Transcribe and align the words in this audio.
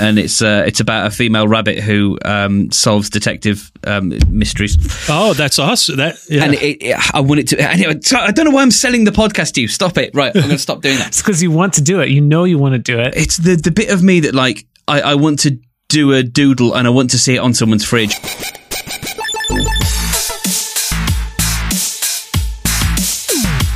and 0.00 0.18
it's 0.18 0.40
uh, 0.42 0.64
it's 0.66 0.80
about 0.80 1.06
a 1.06 1.10
female 1.10 1.46
rabbit 1.46 1.78
who 1.78 2.18
um, 2.24 2.70
solves 2.70 3.10
detective 3.10 3.70
um, 3.86 4.12
mysteries. 4.28 4.76
Oh, 5.08 5.34
that's 5.34 5.58
us. 5.58 5.88
That 5.88 6.16
yeah. 6.28 6.44
And 6.44 6.54
it, 6.54 6.82
it, 6.82 7.14
I 7.14 7.20
want 7.20 7.40
it 7.40 7.48
to. 7.48 7.60
Anyway, 7.70 8.00
so 8.02 8.18
I 8.18 8.30
don't 8.32 8.46
know 8.46 8.50
why 8.50 8.62
I'm 8.62 8.70
selling 8.70 9.04
the 9.04 9.10
podcast 9.10 9.52
to 9.54 9.60
you. 9.60 9.68
Stop 9.68 9.98
it! 9.98 10.10
Right, 10.14 10.34
I'm 10.34 10.42
going 10.42 10.50
to 10.50 10.58
stop 10.58 10.80
doing 10.82 10.96
that. 10.98 11.08
It's 11.10 11.22
because 11.22 11.42
you 11.42 11.50
want 11.50 11.74
to 11.74 11.82
do 11.82 12.00
it. 12.00 12.08
You 12.08 12.20
know 12.20 12.44
you 12.44 12.56
want 12.56 12.74
to 12.74 12.78
do 12.78 12.98
it. 12.98 13.14
It's 13.16 13.36
the 13.36 13.56
the 13.56 13.70
bit 13.70 13.90
of 13.90 14.02
me 14.02 14.20
that 14.20 14.34
like 14.34 14.66
I, 14.88 15.00
I 15.00 15.14
want 15.16 15.40
to 15.40 15.58
do 15.88 16.12
a 16.12 16.22
doodle 16.22 16.74
and 16.74 16.86
I 16.86 16.90
want 16.90 17.10
to 17.10 17.18
see 17.18 17.34
it 17.34 17.38
on 17.38 17.52
someone's 17.52 17.84
fridge. 17.84 18.14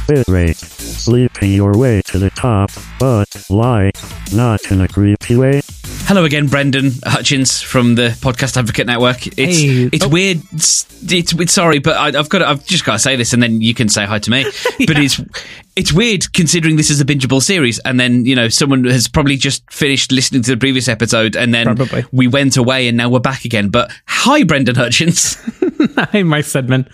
Bit 0.07 0.29
rate. 0.29 0.57
Sleeping 0.57 1.53
your 1.55 1.79
way 1.79 2.03
to 2.03 2.19
the 2.19 2.29
top, 2.31 2.71
but 3.01 3.47
like, 3.49 3.95
not 4.35 4.71
in 4.71 4.83
a 4.83 4.89
creepy 4.89 5.35
way. 5.37 5.63
Hello 6.07 6.25
again, 6.27 6.47
Brendan 6.47 6.91
Hutchins 7.05 7.63
from 7.63 7.95
the 7.95 8.09
Podcast 8.21 8.59
Advocate 8.59 8.87
Network. 8.87 9.27
It's 9.27 9.37
Hey. 9.59 9.89
it's 9.91 10.05
Oh. 10.05 10.09
weird. 10.09 10.43
It's, 10.53 10.85
it's, 11.11 11.33
it's 11.33 11.53
sorry, 11.55 11.79
but 11.79 11.97
I, 11.97 12.19
I've 12.19 12.29
got 12.29 12.41
to, 12.41 12.49
I've 12.49 12.67
just 12.67 12.85
got 12.85 12.93
to 12.95 12.99
say 12.99 13.17
this, 13.17 13.33
and 13.33 13.43
then 13.43 13.63
you 13.63 13.73
can 13.73 13.89
say 13.89 14.05
hi 14.05 14.19
to 14.19 14.31
me. 14.31 14.45
But 14.87 14.99
it's 14.99 15.19
it's 15.77 15.93
weird 15.93 16.31
considering 16.35 16.77
this 16.77 16.91
is 16.91 17.01
a 17.01 17.05
bingeable 17.07 17.41
series, 17.43 17.79
and 17.81 17.99
then 17.99 18.27
you 18.27 18.37
know 18.37 18.49
someone 18.51 18.85
has 18.85 19.09
probably 19.09 19.37
just 19.39 19.69
finished 19.73 20.13
listening 20.13 20.43
to 20.43 20.51
the 20.51 20.57
previous 20.59 20.87
episode, 20.87 21.35
and 21.35 21.55
then 21.55 21.65
Probably. 21.65 22.05
we 22.13 22.29
went 22.29 22.59
away, 22.59 22.89
and 22.89 22.97
now 22.99 23.09
we're 23.09 23.21
back 23.21 23.47
again. 23.47 23.71
But 23.71 23.91
hi, 24.07 24.45
Brendan 24.45 24.75
Hutchins. 24.75 25.37
Hi, 25.97 26.23
Mike 26.23 26.45
Sedman. 26.47 26.89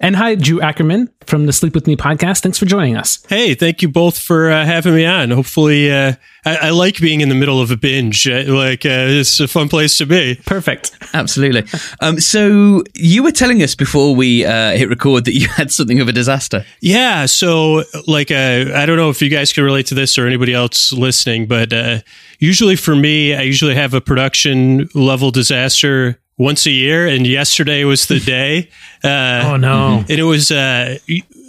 And 0.00 0.16
hi, 0.16 0.34
Drew 0.34 0.60
Ackerman 0.60 1.08
from 1.24 1.46
the 1.46 1.52
Sleep 1.52 1.72
With 1.74 1.86
Me 1.86 1.96
podcast. 1.96 2.40
Thanks 2.42 2.58
for 2.58 2.66
joining 2.66 2.96
us. 2.96 3.24
Hey, 3.28 3.54
thank 3.54 3.80
you 3.80 3.88
both 3.88 4.18
for 4.18 4.50
uh, 4.50 4.64
having 4.64 4.94
me 4.94 5.06
on. 5.06 5.30
Hopefully, 5.30 5.90
uh, 5.90 6.14
I, 6.44 6.56
I 6.56 6.70
like 6.70 6.98
being 6.98 7.20
in 7.20 7.28
the 7.28 7.34
middle 7.34 7.60
of 7.60 7.70
a 7.70 7.76
binge. 7.76 8.26
Uh, 8.28 8.42
Like, 8.48 8.84
uh, 8.84 9.06
it's 9.08 9.38
a 9.40 9.46
fun 9.46 9.68
place 9.68 9.96
to 9.98 10.06
be. 10.06 10.34
Perfect. 10.46 10.90
Absolutely. 11.14 11.64
Um, 12.00 12.18
so 12.20 12.82
you 12.94 13.22
were 13.22 13.30
telling 13.30 13.62
us 13.62 13.74
before 13.76 14.14
we 14.16 14.44
uh, 14.44 14.72
hit 14.72 14.88
record 14.88 15.24
that 15.26 15.34
you 15.34 15.48
had 15.56 15.70
something 15.70 16.00
of 16.00 16.08
a 16.08 16.12
disaster. 16.12 16.66
Yeah. 16.80 17.26
So, 17.26 17.84
like, 18.08 18.30
uh, 18.32 18.72
I 18.74 18.86
don't 18.86 18.96
know 18.96 19.10
if 19.10 19.22
you 19.22 19.30
guys 19.30 19.52
can 19.52 19.62
relate 19.64 19.86
to 19.86 19.94
this 19.94 20.18
or 20.18 20.26
anybody 20.26 20.52
else 20.54 20.92
listening, 20.92 21.46
but 21.46 21.72
uh, 21.72 22.00
usually 22.40 22.76
for 22.76 22.96
me, 22.96 23.34
I 23.34 23.42
usually 23.42 23.76
have 23.76 23.94
a 23.94 24.00
production 24.00 24.88
level 24.92 25.30
disaster 25.30 26.18
once 26.38 26.66
a 26.66 26.70
year, 26.70 27.06
and 27.06 27.26
yesterday 27.26 27.84
was 27.84 28.06
the 28.06 28.18
day. 28.36 28.68
Uh, 29.02 29.42
Oh, 29.52 29.56
no. 29.56 29.98
and 30.08 30.18
it 30.18 30.24
was 30.24 30.50
uh, 30.50 30.98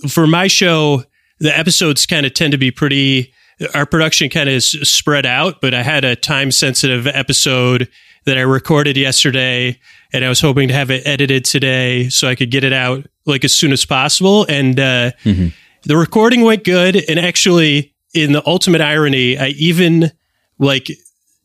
for 0.10 0.28
my 0.28 0.48
show. 0.48 1.04
The 1.40 1.58
episodes 1.58 2.06
kind 2.06 2.26
of 2.26 2.34
tend 2.34 2.52
to 2.54 2.58
be 2.58 2.72
pretty. 2.72 3.34
Our 3.74 3.86
production 3.86 4.30
kind 4.30 4.48
of 4.50 4.56
is 4.56 4.72
spread 4.84 5.26
out, 5.26 5.60
but 5.62 5.74
I 5.74 5.84
had 5.84 6.04
a 6.06 6.16
time 6.16 6.52
sensitive 6.52 7.08
episode 7.08 7.90
that 8.26 8.38
I 8.38 8.42
recorded 8.42 8.96
yesterday, 8.98 9.80
and 10.14 10.24
I 10.26 10.30
was 10.30 10.40
hoping 10.42 10.68
to 10.70 10.74
have 10.74 10.90
it 10.92 11.06
edited 11.06 11.44
today 11.46 12.10
so 12.10 12.28
I 12.28 12.36
could 12.36 12.52
get 12.52 12.64
it 12.64 12.74
out 12.74 13.06
like 13.26 13.44
as 13.44 13.54
soon 13.54 13.72
as 13.74 13.86
possible. 13.86 14.46
And 14.50 14.80
uh, 14.80 15.12
the 15.24 15.98
recording 15.98 16.42
went 16.42 16.64
good, 16.64 17.04
and 17.10 17.20
actually, 17.20 17.94
in 18.14 18.32
the 18.32 18.42
ultimate 18.48 18.82
irony, 18.82 19.38
I 19.38 19.48
even 19.50 20.12
like 20.58 20.88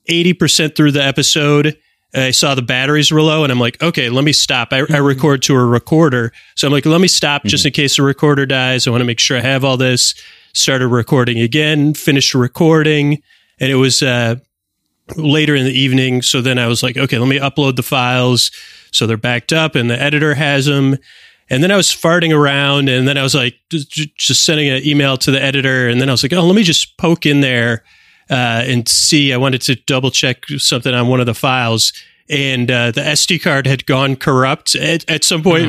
eighty 0.06 0.32
percent 0.34 0.76
through 0.76 0.92
the 0.92 1.02
episode. 1.04 1.76
I 2.14 2.32
saw 2.32 2.54
the 2.54 2.62
batteries 2.62 3.12
were 3.12 3.22
low, 3.22 3.44
and 3.44 3.52
I'm 3.52 3.60
like, 3.60 3.80
okay, 3.82 4.08
let 4.10 4.24
me 4.24 4.32
stop. 4.32 4.72
I, 4.72 4.82
I 4.90 4.96
record 4.96 5.42
to 5.42 5.54
a 5.54 5.64
recorder, 5.64 6.32
so 6.56 6.66
I'm 6.66 6.72
like, 6.72 6.86
let 6.86 7.00
me 7.00 7.08
stop 7.08 7.44
just 7.44 7.64
in 7.64 7.72
case 7.72 7.96
the 7.96 8.02
recorder 8.02 8.46
dies. 8.46 8.86
I 8.86 8.90
want 8.90 9.00
to 9.00 9.06
make 9.06 9.20
sure 9.20 9.36
I 9.36 9.42
have 9.42 9.64
all 9.64 9.76
this. 9.76 10.14
Started 10.52 10.88
recording 10.88 11.38
again, 11.38 11.94
finished 11.94 12.34
recording, 12.34 13.22
and 13.60 13.70
it 13.70 13.76
was 13.76 14.02
uh, 14.02 14.34
later 15.14 15.54
in 15.54 15.64
the 15.64 15.72
evening. 15.72 16.22
So 16.22 16.40
then 16.40 16.58
I 16.58 16.66
was 16.66 16.82
like, 16.82 16.96
okay, 16.96 17.18
let 17.18 17.28
me 17.28 17.38
upload 17.38 17.76
the 17.76 17.84
files 17.84 18.50
so 18.90 19.06
they're 19.06 19.16
backed 19.16 19.52
up, 19.52 19.76
and 19.76 19.88
the 19.88 20.00
editor 20.00 20.34
has 20.34 20.66
them. 20.66 20.96
And 21.48 21.62
then 21.62 21.70
I 21.70 21.76
was 21.76 21.88
farting 21.88 22.36
around, 22.36 22.88
and 22.88 23.06
then 23.06 23.16
I 23.16 23.22
was 23.22 23.36
like, 23.36 23.54
just, 23.70 24.16
just 24.16 24.44
sending 24.44 24.68
an 24.68 24.84
email 24.84 25.16
to 25.18 25.30
the 25.30 25.40
editor, 25.40 25.88
and 25.88 26.00
then 26.00 26.08
I 26.08 26.12
was 26.12 26.24
like, 26.24 26.32
oh, 26.32 26.44
let 26.44 26.56
me 26.56 26.64
just 26.64 26.96
poke 26.96 27.26
in 27.26 27.40
there 27.40 27.84
uh, 28.30 28.62
and 28.66 28.88
see. 28.88 29.32
I 29.32 29.36
wanted 29.36 29.62
to 29.62 29.74
double 29.74 30.10
check 30.10 30.44
something 30.58 30.94
on 30.94 31.08
one 31.08 31.20
of 31.20 31.26
the 31.26 31.34
files, 31.34 31.92
and 32.28 32.70
uh, 32.70 32.92
the 32.92 33.00
SD 33.00 33.42
card 33.42 33.66
had 33.66 33.86
gone 33.86 34.14
corrupt 34.16 34.74
at, 34.76 35.08
at 35.10 35.24
some 35.24 35.42
point 35.42 35.66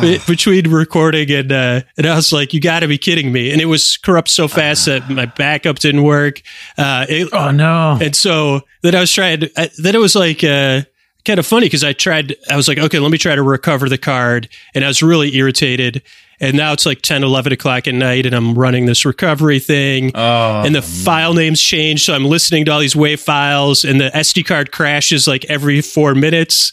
be- 0.00 0.18
between 0.26 0.70
recording 0.70 1.30
and 1.30 1.50
uh, 1.52 1.80
and 1.96 2.06
I 2.06 2.14
was 2.14 2.32
like, 2.32 2.54
you 2.54 2.60
got 2.60 2.80
to 2.80 2.88
be 2.88 2.98
kidding 2.98 3.32
me! 3.32 3.50
And 3.50 3.60
it 3.60 3.66
was 3.66 3.96
corrupt 3.96 4.28
so 4.28 4.46
fast 4.48 4.86
that 4.86 5.10
my 5.10 5.26
backup 5.26 5.78
didn't 5.80 6.04
work. 6.04 6.42
Uh, 6.78 7.06
it, 7.08 7.28
Oh, 7.32 7.50
no. 7.50 7.98
and 8.00 8.14
so 8.14 8.60
then 8.82 8.94
I 8.94 9.00
was 9.00 9.12
trying. 9.12 9.40
To, 9.40 9.50
I, 9.56 9.70
then 9.82 9.94
it 9.94 9.98
was 9.98 10.14
like 10.14 10.44
uh, 10.44 10.82
kind 11.24 11.38
of 11.38 11.46
funny 11.46 11.66
because 11.66 11.84
I 11.84 11.92
tried. 11.92 12.36
I 12.50 12.56
was 12.56 12.68
like, 12.68 12.78
okay, 12.78 12.98
let 13.00 13.10
me 13.10 13.18
try 13.18 13.34
to 13.34 13.42
recover 13.42 13.88
the 13.88 13.98
card, 13.98 14.48
and 14.74 14.84
I 14.84 14.88
was 14.88 15.02
really 15.02 15.34
irritated. 15.36 16.02
And 16.42 16.56
now 16.56 16.72
it's 16.72 16.84
like 16.84 17.00
10, 17.02 17.22
11 17.22 17.52
o'clock 17.52 17.86
at 17.88 17.94
night, 17.94 18.26
and 18.26 18.34
I'm 18.34 18.54
running 18.54 18.84
this 18.86 19.04
recovery 19.06 19.60
thing. 19.60 20.10
Oh, 20.14 20.62
and 20.66 20.74
the 20.74 20.82
file 20.82 21.32
names 21.34 21.60
change. 21.60 22.04
So 22.04 22.14
I'm 22.14 22.24
listening 22.24 22.64
to 22.66 22.72
all 22.72 22.80
these 22.80 22.94
WAV 22.94 23.18
files, 23.20 23.84
and 23.84 24.00
the 24.00 24.10
SD 24.10 24.44
card 24.44 24.72
crashes 24.72 25.28
like 25.28 25.44
every 25.46 25.80
four 25.80 26.14
minutes. 26.16 26.72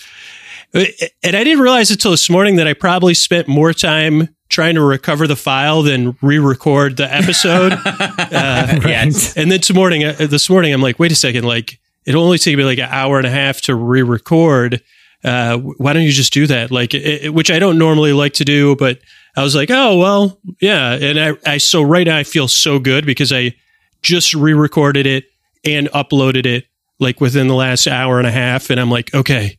And 0.73 0.87
I 1.23 1.43
didn't 1.43 1.59
realize 1.61 1.89
until 1.91 2.11
this 2.11 2.29
morning 2.29 2.55
that 2.57 2.67
I 2.67 2.73
probably 2.73 3.13
spent 3.13 3.47
more 3.47 3.71
time 3.73 4.29
trying 4.49 4.73
to 4.75 4.81
recover 4.81 5.27
the 5.27 5.35
file 5.35 5.83
than 5.83 6.17
re-record 6.21 6.97
the 6.97 7.11
episode. 7.13 7.73
Right. 8.29 9.37
And 9.37 9.51
then 9.51 9.59
this 9.59 9.73
morning, 9.73 10.03
uh, 10.03 10.13
this 10.19 10.49
morning, 10.49 10.73
I'm 10.73 10.81
like, 10.81 10.99
wait 10.99 11.11
a 11.11 11.15
second, 11.15 11.43
like 11.43 11.79
it'll 12.05 12.23
only 12.23 12.37
take 12.37 12.57
me 12.57 12.63
like 12.63 12.77
an 12.79 12.89
hour 12.89 13.17
and 13.17 13.27
a 13.27 13.29
half 13.31 13.61
to 13.61 13.75
re-record. 13.75 14.81
Uh, 15.23 15.57
why 15.57 15.93
don't 15.93 16.03
you 16.03 16.11
just 16.11 16.33
do 16.33 16.47
that? 16.47 16.71
Like, 16.71 16.93
it, 16.93 17.25
it- 17.25 17.33
which 17.33 17.51
I 17.51 17.59
don't 17.59 17.77
normally 17.77 18.13
like 18.13 18.33
to 18.35 18.45
do, 18.45 18.75
but 18.75 18.99
I 19.35 19.43
was 19.43 19.55
like, 19.55 19.69
oh 19.71 19.97
well, 19.97 20.39
yeah. 20.59 20.93
And 20.93 21.19
I, 21.19 21.33
I 21.45 21.57
so 21.57 21.81
right 21.81 22.05
now 22.05 22.17
I 22.17 22.23
feel 22.23 22.47
so 22.47 22.79
good 22.79 23.05
because 23.05 23.31
I 23.31 23.55
just 24.01 24.33
re-recorded 24.33 25.05
it 25.05 25.25
and 25.65 25.89
uploaded 25.89 26.45
it 26.45 26.65
like 26.99 27.21
within 27.21 27.47
the 27.47 27.55
last 27.55 27.87
hour 27.87 28.17
and 28.17 28.27
a 28.27 28.31
half, 28.31 28.69
and 28.69 28.79
I'm 28.79 28.91
like, 28.91 29.13
okay, 29.13 29.57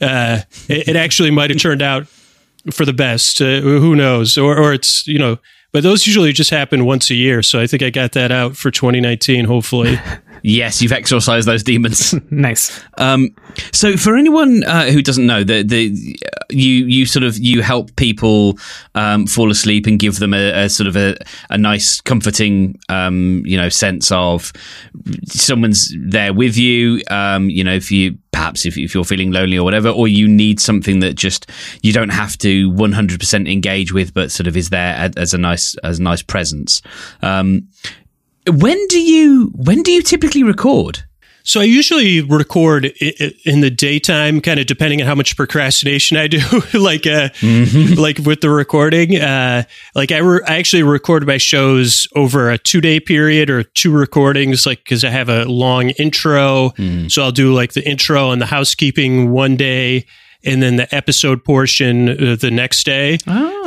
uh, 0.00 0.40
it, 0.68 0.88
it 0.88 0.96
actually 0.96 1.30
might 1.30 1.50
have 1.50 1.58
turned 1.58 1.82
out 1.82 2.06
for 2.70 2.84
the 2.84 2.92
best. 2.92 3.40
Uh, 3.40 3.60
who 3.60 3.96
knows? 3.96 4.36
Or, 4.36 4.56
or 4.56 4.72
it's 4.72 5.06
you 5.06 5.18
know, 5.18 5.38
but 5.72 5.82
those 5.82 6.06
usually 6.06 6.32
just 6.32 6.50
happen 6.50 6.84
once 6.84 7.10
a 7.10 7.14
year. 7.14 7.42
So 7.42 7.60
I 7.60 7.66
think 7.66 7.82
I 7.82 7.90
got 7.90 8.12
that 8.12 8.30
out 8.30 8.56
for 8.56 8.70
2019. 8.70 9.46
Hopefully, 9.46 9.98
Yes, 10.42 10.82
you've 10.82 10.92
exorcised 10.92 11.46
those 11.46 11.62
demons. 11.62 12.14
Nice. 12.30 12.82
Um, 12.98 13.34
so 13.72 13.96
for 13.96 14.16
anyone 14.16 14.64
uh, 14.64 14.86
who 14.86 15.02
doesn't 15.02 15.26
know, 15.26 15.44
the 15.44 15.62
the 15.62 16.18
you 16.50 16.86
you 16.86 17.04
sort 17.04 17.24
of 17.24 17.36
you 17.38 17.62
help 17.62 17.94
people 17.96 18.58
um, 18.94 19.26
fall 19.26 19.50
asleep 19.50 19.86
and 19.86 19.98
give 19.98 20.18
them 20.18 20.32
a, 20.34 20.64
a 20.64 20.68
sort 20.68 20.86
of 20.86 20.96
a, 20.96 21.14
a 21.50 21.58
nice, 21.58 22.00
comforting, 22.00 22.78
um, 22.88 23.42
you 23.44 23.56
know, 23.56 23.68
sense 23.68 24.10
of 24.10 24.52
someone's 25.26 25.94
there 25.98 26.32
with 26.32 26.56
you. 26.56 27.02
Um, 27.10 27.50
you 27.50 27.62
know, 27.62 27.74
if 27.74 27.92
you 27.92 28.18
perhaps 28.32 28.64
if, 28.64 28.78
if 28.78 28.94
you're 28.94 29.04
feeling 29.04 29.30
lonely 29.30 29.58
or 29.58 29.64
whatever, 29.64 29.90
or 29.90 30.08
you 30.08 30.26
need 30.26 30.58
something 30.58 31.00
that 31.00 31.14
just 31.14 31.50
you 31.82 31.92
don't 31.92 32.08
have 32.08 32.36
to 32.38 32.72
100% 32.72 33.52
engage 33.52 33.92
with, 33.92 34.12
but 34.14 34.32
sort 34.32 34.46
of 34.46 34.56
is 34.56 34.70
there 34.70 34.94
as, 34.96 35.12
as 35.16 35.34
a 35.34 35.38
nice 35.38 35.76
as 35.78 35.98
a 35.98 36.02
nice 36.02 36.22
presence. 36.22 36.82
Um, 37.20 37.68
when 38.46 38.86
do 38.88 39.00
you 39.00 39.50
when 39.54 39.82
do 39.82 39.92
you 39.92 40.02
typically 40.02 40.42
record? 40.42 41.04
so 41.44 41.60
I 41.60 41.64
usually 41.64 42.20
record 42.20 42.84
in 42.84 43.60
the 43.60 43.70
daytime, 43.70 44.40
kind 44.40 44.60
of 44.60 44.66
depending 44.66 45.00
on 45.00 45.08
how 45.08 45.14
much 45.14 45.36
procrastination 45.36 46.16
I 46.16 46.28
do. 46.28 46.38
like, 46.74 47.06
uh, 47.06 47.30
like 47.96 48.18
with 48.18 48.40
the 48.42 48.50
recording, 48.50 49.16
uh, 49.16 49.64
like 49.94 50.12
I, 50.12 50.18
re- 50.18 50.42
I 50.46 50.58
actually 50.58 50.84
record 50.84 51.26
my 51.26 51.38
shows 51.38 52.06
over 52.14 52.50
a 52.50 52.58
two 52.58 52.80
day 52.80 53.00
period 53.00 53.50
or 53.50 53.64
two 53.64 53.90
recordings, 53.90 54.66
like 54.66 54.84
because 54.84 55.04
I 55.04 55.10
have 55.10 55.28
a 55.28 55.44
long 55.44 55.90
intro. 55.90 56.72
So 57.08 57.22
I'll 57.22 57.32
do 57.32 57.52
like 57.52 57.72
the 57.72 57.88
intro 57.88 58.30
and 58.30 58.40
the 58.40 58.46
housekeeping 58.46 59.32
one 59.32 59.56
day. 59.56 60.06
And 60.44 60.60
then 60.60 60.74
the 60.74 60.92
episode 60.92 61.44
portion 61.44 62.08
uh, 62.08 62.36
the 62.36 62.50
next 62.50 62.84
day. 62.84 63.18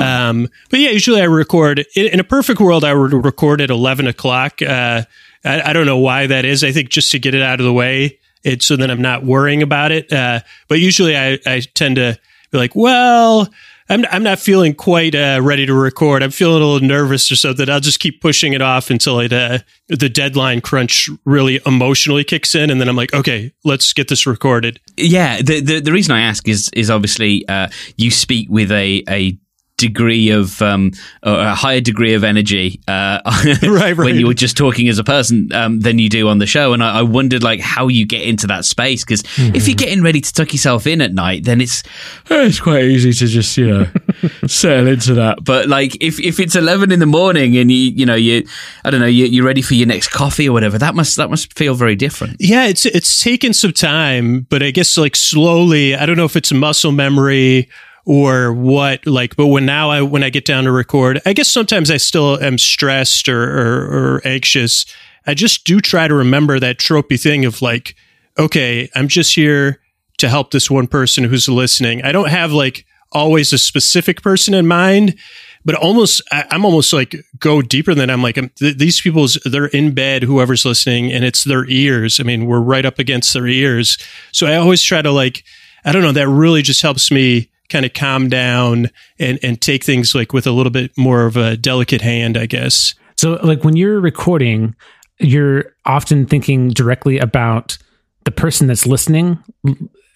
Um, 0.02 0.50
but 0.70 0.82
yeah, 0.82 0.90
usually 0.90 1.22
I 1.22 1.26
record 1.26 1.86
in, 1.96 2.08
in 2.08 2.20
a 2.20 2.24
perfect 2.26 2.60
world. 2.60 2.84
I 2.84 2.94
would 2.94 3.14
record 3.14 3.62
at 3.62 3.70
eleven 3.70 4.08
o'clock. 4.08 4.62
Uh, 4.62 5.04
I, 5.46 5.70
I 5.70 5.74
don't 5.74 5.86
know 5.86 6.00
why 6.00 6.28
that 6.28 6.44
is. 6.44 6.66
I 6.66 6.74
think 6.74 6.90
just 6.90 7.12
to 7.12 7.20
get 7.20 7.34
it 7.34 7.42
out 7.42 7.62
of 7.62 7.66
the 7.66 7.72
way, 7.72 8.20
it 8.44 8.62
so 8.62 8.76
that 8.76 8.92
I'm 8.92 9.02
not 9.02 9.24
worrying 9.24 9.64
about 9.64 9.94
it. 9.94 10.12
Uh, 10.12 10.42
but 10.68 10.82
usually 10.82 11.16
I, 11.16 11.40
I 11.46 11.62
tend 11.74 11.96
to 11.96 12.20
be 12.52 12.58
like, 12.58 12.76
well, 12.76 13.48
I'm 13.88 14.04
I'm 14.12 14.24
not 14.24 14.40
feeling 14.40 14.74
quite 14.74 15.14
uh, 15.14 15.40
ready 15.44 15.66
to 15.66 15.74
record. 15.74 16.24
I'm 16.24 16.32
feeling 16.32 16.62
a 16.62 16.66
little 16.66 16.88
nervous 16.88 17.32
or 17.32 17.36
something. 17.36 17.70
I'll 17.70 17.80
just 17.80 18.00
keep 18.00 18.22
pushing 18.22 18.54
it 18.54 18.62
off 18.62 18.90
until 18.90 19.20
it 19.20 19.32
uh, 19.32 19.60
the 19.88 20.10
deadline 20.10 20.62
crunch 20.62 21.10
really 21.24 21.60
emotionally 21.66 22.24
kicks 22.24 22.56
in, 22.56 22.70
and 22.72 22.82
then 22.82 22.90
I'm 22.90 22.96
like, 22.96 23.14
okay, 23.14 23.54
let's 23.64 23.94
get 23.94 24.08
this 24.08 24.26
recorded. 24.26 24.80
Yeah, 24.98 25.42
the, 25.42 25.62
the 25.62 25.80
the 25.82 25.92
reason 25.92 26.16
I 26.16 26.22
ask 26.22 26.48
is 26.48 26.70
is 26.74 26.90
obviously 26.90 27.48
uh, 27.48 27.68
you 27.96 28.10
speak 28.10 28.50
with 28.50 28.72
a 28.72 29.04
a 29.08 29.38
degree 29.78 30.30
of 30.30 30.62
um, 30.62 30.92
a 31.24 31.54
higher 31.54 31.82
degree 31.82 32.14
of 32.14 32.24
energy 32.24 32.80
uh, 32.88 33.20
Right, 33.26 33.62
right. 33.64 33.98
when 33.98 34.16
you 34.16 34.28
were 34.28 34.34
just 34.34 34.56
talking 34.56 34.88
as 34.88 35.00
a 35.00 35.04
person 35.04 35.52
um, 35.54 35.82
than 35.82 36.00
you 36.00 36.10
do 36.10 36.30
on 36.30 36.38
the 36.38 36.46
show. 36.46 36.74
And 36.74 36.84
I, 36.84 37.00
I 37.00 37.02
wondered 37.02 37.44
like 37.44 37.60
how 37.60 37.88
you 37.88 38.06
get 38.06 38.22
into 38.22 38.48
that 38.48 38.66
space 38.66 39.04
because 39.04 39.24
if 39.38 39.68
you're 39.68 39.76
getting 39.76 40.02
ready 40.02 40.22
to 40.22 40.34
tuck 40.34 40.54
yourself 40.54 40.88
in 40.88 41.02
at 41.02 41.14
night, 41.14 41.44
then 41.44 41.62
it's 41.62 41.84
it's 42.30 42.60
quite 42.60 42.86
easy 42.86 43.12
to 43.14 43.28
just 43.28 43.58
you 43.58 43.68
know 43.68 43.88
settle 44.48 44.88
into 44.88 45.14
that. 45.16 45.44
But 45.44 45.68
like 45.68 45.98
if, 46.02 46.20
if 46.20 46.40
it's 46.40 46.56
eleven 46.56 46.92
in 46.92 47.00
the 47.00 47.06
morning 47.06 47.58
and 47.58 47.72
you 47.72 47.78
you 47.78 48.06
know 48.06 48.16
you 48.16 48.46
I 48.84 48.92
don't 48.92 49.02
know 49.02 49.08
you, 49.08 49.26
you're 49.26 49.46
ready 49.46 49.62
for 49.62 49.74
your 49.74 49.88
next 49.88 50.10
coffee 50.10 50.48
or 50.48 50.54
whatever, 50.54 50.78
that 50.78 50.96
must 50.96 51.18
that 51.18 51.30
must 51.30 51.58
feel 51.58 51.76
very 51.76 51.96
different. 51.96 52.38
Yeah, 52.40 52.66
it's 52.68 52.86
it's 52.86 53.22
taken 53.22 53.54
some 53.54 53.74
time, 53.74 54.42
but 54.50 54.64
I 54.64 54.72
guess 54.72 54.98
like 54.98 55.16
slowly. 55.16 55.96
I 55.96 56.06
don't 56.06 56.18
know 56.18 56.26
if 56.26 56.36
it's 56.36 56.52
muscle 56.54 56.92
memory 56.92 57.70
or 58.06 58.54
what. 58.54 59.06
Like, 59.06 59.36
but 59.36 59.48
when 59.48 59.66
now 59.66 59.90
I 59.90 60.02
when 60.02 60.24
I 60.24 60.30
get 60.30 60.46
down 60.46 60.64
to 60.66 60.72
record, 60.72 61.22
I 61.26 61.34
guess 61.34 61.50
sometimes 61.50 61.92
I 61.92 61.98
still 61.98 62.42
am 62.42 62.58
stressed 62.58 63.28
or 63.28 63.44
or, 63.44 64.16
or 64.16 64.22
anxious. 64.26 64.86
I 65.28 65.34
just 65.34 65.66
do 65.66 65.82
try 65.82 66.08
to 66.08 66.14
remember 66.14 66.60
that 66.60 66.78
tropey 66.78 67.22
thing 67.22 67.46
of 67.46 67.62
like, 67.62 67.96
okay, 68.38 68.90
I'm 68.96 69.08
just 69.08 69.36
here 69.36 69.82
to 70.18 70.30
help 70.30 70.52
this 70.52 70.70
one 70.70 70.88
person 70.88 71.24
who's 71.24 71.50
listening. 71.50 72.04
I 72.04 72.12
don't 72.12 72.30
have 72.30 72.52
like 72.52 72.86
always 73.12 73.52
a 73.54 73.58
specific 73.58 74.22
person 74.22 74.54
in 74.54 74.68
mind, 74.68 75.16
but 75.64 75.76
almost 75.76 76.22
I, 76.32 76.46
I'm 76.52 76.64
almost 76.64 76.94
like 76.94 77.16
go 77.40 77.62
deeper 77.62 77.96
than 77.96 78.10
I'm 78.10 78.22
like 78.22 78.38
I'm, 78.38 78.50
th- 78.50 78.78
these 78.78 79.02
people's 79.02 79.36
they're 79.46 79.68
in 79.68 79.94
bed 79.94 80.24
whoever's 80.24 80.66
listening 80.66 81.12
and 81.12 81.24
it's 81.24 81.44
their 81.44 81.68
ears. 81.70 82.20
I 82.20 82.24
mean 82.24 82.46
we're 82.46 82.60
right 82.60 82.86
up 82.86 83.00
against 83.00 83.34
their 83.34 83.48
ears, 83.48 83.98
so 84.32 84.46
I 84.46 84.56
always 84.56 84.84
try 84.84 85.02
to 85.02 85.12
like 85.12 85.44
I 85.84 85.92
don't 85.92 86.04
know 86.04 86.12
that 86.12 86.28
really 86.28 86.62
just 86.62 86.82
helps 86.82 87.12
me 87.12 87.50
kind 87.70 87.86
of 87.86 87.94
calm 87.94 88.30
down 88.30 88.90
and 89.20 89.40
and 89.44 89.62
take 89.62 89.84
things 89.84 90.14
like 90.16 90.34
with 90.34 90.48
a 90.48 90.52
little 90.52 90.72
bit 90.72 90.92
more 90.98 91.26
of 91.26 91.38
a 91.38 91.58
delicate 91.58 92.02
hand, 92.02 92.38
I 92.38 92.46
guess. 92.46 92.94
So, 93.16 93.34
like 93.44 93.64
when 93.64 93.76
you're 93.76 94.00
recording, 94.00 94.76
you're 95.20 95.74
often 95.86 96.26
thinking 96.26 96.70
directly 96.70 97.18
about 97.20 97.78
the 98.26 98.32
person 98.32 98.68
that's 98.68 98.86
listening. 98.86 99.42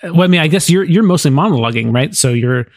Well, 0.04 0.22
I 0.22 0.28
mean, 0.28 0.42
I 0.42 0.48
guess 0.48 0.70
you're 0.70 0.84
you're 0.84 1.04
mostly 1.04 1.32
monologuing, 1.32 1.94
right? 1.94 2.14
So 2.16 2.30
you're 2.30 2.68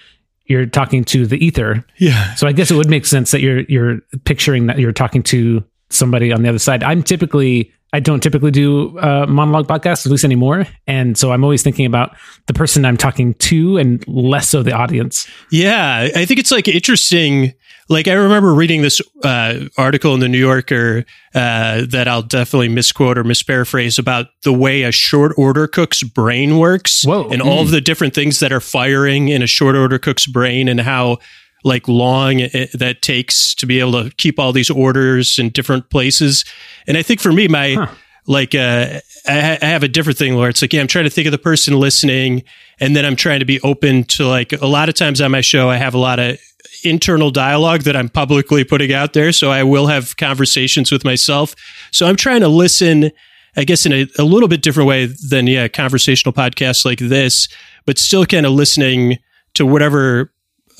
you're 0.47 0.67
talking 0.67 1.05
to 1.05 1.27
the 1.27 1.45
ether. 1.45 1.85
Yeah. 1.99 2.35
So 2.35 2.47
I 2.47 2.53
guess 2.53 2.71
it 2.71 2.77
would 2.77 2.91
make 2.91 3.07
sense 3.07 3.31
that 3.31 3.41
you're 3.41 3.61
you're 3.63 4.01
picturing 4.25 4.67
that 4.67 4.79
you're 4.79 4.93
talking 4.93 5.23
to 5.25 5.65
somebody 5.91 6.33
on 6.33 6.43
the 6.43 6.49
other 6.49 6.59
side. 6.59 6.83
I'm 6.83 7.03
typically 7.03 7.73
I 7.95 8.01
don't 8.01 8.23
typically 8.23 8.51
do 8.51 8.99
uh, 8.99 9.27
monologue 9.29 9.67
podcasts, 9.67 10.07
at 10.07 10.13
least 10.13 10.25
anymore, 10.25 10.67
and 10.87 11.19
so 11.19 11.31
I'm 11.31 11.45
always 11.45 11.63
thinking 11.63 11.85
about 11.85 12.17
the 12.47 12.55
person 12.55 12.85
I'm 12.87 12.97
talking 12.97 13.35
to 13.35 13.77
and 13.77 14.07
less 14.09 14.49
so 14.49 14.63
the 14.63 14.73
audience. 14.73 15.29
Yeah, 15.51 16.09
I 16.17 16.25
think 16.25 16.41
it's 16.41 16.51
like 16.51 16.69
interesting. 16.69 17.53
Like 17.89 18.09
I 18.09 18.15
remember 18.15 18.55
reading 18.55 18.81
this 18.81 19.03
uh, 19.23 19.67
article 19.77 20.15
in 20.15 20.21
the 20.21 20.29
New 20.29 20.39
Yorker 20.39 21.05
uh, 21.35 21.85
that 21.91 22.09
I'll 22.09 22.23
definitely 22.23 22.69
misquote 22.69 23.19
or 23.19 23.25
misparaphrase 23.25 23.99
about 23.99 24.29
the 24.45 24.53
way 24.53 24.85
a 24.85 24.93
short 24.93 25.35
order 25.37 25.67
cook's 25.67 26.03
brain 26.03 26.59
works, 26.59 27.05
Whoa. 27.05 27.29
and 27.29 27.43
all 27.43 27.61
of 27.61 27.71
the 27.71 27.83
different 27.83 28.15
things 28.15 28.41
that 28.41 28.53
are 28.53 28.61
firing 28.61 29.29
in 29.29 29.43
a 29.43 29.47
short 29.47 29.77
order 29.77 29.99
cook's 29.99 30.27
brain, 30.27 30.69
and 30.69 30.81
how 30.81 31.19
like 31.65 31.87
long 31.89 32.41
it, 32.41 32.73
that 32.73 33.03
takes 33.03 33.55
to 33.57 33.67
be 33.67 33.81
able 33.81 34.05
to 34.05 34.11
keep 34.17 34.39
all 34.39 34.53
these 34.53 34.71
orders 34.71 35.39
in 35.39 35.51
different 35.51 35.91
places. 35.91 36.45
And 36.87 36.97
I 36.97 37.03
think 37.03 37.21
for 37.21 37.33
me, 37.33 37.49
my 37.49 37.89
like 38.27 38.55
uh, 38.55 39.01
I, 39.27 39.59
I 39.61 39.67
have 39.67 39.83
a 39.83 39.89
different 39.89 40.19
thing 40.19 40.37
where 40.37 40.49
it's 40.49 40.63
like, 40.63 40.73
yeah, 40.73 40.81
I'm 40.81 40.87
trying 40.87 41.05
to 41.05 41.11
think 41.11 41.27
of 41.27 41.33
the 41.33 41.39
person 41.39 41.79
listening, 41.79 42.43
and 42.81 42.95
then 42.95 43.05
I'm 43.05 43.17
trying 43.17 43.41
to 43.41 43.45
be 43.45 43.61
open 43.61 44.05
to 44.05 44.27
like 44.27 44.53
a 44.53 44.67
lot 44.67 44.89
of 44.89 44.95
times 44.95 45.21
on 45.21 45.31
my 45.31 45.41
show, 45.41 45.71
I 45.71 45.77
have 45.77 45.95
a 45.95 45.99
lot 45.99 46.19
of 46.19 46.39
internal 46.85 47.31
dialogue 47.31 47.83
that 47.83 47.97
I'm 47.97 48.09
publicly 48.09 48.65
putting 48.65 48.93
out 48.93 49.13
there. 49.13 49.33
So 49.33 49.51
I 49.51 49.63
will 49.63 49.87
have 49.87 50.17
conversations 50.17 50.91
with 50.91 51.05
myself. 51.05 51.55
So 51.91 52.07
I'm 52.07 52.17
trying 52.17 52.41
to 52.41 52.49
listen, 52.49 53.11
I 53.57 53.65
guess, 53.65 53.87
in 53.87 53.93
a, 53.93 54.07
a 54.19 54.25
little 54.25 54.49
bit 54.49 54.63
different 54.63 54.89
way 54.89 55.07
than 55.29 55.47
yeah, 55.47 55.69
conversational 55.69 56.33
podcasts 56.33 56.85
like 56.85 56.99
this, 56.99 57.49
but 57.87 57.99
still 57.99 58.27
kind 58.27 58.47
of 58.47 58.53
listening 58.53 59.19
to 59.55 59.67
whatever 59.67 60.32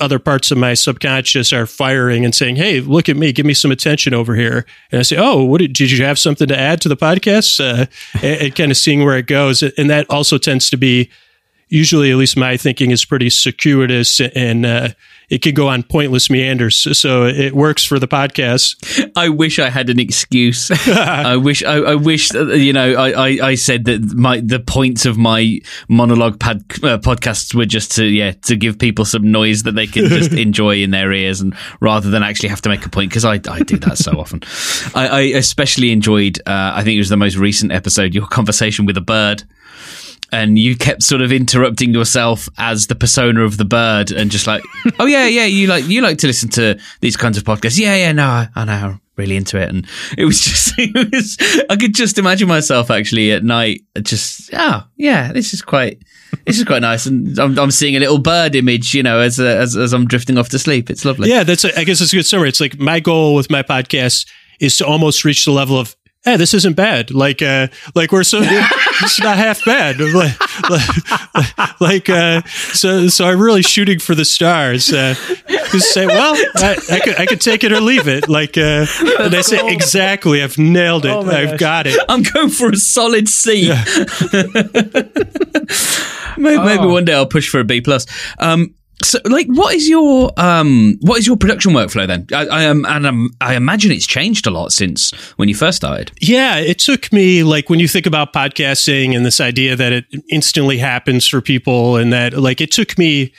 other 0.03 0.19
parts 0.19 0.51
of 0.51 0.57
my 0.57 0.73
subconscious 0.73 1.51
are 1.51 1.65
firing 1.65 2.25
and 2.25 2.35
saying, 2.35 2.57
"Hey, 2.57 2.79
look 2.81 3.09
at 3.09 3.17
me, 3.17 3.31
give 3.31 3.45
me 3.45 3.53
some 3.53 3.71
attention 3.71 4.13
over 4.13 4.35
here." 4.35 4.65
And 4.91 4.99
I 4.99 5.03
say, 5.03 5.17
"Oh, 5.17 5.43
what 5.43 5.59
did, 5.59 5.73
did 5.73 5.91
you 5.91 6.03
have 6.05 6.19
something 6.19 6.47
to 6.47 6.59
add 6.59 6.81
to 6.81 6.89
the 6.89 6.97
podcast?" 6.97 7.59
Uh, 7.59 7.85
and, 8.21 8.41
and 8.41 8.55
kind 8.55 8.71
of 8.71 8.77
seeing 8.77 9.03
where 9.03 9.17
it 9.17 9.27
goes, 9.27 9.63
and 9.63 9.89
that 9.89 10.09
also 10.09 10.37
tends 10.37 10.69
to 10.69 10.77
be 10.77 11.09
usually, 11.73 12.11
at 12.11 12.17
least 12.17 12.37
my 12.37 12.55
thinking 12.55 12.91
is 12.91 13.03
pretty 13.03 13.31
circuitous, 13.31 14.21
and 14.21 14.65
uh, 14.65 14.89
it 15.29 15.41
can 15.41 15.55
go 15.55 15.67
on 15.67 15.81
pointless 15.81 16.29
meanders. 16.29 16.75
So 16.97 17.25
it 17.25 17.53
works 17.53 17.83
for 17.83 17.97
the 17.97 18.07
podcast. 18.07 19.11
I 19.15 19.29
wish 19.29 19.57
I 19.57 19.69
had 19.69 19.89
an 19.89 19.99
excuse. 19.99 20.69
I 20.87 21.35
wish, 21.35 21.63
I, 21.63 21.77
I 21.77 21.95
wish, 21.95 22.31
you 22.33 22.73
know, 22.73 22.93
I, 22.93 23.11
I, 23.11 23.47
I 23.47 23.55
said 23.55 23.85
that 23.85 24.13
my 24.13 24.39
the 24.39 24.59
points 24.59 25.07
of 25.07 25.17
my 25.17 25.59
monologue 25.89 26.39
pad, 26.39 26.57
uh, 26.83 26.99
podcasts 26.99 27.55
were 27.55 27.65
just 27.65 27.91
to 27.93 28.05
yeah 28.05 28.33
to 28.43 28.55
give 28.55 28.77
people 28.77 29.03
some 29.03 29.31
noise 29.31 29.63
that 29.63 29.73
they 29.73 29.87
can 29.87 30.05
just 30.05 30.33
enjoy 30.45 30.77
in 30.83 30.91
their 30.91 31.11
ears, 31.11 31.41
and 31.41 31.55
rather 31.81 32.09
than 32.11 32.21
actually 32.21 32.49
have 32.49 32.61
to 32.61 32.69
make 32.69 32.85
a 32.85 32.89
point 32.89 33.09
because 33.09 33.25
I, 33.25 33.41
I 33.49 33.63
do 33.63 33.77
that 33.77 33.97
so 33.97 34.11
often. 34.19 34.43
I, 34.93 35.07
I 35.07 35.21
especially 35.37 35.91
enjoyed. 35.91 36.39
Uh, 36.45 36.73
I 36.75 36.83
think 36.83 36.95
it 36.95 36.99
was 36.99 37.09
the 37.09 37.17
most 37.17 37.35
recent 37.35 37.71
episode. 37.71 38.13
Your 38.13 38.27
conversation 38.27 38.85
with 38.85 38.97
a 38.97 39.01
bird. 39.01 39.43
And 40.33 40.57
you 40.57 40.75
kept 40.75 41.03
sort 41.03 41.21
of 41.21 41.31
interrupting 41.31 41.93
yourself 41.93 42.49
as 42.57 42.87
the 42.87 42.95
persona 42.95 43.43
of 43.43 43.57
the 43.57 43.65
bird, 43.65 44.11
and 44.11 44.31
just 44.31 44.47
like, 44.47 44.63
oh 44.99 45.05
yeah, 45.05 45.27
yeah, 45.27 45.45
you 45.45 45.67
like 45.67 45.87
you 45.87 46.01
like 46.01 46.17
to 46.17 46.27
listen 46.27 46.49
to 46.49 46.79
these 47.01 47.15
kinds 47.15 47.37
of 47.37 47.43
podcasts. 47.43 47.79
Yeah, 47.79 47.95
yeah, 47.95 48.11
no, 48.13 48.25
I, 48.25 48.49
I 48.55 48.65
know, 48.65 48.73
I'm 48.73 49.01
really 49.15 49.35
into 49.35 49.61
it, 49.61 49.69
and 49.69 49.85
it 50.17 50.25
was 50.25 50.39
just, 50.43 50.73
it 50.77 51.11
was, 51.13 51.37
I 51.69 51.75
could 51.75 51.93
just 51.93 52.17
imagine 52.17 52.47
myself 52.47 52.89
actually 52.89 53.31
at 53.31 53.43
night, 53.43 53.83
just, 54.01 54.49
oh 54.53 54.83
yeah, 54.97 55.31
this 55.31 55.53
is 55.53 55.61
quite, 55.61 56.01
this 56.47 56.57
is 56.57 56.63
quite 56.65 56.81
nice, 56.81 57.05
and 57.05 57.37
I'm, 57.37 57.57
I'm 57.59 57.69
seeing 57.69 57.95
a 57.95 57.99
little 57.99 58.17
bird 58.17 58.55
image, 58.55 58.95
you 58.95 59.03
know, 59.03 59.19
as 59.19 59.39
uh, 59.39 59.43
as 59.43 59.77
as 59.77 59.93
I'm 59.93 60.07
drifting 60.07 60.39
off 60.39 60.49
to 60.49 60.57
sleep. 60.57 60.89
It's 60.89 61.05
lovely. 61.05 61.29
Yeah, 61.29 61.43
that's. 61.43 61.63
A, 61.63 61.79
I 61.79 61.83
guess 61.83 62.01
it's 62.01 62.11
a 62.11 62.15
good 62.15 62.25
summary. 62.25 62.49
It's 62.49 62.59
like 62.59 62.79
my 62.79 62.99
goal 62.99 63.35
with 63.35 63.51
my 63.51 63.61
podcast 63.61 64.27
is 64.59 64.77
to 64.77 64.85
almost 64.87 65.25
reach 65.25 65.45
the 65.45 65.51
level 65.51 65.77
of, 65.77 65.95
hey, 66.25 66.37
this 66.37 66.53
isn't 66.53 66.75
bad. 66.75 67.11
Like, 67.11 67.41
uh, 67.41 67.67
like 67.95 68.11
we're 68.11 68.23
so 68.23 68.39
it's 68.43 69.19
not 69.21 69.37
half 69.37 69.63
bad. 69.65 69.99
Like, 69.99 70.35
like, 70.69 71.81
like, 71.81 72.09
uh, 72.09 72.41
so 72.47 73.07
so 73.07 73.25
I'm 73.25 73.39
really 73.39 73.61
shooting 73.61 73.99
for 73.99 74.15
the 74.15 74.25
stars. 74.25 74.91
Uh, 74.91 75.15
just 75.71 75.93
say, 75.93 76.05
well, 76.07 76.35
I, 76.55 76.77
I 76.91 76.99
could 76.99 77.15
I 77.19 77.25
could 77.25 77.41
take 77.41 77.63
it 77.63 77.71
or 77.71 77.79
leave 77.81 78.07
it. 78.07 78.29
Like, 78.29 78.57
uh, 78.57 78.85
and 79.19 79.35
I 79.35 79.41
say 79.41 79.59
exactly, 79.71 80.41
I've 80.43 80.57
nailed 80.57 81.05
it. 81.05 81.09
Oh 81.09 81.21
I've 81.29 81.51
gosh. 81.51 81.59
got 81.59 81.87
it. 81.87 81.99
I'm 82.09 82.23
going 82.23 82.49
for 82.49 82.69
a 82.69 82.77
solid 82.77 83.27
C. 83.27 83.69
maybe, 86.37 86.63
maybe 86.63 86.83
Oh. 86.83 86.89
one 86.91 87.05
day 87.05 87.13
I'll 87.13 87.25
push 87.25 87.49
for 87.49 87.59
a 87.59 87.63
B 87.63 87.81
plus. 87.81 88.05
Um, 88.39 88.73
so, 89.03 89.19
like, 89.25 89.47
what 89.47 89.75
is 89.75 89.87
your 89.87 90.31
um, 90.37 90.97
what 91.01 91.19
is 91.19 91.27
your 91.27 91.37
production 91.37 91.73
workflow 91.73 92.07
then? 92.07 92.27
I, 92.33 92.47
I 92.47 92.63
am, 92.63 92.85
and 92.85 93.05
um, 93.05 93.29
I 93.41 93.55
imagine 93.55 93.91
it's 93.91 94.07
changed 94.07 94.47
a 94.47 94.51
lot 94.51 94.71
since 94.71 95.11
when 95.37 95.49
you 95.49 95.55
first 95.55 95.77
started. 95.77 96.11
Yeah, 96.19 96.57
it 96.57 96.79
took 96.79 97.11
me 97.11 97.43
like 97.43 97.69
when 97.69 97.79
you 97.79 97.87
think 97.87 98.05
about 98.05 98.33
podcasting 98.33 99.15
and 99.15 99.25
this 99.25 99.39
idea 99.39 99.75
that 99.75 99.93
it 99.93 100.05
instantly 100.29 100.77
happens 100.77 101.27
for 101.27 101.41
people 101.41 101.97
and 101.97 102.11
that 102.13 102.33
like 102.33 102.61
it 102.61 102.71
took 102.71 102.97
me 102.97 103.33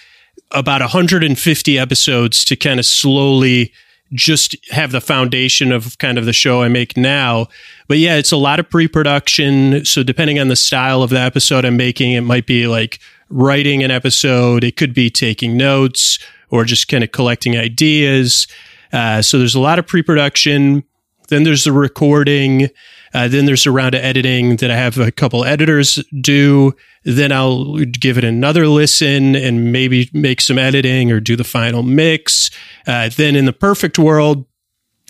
about 0.51 0.81
150 0.81 1.79
episodes 1.79 2.45
to 2.45 2.57
kind 2.57 2.79
of 2.79 2.87
slowly 2.87 3.73
just 4.13 4.57
have 4.71 4.93
the 4.93 5.01
foundation 5.01 5.73
of 5.73 5.99
kind 5.99 6.19
of 6.19 6.25
the 6.25 6.33
show 6.33 6.63
I 6.63 6.69
make 6.69 6.97
now. 6.97 7.49
But 7.89 7.99
yeah, 7.99 8.17
it's 8.17 8.33
a 8.33 8.37
lot 8.37 8.61
of 8.61 8.71
pre-production, 8.71 9.85
so 9.85 10.03
depending 10.03 10.39
on 10.39 10.49
the 10.49 10.57
style 10.57 11.03
of 11.03 11.11
the 11.11 11.19
episode 11.19 11.65
I'm 11.65 11.77
making, 11.77 12.13
it 12.13 12.21
might 12.21 12.47
be 12.47 12.67
like 12.67 13.01
writing 13.35 13.83
an 13.83 13.91
episode, 13.91 14.63
it 14.63 14.77
could 14.77 14.95
be 14.95 15.11
taking 15.11 15.57
notes 15.57 16.19
or 16.51 16.65
just 16.65 16.89
kind 16.89 17.03
of 17.03 17.11
collecting 17.11 17.57
ideas. 17.57 18.47
Uh, 18.93 19.21
so 19.21 19.39
there's 19.39 19.57
a 19.57 19.61
lot 19.61 19.79
of 19.79 19.87
pre-production. 19.87 20.85
Then 21.29 21.43
there's 21.43 21.65
the 21.65 21.73
recording. 21.73 22.69
Uh, 23.13 23.29
then 23.29 23.45
there's 23.45 23.67
a 23.67 23.73
round 23.73 23.95
of 23.95 24.03
editing 24.03 24.57
that 24.57 24.71
I 24.71 24.77
have 24.77 24.99
a 24.99 25.11
couple 25.11 25.45
editors 25.45 26.03
do. 26.21 26.75
Then 27.05 27.33
I'll 27.33 27.77
give 27.77 28.19
it 28.19 28.25
another 28.25 28.69
listen 28.69 29.35
and 29.35 29.73
maybe 29.73 30.11
make 30.13 30.41
some 30.41 30.59
editing 30.59 31.11
or 31.11 31.19
do 31.19 31.35
the 31.35 31.45
final 31.45 31.83
mix. 31.83 32.51
Uh, 32.87 33.11
then 33.17 33.35
in 33.35 33.47
the 33.47 33.53
perfect 33.53 33.99
world, 33.99 34.47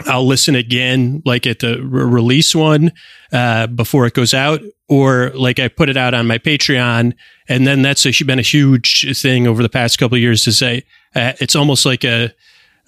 I'll 0.07 0.27
listen 0.27 0.55
again, 0.55 1.23
like 1.25 1.47
at 1.47 1.61
the 1.61 1.81
re- 1.81 2.05
release 2.05 2.55
one 2.55 2.93
uh, 3.33 3.69
before 3.69 4.07
it 4.07 4.15
goes 4.15 4.35
out, 4.35 4.61
or 4.89 5.31
like 5.35 5.59
I 5.59 5.69
put 5.69 5.89
it 5.89 5.97
out 5.97 6.15
on 6.15 6.27
my 6.27 6.39
Patreon, 6.39 7.15
and 7.49 7.67
then 7.67 7.83
that's 7.83 8.05
a, 8.05 8.25
been 8.25 8.39
a 8.39 8.43
huge 8.43 9.07
thing 9.21 9.47
over 9.47 9.63
the 9.63 9.69
past 9.69 9.99
couple 9.99 10.17
of 10.17 10.21
years. 10.21 10.43
To 10.45 10.53
say 10.53 10.85
uh, 11.15 11.35
it's 11.41 11.55
almost 11.55 11.87
like 11.87 12.05
a 12.05 12.35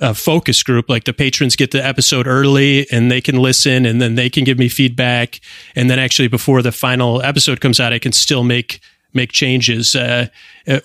a 0.01 0.15
focus 0.15 0.63
group. 0.63 0.89
Like 0.89 1.05
the 1.05 1.13
patrons 1.13 1.57
get 1.57 1.71
the 1.71 1.85
episode 1.85 2.27
early 2.27 2.87
and 2.91 3.11
they 3.11 3.21
can 3.21 3.37
listen 3.37 3.87
and 3.87 4.01
then 4.01 4.15
they 4.15 4.29
can 4.29 4.45
give 4.45 4.59
me 4.59 4.69
feedback. 4.69 5.41
And 5.75 5.89
then 5.89 5.99
actually 5.99 6.29
before 6.29 6.63
the 6.63 6.73
final 6.73 7.23
episode 7.23 7.61
comes 7.61 7.81
out, 7.81 7.93
I 7.93 7.99
can 7.99 8.13
still 8.13 8.45
make 8.45 8.81
make 9.17 9.33
changes, 9.33 9.97
uh, 9.97 10.29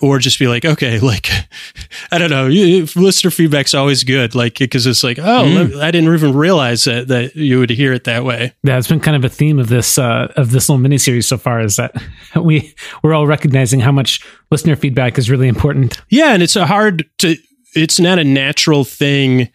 or 0.00 0.18
just 0.18 0.38
be 0.38 0.48
like, 0.48 0.64
okay, 0.64 0.98
like 1.12 1.28
I 2.10 2.18
don't 2.18 2.30
know, 2.30 2.46
you, 2.46 2.86
listener 2.96 3.30
feedback's 3.30 3.74
always 3.74 4.04
good, 4.04 4.34
like 4.34 4.58
because 4.58 4.86
it's 4.86 5.04
like, 5.04 5.18
oh, 5.18 5.22
mm. 5.22 5.80
I 5.80 5.90
didn't 5.90 6.12
even 6.12 6.34
realize 6.34 6.84
that 6.84 7.08
that 7.08 7.36
you 7.36 7.58
would 7.58 7.70
hear 7.70 7.92
it 7.92 8.04
that 8.04 8.24
way. 8.24 8.52
Yeah, 8.62 8.78
it's 8.78 8.88
been 8.88 9.00
kind 9.00 9.16
of 9.16 9.24
a 9.24 9.28
theme 9.28 9.58
of 9.58 9.68
this 9.68 9.98
uh, 9.98 10.32
of 10.36 10.50
this 10.50 10.68
little 10.68 10.84
miniseries 10.84 11.24
so 11.24 11.38
far 11.38 11.60
is 11.60 11.76
that 11.76 11.94
we 12.36 12.74
we're 13.02 13.14
all 13.14 13.26
recognizing 13.26 13.80
how 13.80 13.92
much 13.92 14.24
listener 14.50 14.76
feedback 14.76 15.18
is 15.18 15.30
really 15.30 15.48
important. 15.48 16.00
Yeah, 16.08 16.32
and 16.32 16.42
it's 16.42 16.56
a 16.56 16.66
hard 16.66 17.08
to. 17.18 17.36
It's 17.74 17.98
not 17.98 18.18
a 18.18 18.24
natural 18.24 18.84
thing 18.84 19.48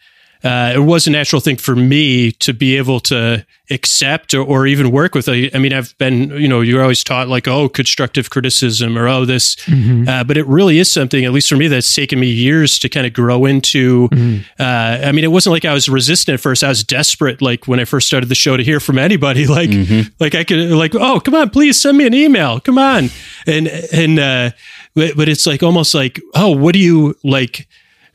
uh, 0.44 0.74
it 0.76 0.80
was 0.80 1.08
a 1.08 1.12
natural 1.12 1.40
thing 1.40 1.58
for 1.58 1.76
me 1.76 2.32
to 2.32 2.54
be 2.54 2.78
able 2.78 3.00
to 3.00 3.46
accept 3.70 4.34
or, 4.34 4.42
or 4.42 4.68
even 4.68 4.92
work 4.92 5.14
with. 5.14 5.28
I, 5.28 5.50
I, 5.54 5.58
mean, 5.58 5.74
I've 5.74 5.98
been, 5.98 6.30
you 6.32 6.48
know, 6.48 6.62
you're 6.62 6.82
always 6.82 7.04
taught 7.04 7.28
like, 7.28 7.48
oh, 7.48 7.68
constructive 7.68 8.30
criticism 8.30 8.98
or 8.98 9.08
oh, 9.08 9.26
this, 9.26 9.56
mm-hmm. 9.66 10.08
uh, 10.08 10.24
but 10.24 10.38
it 10.38 10.46
really 10.46 10.78
is 10.80 10.92
something, 10.92 11.26
at 11.26 11.32
least 11.32 11.50
for 11.50 11.58
me, 11.58 11.68
that's 11.68 11.94
taken 11.94 12.20
me 12.20 12.28
years 12.28 12.80
to 12.80 12.90
kind 12.90 13.06
of 13.06 13.14
grow 13.14 13.46
into. 13.46 14.08
Mm-hmm. 14.10 14.62
Uh, 14.62 15.08
I 15.08 15.12
mean, 15.12 15.24
it 15.24 15.32
wasn't 15.32 15.54
like 15.54 15.66
I 15.66 15.74
was 15.74 15.90
resistant 15.90 16.36
at 16.36 16.40
first. 16.40 16.64
I 16.64 16.70
was 16.70 16.84
desperate, 16.84 17.42
like 17.42 17.68
when 17.68 17.80
I 17.80 17.86
first 17.86 18.08
started 18.08 18.30
the 18.30 18.36
show, 18.36 18.58
to 18.58 18.64
hear 18.64 18.80
from 18.80 18.98
anybody. 18.98 19.48
Like, 19.58 19.70
mm-hmm. 19.70 20.10
like 20.20 20.36
I 20.36 20.44
could, 20.44 20.70
like, 20.72 20.94
oh, 20.94 21.20
come 21.20 21.34
on, 21.34 21.50
please 21.50 21.82
send 21.82 21.98
me 21.98 22.06
an 22.06 22.14
email. 22.14 22.60
Come 22.60 22.78
on, 22.78 23.10
and 23.48 23.68
and 23.68 24.20
uh, 24.20 24.52
but, 24.94 25.16
but 25.16 25.30
it's 25.30 25.48
like 25.48 25.64
almost 25.64 25.96
like, 25.96 26.22
oh, 26.36 26.52
what 26.52 26.74
do 26.74 26.80
you 26.80 27.16
like? 27.24 27.68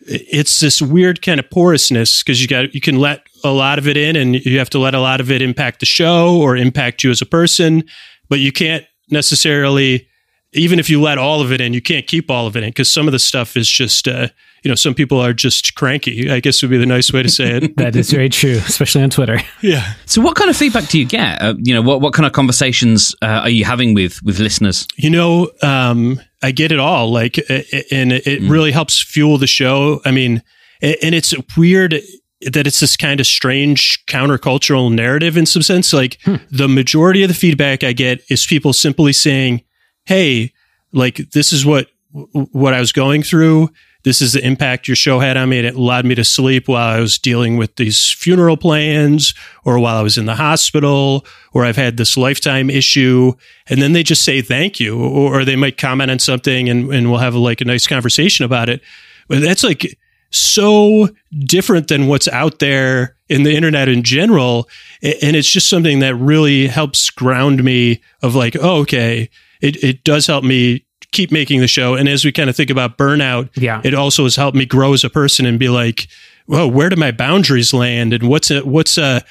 It's 0.07 0.61
this 0.61 0.83
weird 0.83 1.23
kind 1.23 1.39
of 1.39 1.49
porousness 1.51 2.23
because 2.23 2.43
you 2.43 2.49
got 2.49 2.75
you 2.75 2.81
can 2.81 2.99
let 2.99 3.27
a 3.45 3.51
lot 3.51 3.79
of 3.79 3.87
it 3.87 3.97
in 3.97 4.17
and 4.17 4.35
you 4.35 4.59
have 4.59 4.71
to 4.71 4.79
let 4.79 4.95
a 4.95 5.01
lot 5.01 5.21
of 5.21 5.31
it 5.31 5.43
impact 5.43 5.81
the 5.81 5.87
show 5.87 6.41
or 6.41 6.57
impact 6.57 7.05
you 7.05 7.11
as 7.11 7.23
a 7.23 7.27
person 7.27 7.85
but 8.29 8.41
you 8.41 8.53
can't 8.53 8.85
necessarily 9.11 10.09
even 10.53 10.79
if 10.79 10.91
you 10.91 11.01
let 11.01 11.19
all 11.19 11.41
of 11.41 11.53
it 11.53 11.61
in 11.61 11.73
you 11.73 11.83
can't 11.83 12.07
keep 12.07 12.31
all 12.31 12.47
of 12.47 12.57
it 12.57 12.63
in 12.63 12.71
because 12.71 12.93
some 12.93 13.07
of 13.07 13.13
the 13.13 13.19
stuff 13.19 13.57
is 13.57 13.69
just 13.69 14.09
uh, 14.09 14.29
you 14.63 14.69
know 14.69 14.75
some 14.75 14.95
people 14.95 15.21
are 15.21 15.33
just 15.33 15.75
cranky 15.75 16.31
i 16.31 16.41
guess 16.41 16.63
would 16.63 16.71
be 16.71 16.79
the 16.79 16.87
nice 16.87 17.13
way 17.13 17.23
to 17.23 17.29
say 17.29 17.57
it 17.57 17.77
that 17.77 17.97
is 17.97 18.11
very 18.11 18.29
true 18.29 18.61
especially 18.67 19.03
on 19.03 19.11
twitter 19.11 19.39
yeah 19.61 19.95
so 20.07 20.21
what 20.21 20.37
kind 20.37 20.51
of 20.51 20.57
feedback 20.57 20.89
do 20.89 20.99
you 20.99 21.07
get 21.07 21.41
uh, 21.43 21.55
you 21.59 21.75
know 21.75 21.83
what, 21.83 22.01
what 22.01 22.13
kind 22.15 22.27
of 22.27 22.33
conversations 22.33 23.15
uh, 23.23 23.43
are 23.43 23.51
you 23.51 23.65
having 23.65 23.95
with 23.95 24.23
with 24.23 24.39
listeners 24.39 24.87
you 24.97 25.11
know 25.11 25.51
um, 25.63 26.21
I 26.43 26.51
get 26.51 26.73
it 26.73 26.81
all. 26.81 27.11
Like, 27.11 27.39
and 27.39 28.13
it 28.13 28.43
mm. 28.43 28.51
really 28.51 28.73
helps 28.73 29.01
fuel 29.01 29.39
the 29.39 29.47
show. 29.47 30.01
I 30.05 30.11
mean, 30.11 30.43
and 30.83 31.15
it's 31.15 31.33
weird 31.57 32.01
that 32.41 32.67
it's 32.67 32.81
this 32.81 32.97
kind 32.97 33.21
of 33.21 33.27
strange 33.27 34.05
countercultural 34.07 34.93
narrative 34.93 35.37
in 35.37 35.47
some 35.47 35.63
sense. 35.63 35.93
Like, 35.93 36.19
hmm. 36.25 36.37
the 36.51 36.67
majority 36.67 37.23
of 37.23 37.29
the 37.29 37.35
feedback 37.35 37.85
I 37.85 37.93
get 37.93 38.21
is 38.29 38.45
people 38.45 38.73
simply 38.73 39.13
saying, 39.13 39.63
"Hey, 40.07 40.53
like 40.93 41.19
this 41.31 41.53
is 41.53 41.65
what 41.65 41.87
what 42.11 42.75
I 42.75 42.81
was 42.81 42.91
going 42.91 43.23
through." 43.23 43.71
This 44.05 44.21
is 44.21 44.33
the 44.33 44.45
impact 44.45 44.89
your 44.89 44.97
show 44.97 45.21
had 45.21 45.37
on 45.37 45.49
me. 45.49 45.61
It 45.61 45.75
allowed 45.75 46.05
me 46.05 46.15
to 46.17 46.25
sleep 46.25 46.67
while 46.67 46.97
I 46.97 47.01
was 47.01 47.19
dealing 47.19 47.57
with 47.57 47.77
these 47.77 48.11
funeral 48.11 48.57
plans 48.57 49.35
or 49.65 49.79
while 49.79 49.97
I 49.97 50.03
was 50.03 50.19
in 50.19 50.27
the 50.27 50.35
hospital 50.35 51.25
or 51.53 51.65
I've 51.65 51.77
had 51.77 51.97
this 51.97 52.17
lifetime 52.17 52.69
issue. 52.69 53.33
And 53.69 53.81
then 53.81 53.93
they 53.93 54.03
just 54.03 54.25
say 54.25 54.43
thank 54.43 54.81
you 54.81 54.99
or, 55.01 55.45
they 55.45 55.57
might 55.57 55.77
comment 55.77 56.11
on 56.11 56.19
something 56.19 56.69
and, 56.69 56.93
and 56.93 57.11
we'll 57.11 57.19
have 57.19 57.35
like 57.35 57.61
a 57.61 57.65
nice 57.65 57.87
conversation 57.87 58.45
about 58.45 58.69
it. 58.69 58.81
But 59.29 59.41
that's 59.41 59.65
like 59.65 59.99
so 60.31 61.09
different 61.47 61.89
than 61.89 62.07
what's 62.07 62.29
out 62.29 62.59
there 62.59 63.17
in 63.29 63.43
the 63.43 63.55
internet 63.55 63.89
in 63.89 64.03
general. 64.03 64.69
And 65.03 65.37
it's 65.37 65.51
just 65.51 65.69
something 65.69 65.99
that 65.99 66.15
really 66.15 66.69
helps 66.69 67.11
ground 67.11 67.65
me 67.65 68.03
of 68.23 68.35
like, 68.35 68.57
oh, 68.61 68.79
okay, 68.81 69.31
it, 69.61 69.83
it 69.83 70.05
does 70.05 70.27
help 70.27 70.45
me 70.45 70.87
keep 71.13 71.31
making 71.31 71.61
the 71.61 71.69
show. 71.69 71.95
And 71.95 72.09
as 72.09 72.25
we 72.25 72.33
kind 72.33 72.51
of 72.51 72.57
think 72.57 72.71
about 72.71 72.99
burnout, 72.99 73.51
yeah. 73.55 73.81
it 73.85 73.95
also 73.95 74.25
has 74.25 74.37
helped 74.37 74.57
me 74.57 74.67
grow 74.67 74.93
as 74.93 75.05
a 75.05 75.11
person 75.11 75.47
and 75.47 75.59
be 75.59 75.69
like, 75.69 76.09
well, 76.47 76.71
where 76.71 76.89
do 76.89 76.97
my 76.97 77.13
boundaries 77.13 77.73
land? 77.73 78.13
And 78.13 78.29
what's 78.29 78.51
a, 78.51 78.61
what's 78.63 78.99
a, 78.99 79.23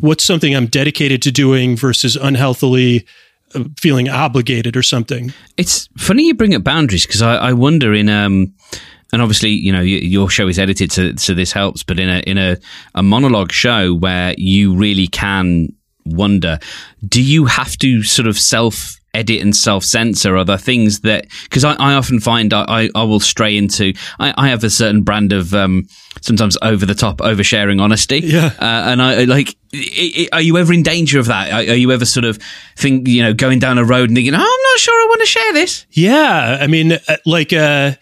what's 0.00 0.24
something 0.24 0.54
I'm 0.54 0.66
dedicated 0.66 1.22
to 1.22 1.30
doing 1.30 1.76
versus 1.76 2.16
unhealthily 2.16 3.06
uh, 3.54 3.64
feeling 3.78 4.08
obligated 4.08 4.76
or 4.76 4.82
something. 4.82 5.32
It's 5.56 5.88
funny 5.98 6.26
you 6.26 6.34
bring 6.34 6.54
up 6.54 6.64
boundaries 6.64 7.06
because 7.06 7.22
I, 7.22 7.36
I, 7.36 7.52
wonder 7.52 7.92
in 7.92 8.08
um 8.08 8.54
and 9.12 9.20
obviously 9.20 9.50
you 9.50 9.70
know 9.70 9.82
your 9.82 10.30
show 10.30 10.48
is 10.48 10.58
edited 10.58 10.90
so, 10.90 11.14
so 11.16 11.34
this 11.34 11.52
helps 11.52 11.82
but 11.82 11.98
in 11.98 12.08
a 12.08 12.20
in 12.20 12.38
a, 12.38 12.56
a 12.94 13.02
monologue 13.02 13.52
show 13.52 13.94
where 13.94 14.34
you 14.38 14.74
really 14.74 15.06
can 15.06 15.68
wonder 16.06 16.58
do 17.06 17.22
you 17.22 17.44
have 17.44 17.76
to 17.78 18.02
sort 18.02 18.26
of 18.26 18.38
self 18.38 18.96
edit 19.14 19.40
and 19.40 19.54
self 19.54 19.84
censor 19.84 20.36
are 20.36 20.44
the 20.44 20.58
things 20.58 21.00
that 21.00 21.26
because 21.44 21.64
I, 21.64 21.74
I, 21.74 21.94
often 21.94 22.18
find 22.18 22.52
I, 22.54 22.88
I, 22.94 23.02
will 23.02 23.20
stray 23.20 23.56
into 23.56 23.92
I, 24.18 24.32
I 24.36 24.48
have 24.48 24.64
a 24.64 24.70
certain 24.70 25.02
brand 25.02 25.32
of 25.32 25.52
um, 25.54 25.86
sometimes 26.20 26.56
over 26.62 26.86
the 26.86 26.94
top 26.94 27.18
oversharing 27.18 27.80
honesty. 27.80 28.20
Yeah. 28.20 28.46
Uh, 28.58 28.90
and 28.90 29.02
I 29.02 29.24
like 29.24 29.56
are 30.32 30.40
you 30.40 30.58
ever 30.58 30.72
in 30.72 30.82
danger 30.82 31.18
of 31.18 31.26
that? 31.26 31.52
Are, 31.52 31.74
you 31.74 31.92
ever 31.92 32.04
sort 32.04 32.24
of 32.24 32.38
think 32.76 33.06
you 33.08 33.22
know 33.22 33.34
going 33.34 33.58
down 33.58 33.78
a 33.78 33.84
road 33.84 34.08
and 34.08 34.16
thinking 34.16 34.34
oh, 34.34 34.38
I'm 34.38 34.42
not 34.42 34.78
sure 34.78 34.94
I 34.94 35.06
want 35.08 35.20
to 35.20 35.26
share 35.26 35.52
this. 35.52 35.86
Yeah 35.90 36.58
I 36.60 36.66
mean 36.66 36.92
uh, 36.92 37.16
like 37.26 37.52
uh 37.52 37.92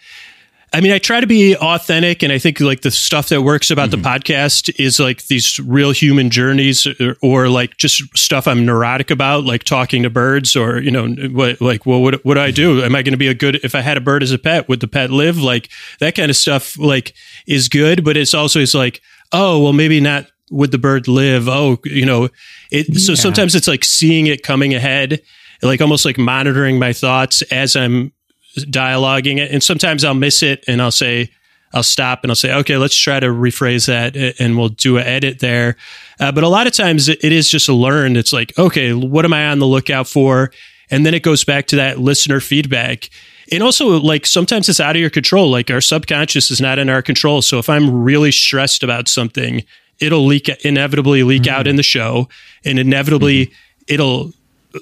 I 0.73 0.79
mean, 0.79 0.93
I 0.93 0.99
try 0.99 1.19
to 1.19 1.27
be 1.27 1.55
authentic, 1.57 2.23
and 2.23 2.31
I 2.31 2.37
think 2.37 2.61
like 2.61 2.79
the 2.79 2.91
stuff 2.91 3.27
that 3.29 3.41
works 3.41 3.71
about 3.71 3.89
mm-hmm. 3.89 4.01
the 4.01 4.07
podcast 4.07 4.73
is 4.79 5.01
like 5.01 5.25
these 5.25 5.59
real 5.59 5.91
human 5.91 6.29
journeys, 6.29 6.87
or, 6.87 7.17
or, 7.21 7.49
like 7.49 7.75
just 7.75 8.01
stuff 8.17 8.47
I'm 8.47 8.65
neurotic 8.65 9.11
about, 9.11 9.43
like 9.43 9.65
talking 9.65 10.03
to 10.03 10.09
birds, 10.09 10.55
or 10.55 10.79
you 10.79 10.89
know, 10.89 11.09
what 11.09 11.59
like, 11.59 11.85
well, 11.85 12.01
what 12.01 12.23
what 12.23 12.35
do 12.35 12.39
I 12.39 12.51
do? 12.51 12.81
Am 12.83 12.95
I 12.95 13.01
going 13.01 13.11
to 13.11 13.17
be 13.17 13.27
a 13.27 13.33
good 13.33 13.55
if 13.63 13.75
I 13.75 13.81
had 13.81 13.97
a 13.97 14.01
bird 14.01 14.23
as 14.23 14.31
a 14.31 14.37
pet? 14.37 14.69
Would 14.69 14.79
the 14.79 14.87
pet 14.87 15.11
live? 15.11 15.37
Like 15.37 15.69
that 15.99 16.15
kind 16.15 16.29
of 16.29 16.37
stuff, 16.37 16.77
like 16.79 17.13
is 17.45 17.67
good, 17.67 18.05
but 18.05 18.15
it's 18.15 18.33
also 18.33 18.61
it's 18.61 18.73
like, 18.73 19.01
oh, 19.33 19.61
well, 19.61 19.73
maybe 19.73 19.99
not. 19.99 20.27
Would 20.51 20.71
the 20.71 20.77
bird 20.77 21.07
live? 21.07 21.47
Oh, 21.49 21.79
you 21.83 22.05
know, 22.05 22.29
it. 22.71 22.87
Yeah. 22.89 22.99
So 22.99 23.15
sometimes 23.15 23.55
it's 23.55 23.67
like 23.67 23.83
seeing 23.83 24.27
it 24.27 24.43
coming 24.43 24.73
ahead, 24.73 25.21
like 25.61 25.81
almost 25.81 26.05
like 26.05 26.17
monitoring 26.17 26.79
my 26.79 26.93
thoughts 26.93 27.41
as 27.43 27.75
I'm 27.75 28.13
dialoguing 28.57 29.37
it. 29.37 29.51
And 29.51 29.63
sometimes 29.63 30.03
I'll 30.03 30.13
miss 30.13 30.43
it 30.43 30.63
and 30.67 30.81
I'll 30.81 30.91
say, 30.91 31.31
I'll 31.73 31.83
stop 31.83 32.23
and 32.23 32.31
I'll 32.31 32.35
say, 32.35 32.53
okay, 32.53 32.77
let's 32.77 32.97
try 32.97 33.19
to 33.19 33.27
rephrase 33.27 33.87
that 33.87 34.15
and 34.39 34.57
we'll 34.57 34.69
do 34.69 34.97
an 34.97 35.07
edit 35.07 35.39
there. 35.39 35.77
Uh, 36.19 36.31
but 36.31 36.43
a 36.43 36.49
lot 36.49 36.67
of 36.67 36.73
times 36.73 37.07
it 37.07 37.23
is 37.23 37.49
just 37.49 37.69
a 37.69 37.73
learn. 37.73 38.15
It's 38.15 38.33
like, 38.33 38.57
okay, 38.57 38.93
what 38.93 39.25
am 39.25 39.33
I 39.33 39.47
on 39.47 39.59
the 39.59 39.67
lookout 39.67 40.07
for? 40.07 40.51
And 40.89 41.05
then 41.05 41.13
it 41.13 41.23
goes 41.23 41.43
back 41.43 41.67
to 41.67 41.77
that 41.77 41.99
listener 41.99 42.41
feedback. 42.41 43.09
And 43.51 43.63
also, 43.63 43.99
like, 43.99 44.25
sometimes 44.25 44.69
it's 44.69 44.79
out 44.79 44.95
of 44.95 44.99
your 44.99 45.09
control. 45.09 45.49
Like, 45.49 45.71
our 45.71 45.81
subconscious 45.81 46.51
is 46.51 46.61
not 46.61 46.79
in 46.79 46.89
our 46.89 47.01
control. 47.01 47.41
So 47.41 47.59
if 47.59 47.69
I'm 47.69 48.03
really 48.03 48.31
stressed 48.31 48.83
about 48.83 49.07
something, 49.07 49.63
it'll 49.99 50.25
leak, 50.25 50.49
inevitably 50.65 51.23
leak 51.23 51.43
mm-hmm. 51.43 51.55
out 51.55 51.67
in 51.67 51.77
the 51.77 51.83
show 51.83 52.27
and 52.65 52.79
inevitably 52.79 53.47
mm-hmm. 53.47 53.93
it'll 53.93 54.33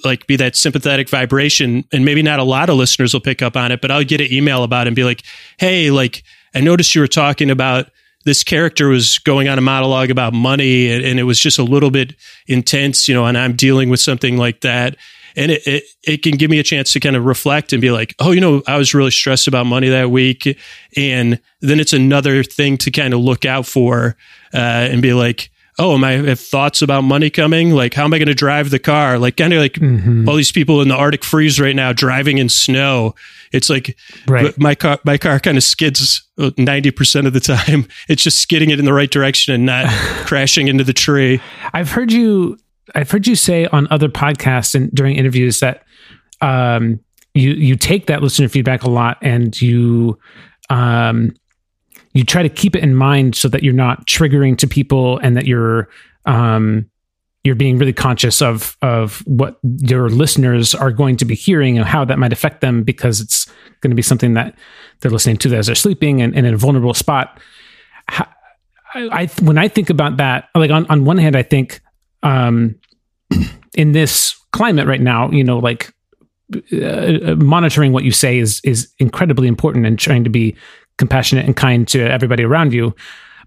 like 0.03 0.27
be 0.27 0.35
that 0.35 0.55
sympathetic 0.55 1.09
vibration 1.09 1.83
and 1.91 2.05
maybe 2.05 2.21
not 2.21 2.39
a 2.39 2.43
lot 2.43 2.69
of 2.69 2.75
listeners 2.75 3.13
will 3.13 3.21
pick 3.21 3.41
up 3.41 3.55
on 3.55 3.71
it 3.71 3.81
but 3.81 3.91
i'll 3.91 4.03
get 4.03 4.21
an 4.21 4.31
email 4.31 4.63
about 4.63 4.87
it 4.87 4.89
and 4.89 4.95
be 4.95 5.03
like 5.03 5.23
hey 5.57 5.91
like 5.91 6.23
i 6.53 6.61
noticed 6.61 6.95
you 6.95 7.01
were 7.01 7.07
talking 7.07 7.49
about 7.49 7.89
this 8.25 8.43
character 8.43 8.89
was 8.89 9.17
going 9.19 9.47
on 9.47 9.57
a 9.57 9.61
monologue 9.61 10.11
about 10.11 10.33
money 10.33 10.91
and, 10.91 11.03
and 11.03 11.19
it 11.19 11.23
was 11.23 11.39
just 11.39 11.57
a 11.57 11.63
little 11.63 11.91
bit 11.91 12.13
intense 12.47 13.07
you 13.07 13.13
know 13.13 13.25
and 13.25 13.37
i'm 13.37 13.55
dealing 13.55 13.89
with 13.89 13.99
something 13.99 14.37
like 14.37 14.61
that. 14.61 14.95
And 15.35 15.51
it, 15.51 15.65
it, 15.67 15.83
it 16.03 16.23
can 16.23 16.33
give 16.33 16.49
me 16.49 16.57
a 16.57 16.63
chance 16.63 16.91
to 16.93 16.99
kind 16.99 17.15
of 17.15 17.23
reflect 17.23 17.71
and 17.71 17.79
be 17.81 17.91
like 17.91 18.15
oh 18.19 18.31
you 18.31 18.41
know 18.41 18.63
i 18.67 18.77
was 18.77 18.93
really 18.93 19.11
stressed 19.11 19.47
about 19.47 19.67
money 19.67 19.87
that 19.89 20.09
week. 20.09 20.57
And 20.97 21.39
then 21.61 21.79
it's 21.79 21.93
another 21.93 22.43
thing 22.43 22.77
to 22.79 22.91
kind 22.91 23.13
of 23.13 23.19
look 23.19 23.45
out 23.45 23.65
for 23.65 24.17
uh, 24.53 24.57
and 24.57 25.01
be 25.01 25.13
like 25.13 25.51
oh, 25.79 25.95
am 25.95 26.03
I 26.03 26.11
have 26.11 26.39
thoughts 26.39 26.81
about 26.81 27.03
money 27.03 27.29
coming? 27.29 27.71
Like, 27.71 27.93
how 27.93 28.03
am 28.03 28.13
I 28.13 28.17
going 28.17 28.27
to 28.27 28.35
drive 28.35 28.69
the 28.69 28.79
car? 28.79 29.17
Like, 29.17 29.37
kind 29.37 29.53
of 29.53 29.59
like 29.59 29.73
mm-hmm. 29.73 30.27
all 30.27 30.35
these 30.35 30.51
people 30.51 30.81
in 30.81 30.89
the 30.89 30.95
Arctic 30.95 31.23
freeze 31.23 31.59
right 31.59 31.75
now 31.75 31.93
driving 31.93 32.37
in 32.37 32.49
snow. 32.49 33.15
It's 33.53 33.69
like 33.69 33.97
right. 34.27 34.55
my 34.59 34.75
car, 34.75 34.99
my 35.05 35.17
car 35.17 35.39
kind 35.39 35.57
of 35.57 35.63
skids 35.63 36.21
90% 36.37 37.25
of 37.25 37.33
the 37.33 37.39
time. 37.39 37.87
It's 38.09 38.21
just 38.21 38.39
skidding 38.39 38.69
it 38.69 38.79
in 38.79 38.85
the 38.85 38.93
right 38.93 39.09
direction 39.09 39.53
and 39.53 39.65
not 39.65 39.87
crashing 40.25 40.67
into 40.67 40.83
the 40.83 40.93
tree. 40.93 41.41
I've 41.73 41.91
heard 41.91 42.11
you, 42.11 42.57
I've 42.93 43.09
heard 43.09 43.25
you 43.25 43.35
say 43.35 43.65
on 43.67 43.87
other 43.89 44.09
podcasts 44.09 44.75
and 44.75 44.91
during 44.91 45.15
interviews 45.15 45.61
that, 45.61 45.83
um, 46.41 46.99
you, 47.33 47.51
you 47.51 47.75
take 47.75 48.07
that 48.07 48.21
listener 48.21 48.49
feedback 48.49 48.83
a 48.83 48.89
lot 48.89 49.17
and 49.21 49.59
you, 49.61 50.19
um, 50.69 51.33
you 52.13 52.23
try 52.23 52.43
to 52.43 52.49
keep 52.49 52.75
it 52.75 52.83
in 52.83 52.95
mind 52.95 53.35
so 53.35 53.47
that 53.47 53.63
you're 53.63 53.73
not 53.73 54.05
triggering 54.07 54.57
to 54.57 54.67
people 54.67 55.19
and 55.19 55.37
that 55.37 55.45
you're 55.45 55.89
um, 56.25 56.89
you're 57.43 57.55
being 57.55 57.77
really 57.77 57.93
conscious 57.93 58.41
of 58.41 58.77
of 58.81 59.19
what 59.25 59.59
your 59.63 60.09
listeners 60.09 60.75
are 60.75 60.91
going 60.91 61.17
to 61.17 61.25
be 61.25 61.35
hearing 61.35 61.77
and 61.77 61.87
how 61.87 62.03
that 62.05 62.19
might 62.19 62.33
affect 62.33 62.61
them 62.61 62.83
because 62.83 63.21
it's 63.21 63.45
going 63.81 63.91
to 63.91 63.95
be 63.95 64.01
something 64.01 64.33
that 64.33 64.55
they're 64.99 65.11
listening 65.11 65.37
to 65.37 65.53
as 65.55 65.67
they're 65.67 65.75
sleeping 65.75 66.21
and, 66.21 66.35
and 66.35 66.45
in 66.45 66.53
a 66.53 66.57
vulnerable 66.57 66.93
spot. 66.93 67.39
I, 68.09 68.25
I, 68.93 69.25
when 69.41 69.57
I 69.57 69.67
think 69.67 69.89
about 69.89 70.17
that, 70.17 70.49
like 70.55 70.71
on, 70.71 70.85
on 70.87 71.05
one 71.05 71.17
hand, 71.17 71.35
I 71.35 71.43
think 71.43 71.79
um, 72.23 72.75
in 73.75 73.91
this 73.91 74.35
climate 74.51 74.87
right 74.87 75.01
now, 75.01 75.29
you 75.31 75.43
know, 75.43 75.59
like 75.59 75.93
uh, 76.73 77.35
monitoring 77.35 77.93
what 77.93 78.03
you 78.03 78.11
say 78.11 78.39
is 78.39 78.59
is 78.63 78.91
incredibly 78.97 79.47
important 79.47 79.85
and 79.85 79.99
trying 79.99 80.23
to 80.23 80.29
be 80.31 80.55
compassionate 80.99 81.45
and 81.45 81.55
kind 81.55 81.87
to 81.87 81.99
everybody 81.99 82.43
around 82.43 82.71
you 82.73 82.93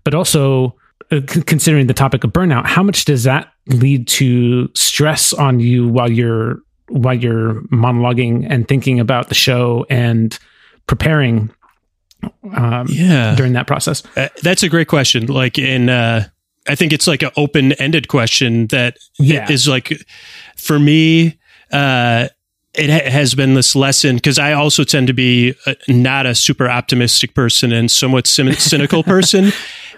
but 0.05 0.15
also 0.15 0.75
uh, 1.13 1.21
c- 1.29 1.43
considering 1.43 1.87
the 1.87 1.95
topic 1.95 2.25
of 2.25 2.33
burnout 2.33 2.67
how 2.67 2.83
much 2.83 3.05
does 3.05 3.23
that 3.23 3.53
lead 3.67 4.09
to 4.09 4.69
stress 4.75 5.33
on 5.33 5.61
you 5.61 5.87
while 5.87 6.11
you're 6.11 6.59
while 6.89 7.15
you're 7.15 7.63
monologuing 7.71 8.45
and 8.51 8.67
thinking 8.67 8.99
about 8.99 9.29
the 9.29 9.35
show 9.35 9.87
and 9.89 10.39
preparing 10.89 11.49
um, 12.55 12.87
Yeah. 12.89 13.35
during 13.37 13.53
that 13.55 13.67
process 13.67 14.03
Uh, 14.17 14.29
that's 14.43 14.63
a 14.63 14.69
great 14.69 14.89
question. 14.89 15.27
Like 15.27 15.59
in, 15.59 15.89
uh, 15.89 16.25
I 16.69 16.75
think 16.75 16.93
it's 16.93 17.07
like 17.07 17.23
an 17.23 17.31
open 17.37 17.73
ended 17.75 18.09
question 18.09 18.67
that 18.69 18.97
Yeah. 19.19 19.51
is 19.51 19.67
like, 19.67 20.05
for 20.57 20.79
me, 20.79 21.39
uh, 21.73 22.29
it 22.75 22.89
ha- 22.91 23.11
has 23.11 23.35
been 23.35 23.55
this 23.55 23.77
lesson 23.77 24.17
because 24.17 24.39
I 24.39 24.53
also 24.53 24.85
tend 24.85 25.07
to 25.09 25.13
be 25.13 25.55
uh 25.67 25.75
not 25.89 26.27
a 26.27 26.35
super 26.35 26.69
optimistic 26.69 27.35
person 27.35 27.73
and 27.73 27.91
somewhat 27.91 28.25
cyn- 28.25 28.59
cynical 28.71 29.03
person. 29.03 29.53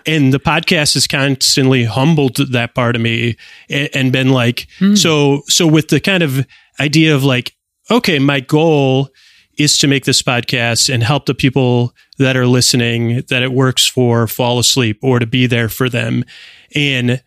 And 0.06 0.34
the 0.34 0.40
podcast 0.40 0.94
has 0.94 1.06
constantly 1.06 1.84
humbled 1.84 2.36
that 2.36 2.74
part 2.74 2.94
of 2.94 3.00
me 3.00 3.36
and, 3.70 3.88
and 3.94 4.12
been 4.12 4.28
like, 4.30 4.66
so, 4.96 5.42
so 5.46 5.66
with 5.66 5.88
the 5.88 5.98
kind 5.98 6.22
of 6.22 6.46
idea 6.78 7.14
of 7.14 7.24
like, 7.24 7.54
okay, 7.90 8.18
my 8.18 8.40
goal 8.40 9.08
is 9.56 9.78
to 9.78 9.86
make 9.86 10.04
this 10.04 10.20
podcast 10.20 10.92
and 10.92 11.02
help 11.02 11.24
the 11.24 11.34
people 11.34 11.94
that 12.18 12.36
are 12.36 12.46
listening 12.46 13.22
that 13.28 13.42
it 13.42 13.52
works 13.52 13.86
for 13.86 14.26
fall 14.26 14.58
asleep 14.58 14.98
or 15.02 15.18
to 15.18 15.26
be 15.26 15.46
there 15.46 15.68
for 15.70 15.88
them. 15.88 16.24
And 16.74 17.22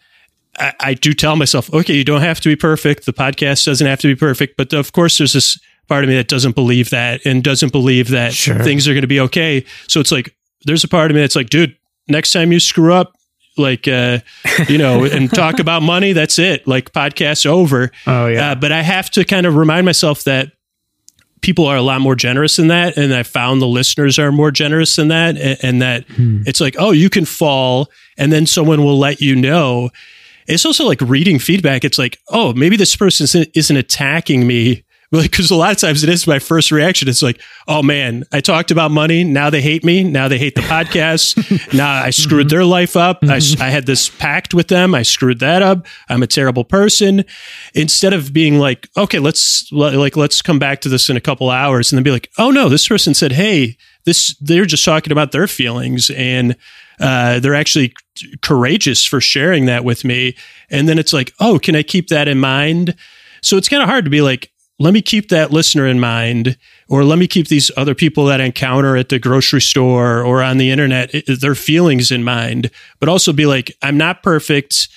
I, 0.59 0.73
I 0.79 0.93
do 0.93 1.13
tell 1.13 1.35
myself, 1.35 1.71
okay, 1.73 1.93
you 1.95 2.03
don't 2.03 2.21
have 2.21 2.39
to 2.41 2.49
be 2.49 2.55
perfect. 2.55 3.05
The 3.05 3.13
podcast 3.13 3.65
doesn't 3.65 3.85
have 3.87 3.99
to 3.99 4.07
be 4.07 4.15
perfect. 4.15 4.57
But 4.57 4.73
of 4.73 4.91
course, 4.91 5.17
there's 5.17 5.33
this 5.33 5.59
part 5.87 6.03
of 6.03 6.09
me 6.09 6.15
that 6.15 6.27
doesn't 6.27 6.55
believe 6.55 6.89
that 6.89 7.25
and 7.25 7.43
doesn't 7.43 7.71
believe 7.71 8.09
that 8.09 8.33
Sure. 8.33 8.61
things 8.63 8.87
are 8.87 8.93
going 8.93 9.01
to 9.03 9.07
be 9.07 9.19
okay. 9.21 9.65
So 9.87 9.99
it's 9.99 10.11
like, 10.11 10.35
there's 10.65 10.83
a 10.83 10.87
part 10.87 11.11
of 11.11 11.15
me 11.15 11.21
that's 11.21 11.35
like, 11.35 11.49
dude, 11.49 11.75
next 12.07 12.31
time 12.33 12.51
you 12.51 12.59
screw 12.59 12.93
up, 12.93 13.13
like, 13.57 13.87
uh, 13.87 14.19
you 14.67 14.77
know, 14.77 15.03
and 15.11 15.29
talk 15.33 15.59
about 15.59 15.81
money, 15.81 16.13
that's 16.13 16.37
it. 16.39 16.67
Like, 16.67 16.91
podcast 16.91 17.45
over. 17.45 17.91
oh 18.05 18.27
yeah 18.27 18.51
Uh, 18.51 18.55
but 18.55 18.71
I 18.71 18.81
have 18.81 19.09
to 19.11 19.23
kind 19.25 19.45
of 19.45 19.55
remind 19.55 19.85
myself 19.85 20.23
that 20.25 20.51
people 21.41 21.65
are 21.67 21.77
a 21.77 21.81
lot 21.81 22.01
more 22.01 22.15
generous 22.15 22.55
than 22.57 22.67
that. 22.67 22.97
And 22.97 23.13
I 23.13 23.23
found 23.23 23.61
the 23.61 23.67
listeners 23.67 24.19
are 24.19 24.31
more 24.31 24.51
generous 24.51 24.95
than 24.95 25.07
that. 25.09 25.37
And, 25.37 25.57
and 25.63 25.81
that 25.81 26.05
it's 26.17 26.59
like, 26.59 26.75
oh, 26.79 26.91
you 26.91 27.09
can 27.09 27.25
fall 27.25 27.89
and 28.17 28.33
then 28.33 28.45
someone 28.45 28.83
will 28.83 28.97
let 28.97 29.21
you 29.21 29.35
know. 29.35 29.89
It's 30.47 30.65
also 30.65 30.85
like 30.85 31.01
reading 31.01 31.39
feedback. 31.39 31.83
It's 31.83 31.97
like, 31.97 32.19
oh, 32.29 32.53
maybe 32.53 32.77
this 32.77 32.95
person 32.95 33.47
isn't, 33.53 33.77
attacking 33.77 34.47
me. 34.47 34.83
Because 35.09 35.51
a 35.51 35.55
lot 35.55 35.71
of 35.71 35.77
times 35.77 36.03
it 36.03 36.09
is 36.09 36.27
my 36.27 36.37
first 36.37 36.69
reaction. 36.69 37.07
It's 37.07 37.21
like, 37.21 37.39
oh 37.65 37.81
man, 37.81 38.25
I 38.33 38.41
talked 38.41 38.71
about 38.71 38.91
money. 38.91 39.23
Now 39.23 39.49
they 39.49 39.61
hate 39.61 39.85
me. 39.85 40.03
Now 40.03 40.27
they 40.27 40.37
hate 40.37 40.53
the 40.53 40.61
podcast. 40.61 41.73
now 41.73 42.03
I 42.03 42.09
screwed 42.09 42.47
mm-hmm. 42.47 42.49
their 42.49 42.65
life 42.65 42.97
up. 42.97 43.21
Mm-hmm. 43.21 43.61
I 43.61 43.69
had 43.69 43.85
this 43.85 44.09
pact 44.09 44.53
with 44.53 44.67
them. 44.67 44.93
I 44.93 45.03
screwed 45.03 45.39
that 45.39 45.61
up. 45.61 45.87
I'm 46.09 46.23
a 46.23 46.27
terrible 46.27 46.65
person. 46.65 47.23
Instead 47.73 48.11
of 48.11 48.33
being 48.33 48.59
like, 48.59 48.89
okay, 48.97 49.19
let's 49.19 49.71
like 49.71 50.17
let's 50.17 50.41
come 50.41 50.59
back 50.59 50.81
to 50.81 50.89
this 50.89 51.09
in 51.09 51.15
a 51.15 51.21
couple 51.21 51.49
hours, 51.49 51.89
and 51.89 51.97
then 51.97 52.03
be 52.03 52.11
like, 52.11 52.29
oh 52.37 52.51
no, 52.51 52.67
this 52.67 52.85
person 52.85 53.13
said, 53.13 53.31
hey, 53.31 53.77
this 54.03 54.35
they're 54.41 54.65
just 54.65 54.83
talking 54.83 55.13
about 55.13 55.31
their 55.31 55.47
feelings 55.47 56.09
and 56.09 56.57
uh, 56.99 57.39
they're 57.39 57.55
actually 57.55 57.93
courageous 58.41 59.05
for 59.05 59.21
sharing 59.21 59.65
that 59.67 59.83
with 59.83 60.03
me. 60.03 60.35
And 60.69 60.87
then 60.89 60.97
it's 60.97 61.13
like, 61.13 61.33
oh, 61.39 61.59
can 61.59 61.75
I 61.75 61.83
keep 61.83 62.07
that 62.07 62.27
in 62.27 62.39
mind? 62.39 62.95
So 63.41 63.57
it's 63.57 63.69
kind 63.69 63.83
of 63.83 63.89
hard 63.89 64.05
to 64.05 64.11
be 64.11 64.21
like, 64.21 64.51
let 64.79 64.93
me 64.93 65.01
keep 65.01 65.29
that 65.29 65.51
listener 65.51 65.87
in 65.87 65.99
mind, 65.99 66.55
or 66.87 67.03
let 67.03 67.17
me 67.17 67.27
keep 67.27 67.47
these 67.47 67.71
other 67.77 67.95
people 67.95 68.25
that 68.25 68.39
I 68.41 68.45
encounter 68.45 68.95
at 68.95 69.09
the 69.09 69.17
grocery 69.17 69.61
store 69.61 70.21
or 70.21 70.43
on 70.43 70.57
the 70.57 70.69
internet, 70.69 71.09
i- 71.15 71.23
their 71.27 71.55
feelings 71.55 72.11
in 72.11 72.23
mind, 72.23 72.69
but 72.99 73.09
also 73.09 73.33
be 73.33 73.47
like, 73.47 73.71
I'm 73.81 73.97
not 73.97 74.21
perfect 74.21 74.87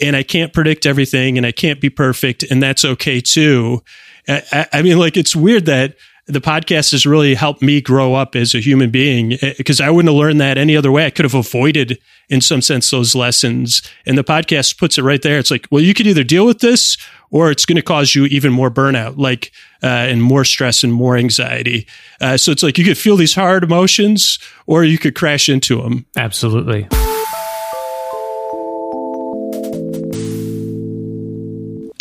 and 0.00 0.16
I 0.16 0.22
can't 0.24 0.52
predict 0.52 0.86
everything 0.86 1.36
and 1.36 1.46
I 1.46 1.52
can't 1.52 1.80
be 1.80 1.90
perfect, 1.90 2.42
and 2.50 2.60
that's 2.62 2.84
okay 2.84 3.20
too. 3.20 3.82
I- 4.28 4.66
I 4.72 4.82
mean, 4.82 4.98
like, 4.98 5.16
it's 5.16 5.34
weird 5.36 5.66
that 5.66 5.94
the 6.28 6.40
podcast 6.40 6.92
has 6.92 7.06
really 7.06 7.34
helped 7.34 7.62
me 7.62 7.80
grow 7.80 8.14
up 8.14 8.36
as 8.36 8.54
a 8.54 8.60
human 8.60 8.90
being 8.90 9.38
because 9.56 9.80
I 9.80 9.88
wouldn't 9.88 10.12
have 10.12 10.18
learned 10.18 10.40
that 10.42 10.58
any 10.58 10.76
other 10.76 10.92
way. 10.92 11.06
I 11.06 11.10
could 11.10 11.24
have 11.24 11.34
avoided, 11.34 11.98
in 12.28 12.42
some 12.42 12.60
sense, 12.60 12.90
those 12.90 13.14
lessons. 13.14 13.80
And 14.04 14.18
the 14.18 14.24
podcast 14.24 14.78
puts 14.78 14.98
it 14.98 15.02
right 15.02 15.22
there. 15.22 15.38
It's 15.38 15.50
like, 15.50 15.66
well, 15.70 15.82
you 15.82 15.94
could 15.94 16.06
either 16.06 16.24
deal 16.24 16.44
with 16.44 16.58
this 16.58 16.98
or 17.30 17.50
it's 17.50 17.64
going 17.64 17.76
to 17.76 17.82
cause 17.82 18.14
you 18.14 18.26
even 18.26 18.52
more 18.52 18.70
burnout, 18.70 19.16
like, 19.16 19.52
uh, 19.82 19.86
and 19.86 20.22
more 20.22 20.44
stress 20.44 20.84
and 20.84 20.92
more 20.92 21.16
anxiety. 21.16 21.86
Uh, 22.20 22.36
so 22.36 22.52
it's 22.52 22.62
like 22.62 22.76
you 22.76 22.84
could 22.84 22.98
feel 22.98 23.16
these 23.16 23.34
hard 23.34 23.64
emotions 23.64 24.38
or 24.66 24.84
you 24.84 24.98
could 24.98 25.14
crash 25.14 25.48
into 25.48 25.80
them. 25.80 26.04
absolutely 26.16 26.88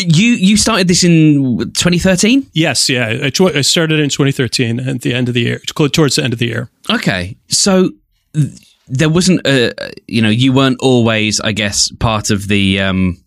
You 0.09 0.33
you 0.33 0.55
started 0.55 0.87
this 0.87 1.03
in 1.03 1.57
2013. 1.73 2.47
Yes, 2.53 2.87
yeah. 2.87 3.19
I, 3.23 3.29
tw- 3.29 3.53
I 3.55 3.61
started 3.61 3.99
in 3.99 4.09
2013 4.09 4.79
at 4.79 5.01
the 5.01 5.13
end 5.13 5.27
of 5.27 5.33
the 5.33 5.41
year, 5.41 5.59
towards 5.59 6.15
the 6.15 6.23
end 6.23 6.31
of 6.31 6.39
the 6.39 6.45
year. 6.45 6.69
Okay, 6.89 7.35
so 7.49 7.91
th- 8.33 8.75
there 8.87 9.09
wasn't 9.09 9.45
a 9.45 9.73
you 10.07 10.21
know 10.21 10.29
you 10.29 10.53
weren't 10.53 10.79
always 10.79 11.41
I 11.41 11.51
guess 11.51 11.91
part 11.99 12.29
of 12.29 12.47
the 12.47 12.79
um 12.79 13.21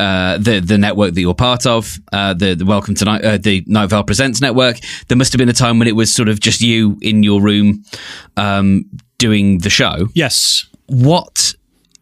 uh 0.00 0.38
the 0.38 0.58
the 0.58 0.76
network 0.76 1.14
that 1.14 1.20
you're 1.20 1.34
part 1.34 1.66
of 1.66 1.96
uh 2.12 2.34
the, 2.34 2.54
the 2.54 2.64
Welcome 2.64 2.96
to 2.96 3.04
Night 3.04 3.24
uh, 3.24 3.38
the 3.38 3.62
Night 3.68 3.86
Vale 3.90 4.02
Presents 4.02 4.40
network. 4.40 4.78
There 5.06 5.16
must 5.16 5.32
have 5.32 5.38
been 5.38 5.48
a 5.48 5.52
time 5.52 5.78
when 5.78 5.86
it 5.86 5.94
was 5.94 6.12
sort 6.12 6.28
of 6.28 6.40
just 6.40 6.60
you 6.62 6.98
in 7.00 7.22
your 7.22 7.40
room 7.40 7.84
um 8.36 8.86
doing 9.18 9.58
the 9.58 9.70
show. 9.70 10.08
Yes. 10.14 10.66
What 10.86 11.54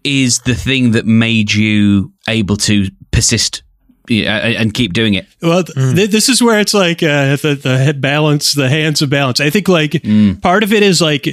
is 0.04 0.38
the 0.40 0.54
thing 0.54 0.92
that 0.92 1.04
made 1.04 1.52
you 1.52 2.14
able 2.26 2.56
to 2.56 2.86
persist 3.10 3.62
yeah, 4.11 4.37
and 4.38 4.57
and 4.57 4.75
keep 4.75 4.92
doing 4.92 5.14
it? 5.14 5.27
Well, 5.40 5.62
th- 5.62 5.94
th- 5.94 6.11
this 6.11 6.29
is 6.29 6.42
where 6.42 6.59
it's 6.59 6.75
like 6.75 7.03
uh, 7.03 7.37
the 7.37 7.59
the 7.61 7.79
head 7.79 8.01
balance, 8.01 8.53
the 8.53 8.68
hands 8.68 9.03
of 9.03 9.11
balance. 9.11 9.40
I 9.40 9.51
think 9.51 9.68
like 9.68 10.05
part 10.42 10.64
of 10.64 10.73
it 10.73 10.83
is 10.83 11.01
like 11.01 11.29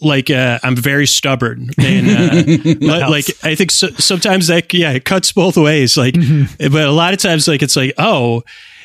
like 0.00 0.28
uh, 0.28 0.58
I'm 0.62 0.76
very 0.76 1.06
stubborn, 1.06 1.70
and 1.78 2.82
uh, 2.82 3.08
like 3.08 3.26
I 3.42 3.54
think 3.54 3.70
so, 3.70 3.88
sometimes 3.90 4.48
that 4.48 4.72
yeah 4.74 4.92
it 4.92 5.04
cuts 5.04 5.32
both 5.32 5.56
ways. 5.56 5.96
Like, 5.96 6.14
but 6.58 6.86
a 6.86 6.90
lot 6.90 7.14
of 7.14 7.20
times 7.20 7.46
like 7.46 7.62
it's 7.62 7.76
like 7.76 7.94
oh, 7.96 8.42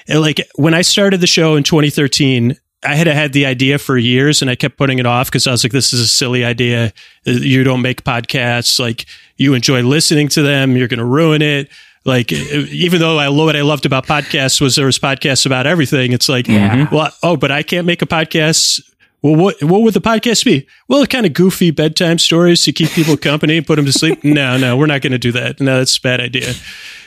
and, 0.08 0.22
like 0.22 0.42
when 0.56 0.74
I 0.74 0.84
started 0.84 1.20
the 1.20 1.28
show 1.28 1.56
in 1.56 1.64
2013. 1.64 2.58
I 2.82 2.96
had 2.96 3.08
had 3.08 3.34
the 3.34 3.46
idea 3.46 3.78
for 3.78 3.98
years 3.98 4.42
and 4.42 4.50
I 4.50 4.56
kept 4.56 4.78
putting 4.78 5.00
it 5.00 5.06
off 5.06 5.28
because 5.28 5.46
I 5.48 5.52
was 5.52 5.66
like, 5.66 5.74
this 5.74 5.92
is 5.92 6.00
a 6.00 6.08
silly 6.08 6.46
idea. 6.46 6.94
You 7.26 7.66
don't 7.66 7.82
make 7.82 8.06
podcasts. 8.06 8.80
Like, 8.80 9.06
you 9.36 9.54
enjoy 9.54 9.84
listening 9.84 10.30
to 10.30 10.42
them. 10.42 10.78
You're 10.78 10.88
going 10.88 11.00
to 11.00 11.04
ruin 11.04 11.42
it. 11.42 11.68
Like, 12.10 12.34
uh, 12.34 12.66
even 12.72 13.00
though 13.00 13.20
I 13.20 13.28
love 13.28 13.46
what 13.46 13.56
I 13.56 13.62
loved 13.62 13.86
about 13.86 14.08
podcasts 14.08 14.60
was 14.60 14.76
there 14.76 14.88
was 14.88 14.98
podcasts 14.98 15.46
about 15.46 15.68
everything. 15.68 16.12
It's 16.12 16.28
like, 16.28 16.46
mm-hmm. 16.46 16.94
well, 16.94 17.12
oh, 17.22 17.38
but 17.38 17.52
I 17.52 17.62
can't 17.62 17.86
make 17.86 18.02
a 18.02 18.08
podcast. 18.08 18.82
Well, 19.22 19.36
what 19.36 19.64
what 19.64 19.84
would 19.84 19.94
the 19.94 20.02
podcast 20.02 20.44
be? 20.44 20.66
Well, 20.88 21.06
kind 21.06 21.28
of 21.28 21.34
goofy 21.34 21.70
bedtime 21.70 22.18
stories 22.18 22.64
to 22.64 22.72
keep 22.72 22.90
people 22.90 23.16
company, 23.16 23.58
and 23.58 23.68
put 23.68 23.76
them 23.76 23.86
to 23.86 23.94
sleep. 23.94 24.24
No, 24.24 24.58
no, 24.58 24.76
we're 24.76 24.88
not 24.88 25.02
going 25.02 25.12
to 25.12 25.20
do 25.20 25.32
that. 25.34 25.60
No, 25.60 25.78
that's 25.78 25.98
a 25.98 26.02
bad 26.02 26.20
idea. 26.20 26.54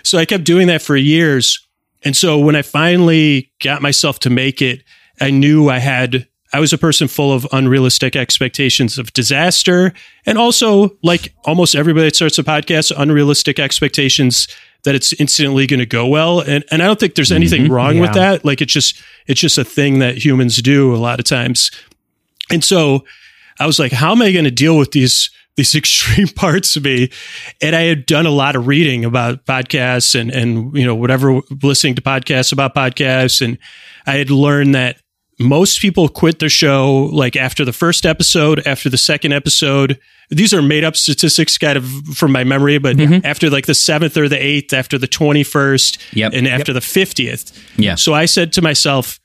So 0.04 0.18
I 0.18 0.24
kept 0.24 0.44
doing 0.44 0.68
that 0.68 0.82
for 0.82 0.96
years. 0.96 1.66
And 2.04 2.16
so 2.16 2.38
when 2.38 2.54
I 2.54 2.62
finally 2.62 3.50
got 3.60 3.82
myself 3.82 4.20
to 4.20 4.30
make 4.30 4.62
it, 4.62 4.84
I 5.20 5.30
knew 5.30 5.68
I 5.68 5.78
had, 5.78 6.28
I 6.52 6.60
was 6.60 6.72
a 6.72 6.78
person 6.78 7.08
full 7.08 7.32
of 7.32 7.46
unrealistic 7.50 8.14
expectations 8.14 8.98
of 8.98 9.12
disaster. 9.12 9.92
And 10.26 10.38
also, 10.38 10.96
like 11.02 11.34
almost 11.44 11.74
everybody 11.74 12.06
that 12.06 12.16
starts 12.16 12.38
a 12.38 12.44
podcast, 12.44 12.92
unrealistic 12.96 13.58
expectations 13.58 14.46
that 14.84 14.94
it's 14.94 15.12
instantly 15.14 15.66
going 15.66 15.80
to 15.80 15.86
go 15.86 16.06
well. 16.06 16.40
And, 16.40 16.64
and 16.70 16.82
I 16.82 16.86
don't 16.86 16.98
think 16.98 17.14
there's 17.14 17.28
mm-hmm. 17.28 17.36
anything 17.36 17.70
wrong 17.70 17.98
with 17.98 18.14
that. 18.14 18.44
Like 18.44 18.60
it's 18.60 18.72
just, 18.72 19.00
it's 19.26 19.40
just 19.40 19.58
a 19.58 19.64
thing 19.64 20.00
that 20.00 20.24
humans 20.24 20.60
do 20.60 20.94
a 20.94 20.98
lot 20.98 21.20
of 21.20 21.24
times. 21.24 21.70
And 22.50 22.64
so 22.64 23.04
I 23.58 23.66
was 23.66 23.78
like, 23.78 23.92
how 23.92 24.12
am 24.12 24.22
I 24.22 24.32
going 24.32 24.44
to 24.44 24.50
deal 24.50 24.76
with 24.76 24.92
these 24.92 25.30
these 25.56 25.74
extreme 25.74 26.28
parts 26.28 26.76
of 26.76 26.84
me? 26.84 27.10
And 27.60 27.76
I 27.76 27.82
had 27.82 28.06
done 28.06 28.26
a 28.26 28.30
lot 28.30 28.56
of 28.56 28.66
reading 28.66 29.04
about 29.04 29.44
podcasts 29.44 30.18
and 30.18 30.30
and 30.30 30.76
you 30.76 30.84
know 30.84 30.94
whatever 30.94 31.40
listening 31.62 31.94
to 31.96 32.02
podcasts 32.02 32.52
about 32.52 32.74
podcasts, 32.74 33.40
and 33.40 33.58
I 34.06 34.16
had 34.16 34.30
learned 34.30 34.74
that 34.74 35.01
most 35.42 35.80
people 35.80 36.08
quit 36.08 36.38
the 36.38 36.48
show 36.48 37.10
like 37.12 37.36
after 37.36 37.64
the 37.64 37.72
first 37.72 38.06
episode, 38.06 38.66
after 38.66 38.88
the 38.90 38.98
second 38.98 39.32
episode. 39.32 39.98
These 40.30 40.54
are 40.54 40.62
made 40.62 40.82
up 40.82 40.96
statistics, 40.96 41.58
kind 41.58 41.76
of 41.76 41.84
from 42.14 42.32
my 42.32 42.42
memory, 42.42 42.78
but 42.78 42.98
after 43.24 43.50
like 43.50 43.66
the 43.66 43.74
seventh 43.74 44.16
or 44.16 44.28
the 44.30 44.42
eighth, 44.42 44.72
after 44.72 44.96
the 44.96 45.06
twenty 45.06 45.42
first, 45.42 45.98
Yep. 46.14 46.32
and 46.34 46.48
after 46.48 46.72
the 46.72 46.80
fiftieth. 46.80 47.52
Yeah. 47.78 47.96
So 47.96 48.14
I 48.14 48.24
said 48.24 48.52
to 48.54 48.62
myself, 48.62 49.20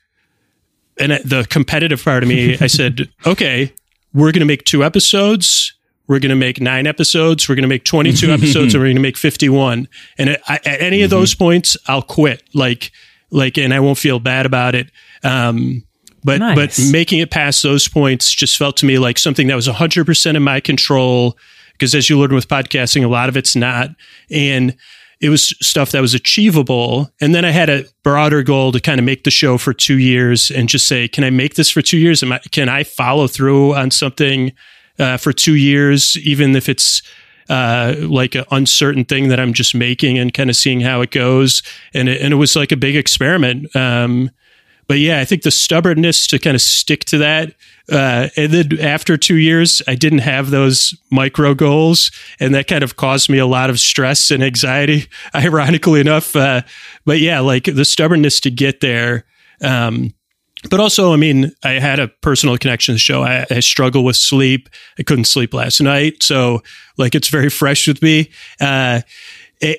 and 1.00 1.12
the 1.24 1.46
competitive 1.50 2.04
part 2.04 2.24
of 2.24 2.30
me, 2.30 2.58
I 2.62 2.68
said, 2.68 3.10
okay, 3.26 3.74
we're 4.14 4.32
going 4.34 4.42
to 4.42 4.46
make 4.46 4.66
two 4.66 4.84
episodes. 4.84 5.74
We're 6.08 6.20
going 6.20 6.30
to 6.30 6.36
make 6.36 6.60
nine 6.60 6.88
episodes. 6.88 7.48
We're 7.48 7.56
going 7.56 7.64
to 7.64 7.68
make 7.70 7.84
22 7.86 8.32
episodes 8.32 8.74
and 8.74 8.82
we're 8.82 8.88
going 8.88 8.96
to 8.96 9.02
make 9.02 9.18
51. 9.18 9.88
And 10.18 10.30
at, 10.32 10.42
at 10.48 10.82
any 10.82 11.02
of 11.04 11.10
those 11.10 11.36
points, 11.36 11.76
I'll 11.88 12.02
quit. 12.02 12.44
Like, 12.54 12.92
like, 13.30 13.58
and 13.58 13.74
I 13.74 13.80
won't 13.82 13.98
feel 13.98 14.20
bad 14.20 14.46
about 14.46 14.74
it. 14.74 14.90
Um, 15.24 15.84
but 16.24 16.40
Nice. 16.40 16.56
but 16.56 16.92
making 16.92 17.20
it 17.20 17.32
past 17.32 17.64
those 17.64 17.88
points 17.88 18.34
just 18.34 18.58
felt 18.58 18.78
to 18.78 18.86
me 18.86 18.98
like 19.00 19.18
something 19.18 19.48
that 19.48 19.56
was 19.56 19.68
100% 19.68 20.36
in 20.36 20.44
my 20.44 20.60
control 20.60 21.38
because 21.74 21.94
as 21.94 22.10
you 22.10 22.20
learn 22.20 22.34
with 22.34 22.48
podcasting 22.48 23.04
a 23.04 23.08
lot 23.08 23.30
of 23.30 23.38
it's 23.38 23.56
not. 23.56 23.90
And 24.32 24.76
it 25.20 25.30
was 25.30 25.56
stuff 25.62 25.92
that 25.92 26.02
was 26.02 26.14
achievable. 26.14 27.12
And 27.22 27.34
then 27.34 27.46
i 27.46 27.52
had 27.52 27.70
a 27.70 27.86
broader 28.04 28.44
goal 28.44 28.72
to 28.72 28.80
kind 28.80 29.00
of 29.00 29.06
make 29.06 29.24
the 29.24 29.32
show 29.32 29.58
for 29.58 29.74
two 29.74 29.98
years 29.98 30.52
and 30.52 30.70
just 30.70 30.88
say 30.88 31.08
can 31.08 31.24
i 31.24 31.30
make 31.30 31.56
this 31.56 31.70
for 31.70 31.82
two 31.82 31.98
years? 31.98 32.24
Am 32.24 32.32
I, 32.32 32.40
can 32.52 32.70
i 32.70 32.84
follow 32.84 33.28
through 33.28 33.76
on 33.76 33.92
something 33.92 34.54
uh, 35.00 35.18
for 35.18 35.32
two 35.34 35.56
years 35.56 36.18
even 36.18 36.56
if 36.56 36.68
it's 36.68 37.04
uh, 37.50 37.96
like 38.00 38.36
an 38.36 38.44
uncertain 38.52 39.06
thing 39.06 39.30
that 39.30 39.40
i'm 39.40 39.54
just 39.54 39.74
making 39.74 40.18
and 40.18 40.34
kind 40.34 40.50
of 40.50 40.56
seeing 40.56 40.82
how 40.82 41.02
it 41.02 41.12
goes? 41.12 41.62
And 41.94 42.10
it, 42.10 42.22
and 42.22 42.34
it 42.34 42.38
was 42.38 42.56
like 42.56 42.72
a 42.72 42.78
big 42.78 42.96
experiment 42.96 43.74
um, 43.76 44.32
but 44.88 45.00
yeah, 45.00 45.20
I 45.20 45.26
think 45.26 45.42
the 45.42 45.52
stubbornness 45.52 46.28
to 46.28 46.40
kind 46.40 46.56
of 46.56 46.62
stick 46.62 47.04
to 47.06 47.18
that. 47.18 47.56
Uh, 47.92 48.30
and 48.38 48.52
then 48.52 48.80
after 48.80 49.18
two 49.18 49.36
years, 49.36 49.82
I 49.88 49.96
didn't 49.96 50.20
have 50.20 50.50
those 50.50 50.98
micro 51.12 51.54
goals, 51.54 52.12
and 52.40 52.56
that 52.56 52.68
kind 52.68 52.84
of 52.84 52.96
caused 52.96 53.30
me 53.30 53.38
a 53.38 53.46
lot 53.46 53.70
of 53.70 53.80
stress 53.80 54.32
and 54.32 54.44
anxiety, 54.44 55.08
ironically 55.36 56.00
enough. 56.00 56.36
Uh, 56.36 56.62
but 57.06 57.20
yeah, 57.20 57.40
like 57.40 57.66
the 57.66 57.86
stubbornness 57.86 58.40
to 58.42 58.52
get 58.52 58.80
there. 58.80 59.26
Um, 59.62 60.14
but 60.70 60.80
also, 60.80 61.14
I 61.14 61.18
mean, 61.18 61.52
I 61.64 61.74
had 61.74 62.00
a 62.00 62.08
personal 62.08 62.58
connection 62.58 62.94
to 62.94 62.96
the 62.96 63.00
show. 63.00 63.24
I, 63.24 63.46
I 63.50 63.60
struggle 63.60 64.04
with 64.04 64.16
sleep. 64.16 64.70
I 64.98 65.04
couldn't 65.04 65.26
sleep 65.26 65.54
last 65.54 65.82
night. 65.82 66.24
So, 66.24 66.62
like, 66.98 67.14
it's 67.14 67.28
very 67.28 67.50
fresh 67.50 67.88
with 67.88 68.02
me. 68.02 68.32
Uh, 68.60 69.02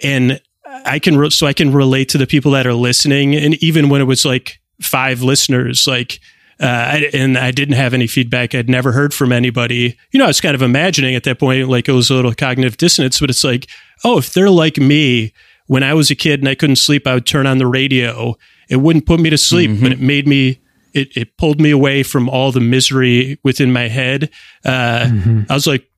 and 0.02 0.40
I 0.84 0.98
can, 0.98 1.18
re- 1.18 1.30
so 1.30 1.46
I 1.46 1.52
can 1.52 1.72
relate 1.72 2.08
to 2.10 2.18
the 2.18 2.26
people 2.26 2.52
that 2.52 2.66
are 2.66 2.74
listening. 2.74 3.34
And 3.34 3.54
even 3.62 3.88
when 3.88 4.00
it 4.00 4.04
was 4.04 4.24
like 4.24 4.57
five 4.80 5.22
listeners, 5.22 5.86
like, 5.86 6.20
uh, 6.60 6.66
I, 6.66 7.10
and 7.14 7.38
I 7.38 7.52
didn't 7.52 7.76
have 7.76 7.94
any 7.94 8.06
feedback. 8.08 8.54
I'd 8.54 8.68
never 8.68 8.90
heard 8.90 9.14
from 9.14 9.30
anybody. 9.30 9.96
You 10.10 10.18
know, 10.18 10.24
I 10.24 10.28
was 10.28 10.40
kind 10.40 10.56
of 10.56 10.62
imagining 10.62 11.14
at 11.14 11.22
that 11.24 11.38
point, 11.38 11.68
like 11.68 11.88
it 11.88 11.92
was 11.92 12.10
a 12.10 12.14
little 12.14 12.34
cognitive 12.34 12.76
dissonance, 12.76 13.20
but 13.20 13.30
it's 13.30 13.44
like, 13.44 13.68
oh, 14.04 14.18
if 14.18 14.32
they're 14.32 14.50
like 14.50 14.76
me, 14.76 15.32
when 15.66 15.82
I 15.82 15.94
was 15.94 16.10
a 16.10 16.16
kid 16.16 16.40
and 16.40 16.48
I 16.48 16.54
couldn't 16.54 16.76
sleep, 16.76 17.06
I 17.06 17.14
would 17.14 17.26
turn 17.26 17.46
on 17.46 17.58
the 17.58 17.66
radio. 17.66 18.36
It 18.68 18.76
wouldn't 18.76 19.06
put 19.06 19.20
me 19.20 19.30
to 19.30 19.38
sleep, 19.38 19.70
but 19.80 19.92
it 19.92 20.00
made 20.00 20.26
me, 20.26 20.60
it, 20.94 21.16
it 21.16 21.36
pulled 21.36 21.60
me 21.60 21.70
away 21.70 22.02
from 22.02 22.28
all 22.28 22.50
the 22.50 22.60
misery 22.60 23.38
within 23.44 23.72
my 23.72 23.86
head. 23.88 24.30
Uh, 24.64 25.10
I 25.48 25.54
was 25.54 25.66
like, 25.66 25.88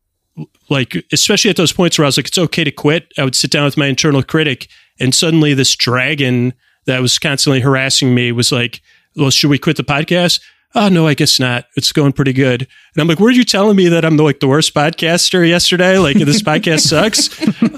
like, 0.68 1.04
especially 1.12 1.50
at 1.50 1.56
those 1.56 1.72
points 1.72 1.98
where 1.98 2.04
I 2.04 2.08
was 2.08 2.16
like, 2.16 2.28
it's 2.28 2.38
okay 2.38 2.64
to 2.64 2.70
quit. 2.70 3.12
I 3.16 3.24
would 3.24 3.34
sit 3.34 3.50
down 3.50 3.64
with 3.64 3.76
my 3.76 3.86
internal 3.86 4.22
critic 4.22 4.68
and 4.98 5.14
suddenly 5.14 5.54
this 5.54 5.74
dragon 5.74 6.52
that 6.86 7.00
was 7.00 7.18
constantly 7.18 7.60
harassing 7.60 8.14
me 8.14 8.32
was 8.32 8.52
like, 8.52 8.80
well, 9.16 9.30
should 9.30 9.50
we 9.50 9.58
quit 9.58 9.76
the 9.76 9.84
podcast? 9.84 10.40
Oh, 10.74 10.88
no, 10.88 11.06
I 11.06 11.14
guess 11.14 11.40
not. 11.40 11.66
It's 11.76 11.92
going 11.92 12.12
pretty 12.12 12.32
good. 12.32 12.62
And 12.94 13.00
I'm 13.00 13.08
like, 13.08 13.18
were 13.18 13.30
you 13.30 13.44
telling 13.44 13.76
me 13.76 13.88
that 13.88 14.04
I'm 14.04 14.16
the, 14.16 14.22
like 14.22 14.40
the 14.40 14.48
worst 14.48 14.72
podcaster 14.74 15.46
yesterday? 15.46 15.98
Like 15.98 16.16
this 16.16 16.42
podcast 16.50 16.80
sucks. 16.80 17.28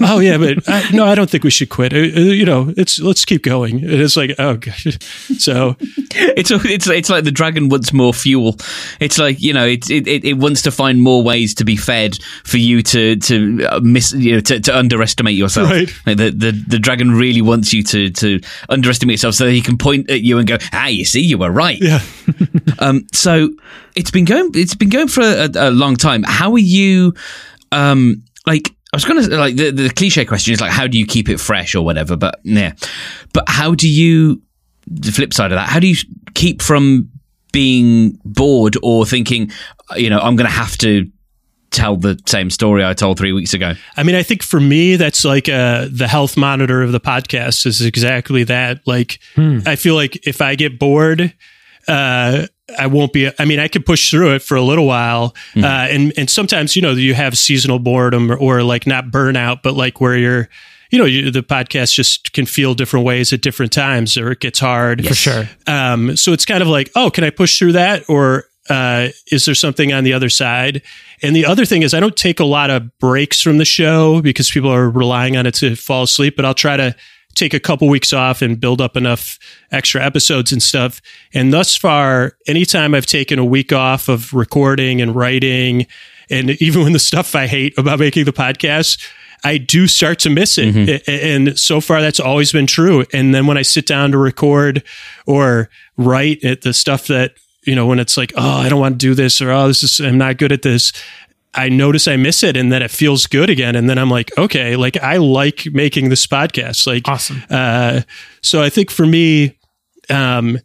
oh 0.01 0.19
yeah, 0.19 0.37
but 0.37 0.67
I, 0.67 0.89
no, 0.91 1.05
I 1.05 1.15
don't 1.15 1.29
think 1.29 1.43
we 1.43 1.49
should 1.49 1.69
quit. 1.69 1.93
Uh, 1.93 1.97
uh, 1.97 2.19
you 2.19 2.45
know, 2.45 2.73
it's, 2.77 2.99
let's 2.99 3.25
keep 3.25 3.43
going. 3.43 3.83
And 3.83 3.93
it's 3.93 4.15
like, 4.17 4.35
oh 4.39 4.57
gosh. 4.57 4.97
So 5.37 5.75
It's 6.15 6.51
it's 6.51 6.87
it's 6.87 7.09
like 7.09 7.23
the 7.23 7.31
dragon 7.31 7.69
wants 7.69 7.91
more 7.91 8.13
fuel. 8.13 8.57
It's 8.99 9.17
like 9.17 9.41
you 9.41 9.53
know 9.53 9.65
it 9.65 9.89
it, 9.89 10.07
it 10.07 10.33
wants 10.37 10.61
to 10.63 10.71
find 10.71 11.01
more 11.01 11.23
ways 11.23 11.55
to 11.55 11.65
be 11.65 11.75
fed 11.75 12.17
for 12.43 12.57
you 12.57 12.83
to 12.83 13.15
to 13.15 13.65
uh, 13.65 13.79
miss 13.79 14.13
you 14.13 14.33
know 14.33 14.39
to, 14.41 14.59
to 14.59 14.77
underestimate 14.77 15.35
yourself. 15.35 15.69
Right. 15.69 15.91
Like 16.05 16.17
the, 16.17 16.29
the 16.31 16.51
the 16.67 16.79
dragon 16.79 17.11
really 17.11 17.41
wants 17.41 17.73
you 17.73 17.83
to 17.83 18.09
to 18.11 18.39
underestimate 18.69 19.13
yourself 19.15 19.35
so 19.35 19.45
that 19.45 19.51
he 19.53 19.61
can 19.61 19.77
point 19.77 20.09
at 20.09 20.21
you 20.21 20.37
and 20.37 20.47
go, 20.47 20.57
ah, 20.71 20.87
you 20.87 21.05
see, 21.05 21.21
you 21.21 21.37
were 21.37 21.51
right. 21.51 21.79
yeah. 21.81 22.01
Um, 22.83 23.07
so 23.13 23.49
it's 23.95 24.11
been 24.11 24.25
going. 24.25 24.51
It's 24.53 24.75
been 24.75 24.89
going 24.89 25.07
for 25.07 25.21
a, 25.21 25.49
a 25.55 25.71
long 25.71 25.95
time. 25.95 26.23
How 26.23 26.51
are 26.51 26.59
you? 26.59 27.13
Um, 27.71 28.23
like 28.45 28.69
I 28.91 28.95
was 28.95 29.05
going 29.05 29.23
to 29.23 29.37
like 29.37 29.55
the, 29.55 29.71
the 29.71 29.89
cliche 29.89 30.25
question 30.25 30.53
is 30.53 30.61
like, 30.61 30.71
how 30.71 30.85
do 30.85 30.99
you 30.99 31.05
keep 31.05 31.29
it 31.29 31.39
fresh 31.39 31.73
or 31.75 31.83
whatever? 31.83 32.15
But 32.15 32.39
yeah, 32.43 32.73
but 33.33 33.45
how 33.47 33.73
do 33.73 33.89
you? 33.89 34.41
The 34.85 35.11
flip 35.13 35.33
side 35.33 35.53
of 35.53 35.55
that, 35.55 35.69
how 35.69 35.79
do 35.79 35.87
you 35.87 35.95
keep 36.33 36.61
from 36.61 37.09
being 37.53 38.19
bored 38.25 38.75
or 38.83 39.05
thinking, 39.05 39.49
you 39.95 40.09
know, 40.09 40.19
I'm 40.19 40.35
going 40.35 40.49
to 40.49 40.53
have 40.53 40.77
to 40.79 41.09
tell 41.71 41.95
the 41.95 42.19
same 42.25 42.49
story 42.49 42.83
I 42.83 42.93
told 42.93 43.17
three 43.17 43.31
weeks 43.31 43.53
ago? 43.53 43.75
I 43.95 44.03
mean, 44.03 44.15
I 44.15 44.23
think 44.23 44.43
for 44.43 44.59
me, 44.59 44.97
that's 44.97 45.23
like 45.23 45.47
uh, 45.47 45.87
the 45.89 46.07
health 46.09 46.35
monitor 46.35 46.81
of 46.81 46.91
the 46.91 46.99
podcast 46.99 47.65
is 47.65 47.79
exactly 47.79 48.43
that. 48.43 48.85
Like, 48.85 49.19
I 49.65 49.77
feel 49.77 49.95
like 49.95 50.27
if 50.27 50.41
I 50.41 50.55
get 50.55 50.77
bored, 50.77 51.33
uh, 51.87 52.47
I 52.77 52.87
won't 52.87 53.13
be. 53.13 53.29
I 53.39 53.45
mean, 53.45 53.59
I 53.59 53.67
could 53.67 53.85
push 53.85 54.09
through 54.09 54.35
it 54.35 54.41
for 54.41 54.55
a 54.55 54.61
little 54.61 54.85
while, 54.85 55.35
uh, 55.57 55.65
and 55.65 56.13
and 56.17 56.29
sometimes 56.29 56.75
you 56.75 56.81
know 56.81 56.91
you 56.91 57.13
have 57.13 57.37
seasonal 57.37 57.79
boredom 57.79 58.31
or, 58.31 58.37
or 58.37 58.63
like 58.63 58.87
not 58.87 59.07
burnout, 59.07 59.61
but 59.63 59.73
like 59.75 60.01
where 60.01 60.17
you're, 60.17 60.49
you 60.89 60.99
know, 60.99 61.05
you, 61.05 61.31
the 61.31 61.43
podcast 61.43 61.93
just 61.93 62.33
can 62.33 62.45
feel 62.45 62.73
different 62.73 63.05
ways 63.05 63.33
at 63.33 63.41
different 63.41 63.71
times, 63.71 64.17
or 64.17 64.31
it 64.31 64.39
gets 64.39 64.59
hard 64.59 65.05
for 65.05 65.13
sure. 65.13 65.49
um, 65.67 66.15
so 66.15 66.33
it's 66.33 66.45
kind 66.45 66.61
of 66.61 66.67
like, 66.67 66.91
oh, 66.95 67.09
can 67.09 67.23
I 67.23 67.29
push 67.29 67.57
through 67.57 67.73
that? 67.73 68.09
Or 68.09 68.45
uh, 68.69 69.09
is 69.31 69.45
there 69.45 69.55
something 69.55 69.91
on 69.93 70.03
the 70.03 70.13
other 70.13 70.29
side? 70.29 70.81
And 71.21 71.35
the 71.35 71.45
other 71.45 71.65
thing 71.65 71.83
is, 71.83 71.93
I 71.93 71.99
don't 71.99 72.15
take 72.15 72.39
a 72.39 72.45
lot 72.45 72.69
of 72.69 72.97
breaks 72.99 73.41
from 73.41 73.57
the 73.57 73.65
show 73.65 74.21
because 74.21 74.49
people 74.49 74.71
are 74.71 74.89
relying 74.89 75.37
on 75.37 75.45
it 75.45 75.55
to 75.55 75.75
fall 75.75 76.03
asleep, 76.03 76.35
but 76.35 76.45
I'll 76.45 76.53
try 76.53 76.77
to 76.77 76.95
take 77.35 77.53
a 77.53 77.59
couple 77.59 77.87
weeks 77.87 78.13
off 78.13 78.41
and 78.41 78.59
build 78.59 78.81
up 78.81 78.95
enough 78.97 79.39
extra 79.71 80.03
episodes 80.03 80.51
and 80.51 80.61
stuff. 80.61 81.01
And 81.33 81.51
thus 81.53 81.75
far, 81.75 82.37
anytime 82.47 82.93
I've 82.93 83.05
taken 83.05 83.39
a 83.39 83.45
week 83.45 83.73
off 83.73 84.07
of 84.09 84.33
recording 84.33 85.01
and 85.01 85.15
writing, 85.15 85.87
and 86.29 86.51
even 86.61 86.81
when 86.83 86.93
the 86.93 86.99
stuff 86.99 87.35
I 87.35 87.47
hate 87.47 87.77
about 87.77 87.99
making 87.99 88.25
the 88.25 88.33
podcast, 88.33 89.05
I 89.45 89.57
do 89.57 89.87
start 89.87 90.19
to 90.19 90.29
miss 90.29 90.57
it. 90.57 90.73
Mm-hmm. 90.73 91.09
A- 91.11 91.35
And 91.35 91.59
so 91.59 91.81
far, 91.81 92.01
that's 92.01 92.19
always 92.19 92.51
been 92.53 92.67
true. 92.67 93.05
And 93.11 93.35
then 93.35 93.45
when 93.45 93.57
I 93.57 93.61
sit 93.61 93.85
down 93.85 94.11
to 94.11 94.17
record 94.17 94.83
or 95.25 95.69
write 95.97 96.39
it, 96.43 96.61
the 96.61 96.73
stuff 96.73 97.07
that, 97.07 97.33
you 97.65 97.75
know, 97.75 97.85
when 97.85 97.99
it's 97.99 98.15
like, 98.15 98.31
oh, 98.37 98.57
I 98.59 98.69
don't 98.69 98.79
want 98.79 98.93
to 98.93 99.05
do 99.05 99.13
this 99.15 99.41
or, 99.41 99.51
oh, 99.51 99.67
this 99.67 99.83
is, 99.83 99.99
I'm 99.99 100.17
not 100.17 100.37
good 100.37 100.51
at 100.53 100.61
this. 100.61 100.93
I 101.55 101.69
notice 101.69 102.07
I 102.07 102.15
miss 102.17 102.43
it 102.43 102.57
and 102.57 102.71
then 102.71 102.81
it 102.81 102.91
feels 102.91 103.27
good 103.27 103.49
again. 103.49 103.75
And 103.75 103.89
then 103.89 103.97
I'm 103.97 104.09
like, 104.09 104.35
okay, 104.37 104.75
like 104.75 104.97
I 104.97 105.17
like 105.17 105.67
making 105.71 106.09
this 106.09 106.25
podcast. 106.25 106.87
Like, 106.87 107.07
Awesome. 107.07 107.43
uh, 107.49 108.01
so 108.41 108.61
I 108.61 108.69
think 108.69 108.89
for 108.89 109.05
me, 109.05 109.57
um, 110.09 110.59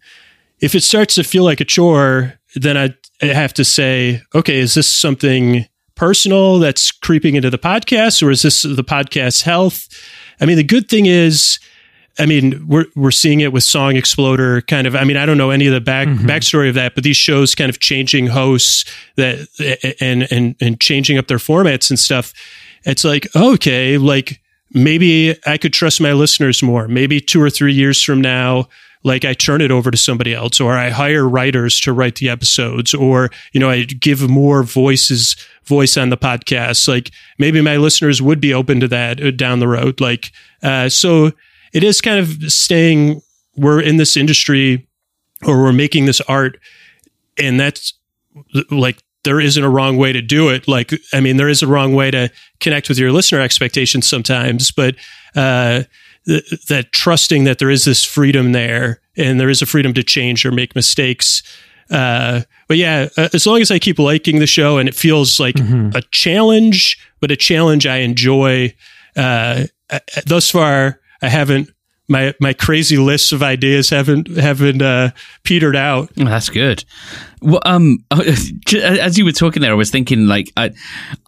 if 0.61 0.74
it 0.74 0.83
starts 0.83 1.14
to 1.16 1.24
feel 1.24 1.44
like 1.44 1.61
a 1.61 1.64
chore, 1.64 2.35
then 2.55 2.77
I, 2.77 2.94
I 3.22 3.27
have 3.27 3.53
to 3.55 3.64
say, 3.64 4.22
okay, 4.35 4.59
is 4.59 4.74
this 4.74 4.90
something 4.92 5.66
personal 5.94 6.59
that's 6.59 6.90
creeping 6.90 7.35
into 7.35 7.51
the 7.51 7.59
podcast, 7.59 8.22
or 8.22 8.31
is 8.31 8.42
this 8.42 8.62
the 8.62 8.85
podcast's 8.85 9.42
health? 9.42 9.88
I 10.40 10.46
mean, 10.46 10.57
the 10.57 10.64
good 10.64 10.88
thing 10.88 11.07
is, 11.07 11.59
I 12.18 12.26
mean, 12.26 12.66
we're 12.66 12.87
we're 12.96 13.11
seeing 13.11 13.40
it 13.40 13.52
with 13.52 13.64
Song 13.64 13.96
Exploder, 13.96 14.62
kind 14.62 14.87
of. 14.87 14.96
I 14.96 15.04
mean, 15.04 15.16
I 15.16 15.24
don't 15.24 15.38
know 15.38 15.50
any 15.50 15.66
of 15.66 15.72
the 15.72 15.81
back 15.81 16.09
backstory 16.09 16.68
of 16.68 16.74
that, 16.74 16.94
but 16.94 17.04
these 17.04 17.16
shows 17.16 17.54
kind 17.54 17.70
of 17.70 17.81
changing 17.81 18.26
hosts 18.28 18.85
that 19.16 19.46
and 20.00 20.26
and 20.31 20.57
and 20.61 20.81
changing 20.81 21.18
up 21.18 21.28
their 21.28 21.38
formats 21.38 21.90
and 21.90 21.98
stuff. 21.98 22.33
It's 22.85 23.04
like 23.04 23.26
okay, 23.37 23.98
like 23.98 24.40
maybe 24.72 25.37
I 25.46 25.59
could 25.59 25.72
trust 25.72 26.00
my 26.00 26.12
listeners 26.12 26.62
more. 26.62 26.88
Maybe 26.88 27.20
two 27.20 27.40
or 27.42 27.50
three 27.50 27.72
years 27.72 28.02
from 28.02 28.20
now, 28.20 28.68
like 29.04 29.24
I 29.24 29.35
turn 29.35 29.61
it 29.61 29.70
over 29.70 29.90
to 29.90 29.96
somebody 29.96 30.35
else, 30.35 30.61
or 30.61 30.76
I 30.76 30.90
hire 30.90 31.28
writers 31.28 31.81
to 31.81 31.92
write 31.92 32.16
the 32.16 32.28
episodes, 32.28 32.94
or 32.94 33.31
you 33.52 33.61
know, 33.61 33.70
I 33.70 33.85
give 33.85 34.28
more 34.28 34.62
voices 34.62 35.37
voice 35.64 35.96
on 35.96 36.09
the 36.09 36.16
podcast. 36.16 36.88
Like 36.88 37.11
maybe 37.38 37.61
my 37.61 37.76
listeners 37.76 38.20
would 38.20 38.40
be 38.40 38.52
open 38.52 38.81
to 38.81 38.88
that 38.88 39.22
uh, 39.22 39.31
down 39.31 39.61
the 39.61 39.68
road. 39.68 40.00
Like 40.00 40.33
uh, 40.62 40.88
so, 40.88 41.33
it 41.72 41.85
is 41.85 42.00
kind 42.00 42.18
of 42.18 42.52
staying. 42.52 43.22
We're 43.57 43.81
in 43.81 43.96
this 43.96 44.16
industry, 44.16 44.87
or 45.44 45.61
we're 45.62 45.72
making 45.72 46.07
this 46.07 46.20
art, 46.22 46.59
and 47.37 47.59
that's 47.59 47.94
like 48.70 48.98
there 49.24 49.40
isn't 49.40 49.62
a 49.62 49.68
wrong 49.68 49.96
way 49.96 50.12
to 50.12 50.22
do 50.22 50.48
it. 50.48 50.68
Like, 50.68 50.92
I 51.12 51.20
mean, 51.20 51.37
there 51.37 51.48
is 51.48 51.62
a 51.62 51.66
wrong 51.66 51.94
way 51.94 52.11
to 52.11 52.31
connect 52.61 52.88
with 52.88 52.98
your 52.98 53.12
listener 53.12 53.40
expectations 53.40 54.07
sometimes, 54.07 54.70
but 54.70 54.94
uh, 55.35 55.83
th- 56.26 56.66
that 56.68 56.92
trusting 56.92 57.44
that 57.44 57.59
there 57.59 57.70
is 57.70 57.85
this 57.85 58.04
freedom 58.04 58.52
there 58.52 59.00
and 59.16 59.40
there 59.40 59.50
is 59.50 59.61
a 59.61 59.66
freedom 59.66 59.92
to 59.94 60.02
change 60.02 60.46
or 60.46 60.52
make 60.52 60.74
mistakes. 60.74 61.42
Uh, 61.90 62.42
but 62.68 62.76
yeah, 62.76 63.09
uh, 63.16 63.28
as 63.35 63.46
long 63.46 63.61
as 63.61 63.70
I 63.70 63.78
keep 63.78 63.98
liking 63.98 64.38
the 64.38 64.46
show 64.46 64.78
and 64.78 64.88
it 64.88 64.94
feels 64.94 65.40
like 65.40 65.59
a 65.96 66.02
challenge, 66.11 66.98
but 67.20 67.31
a 67.31 67.37
challenge 67.37 67.87
I 67.87 67.98
enjoy. 67.98 68.74
Uh, 69.16 69.64
thus 70.26 70.50
far, 70.50 70.97
I 71.22 71.28
haven't. 71.28 71.70
My, 72.11 72.35
my 72.40 72.54
crazy 72.54 72.96
lists 72.96 73.33
of 73.33 73.42
ideas 73.42 73.90
haven't 73.90 74.35
haven't 74.35 74.81
uh, 74.81 75.11
petered 75.44 75.76
out. 75.76 76.11
Oh, 76.18 76.24
that's 76.24 76.48
good. 76.48 76.83
Well, 77.42 77.61
um, 77.66 77.98
as 78.11 79.18
you 79.18 79.26
were 79.26 79.33
talking 79.33 79.61
there, 79.61 79.72
I 79.72 79.74
was 79.74 79.90
thinking 79.90 80.26
like 80.26 80.50
I, 80.57 80.70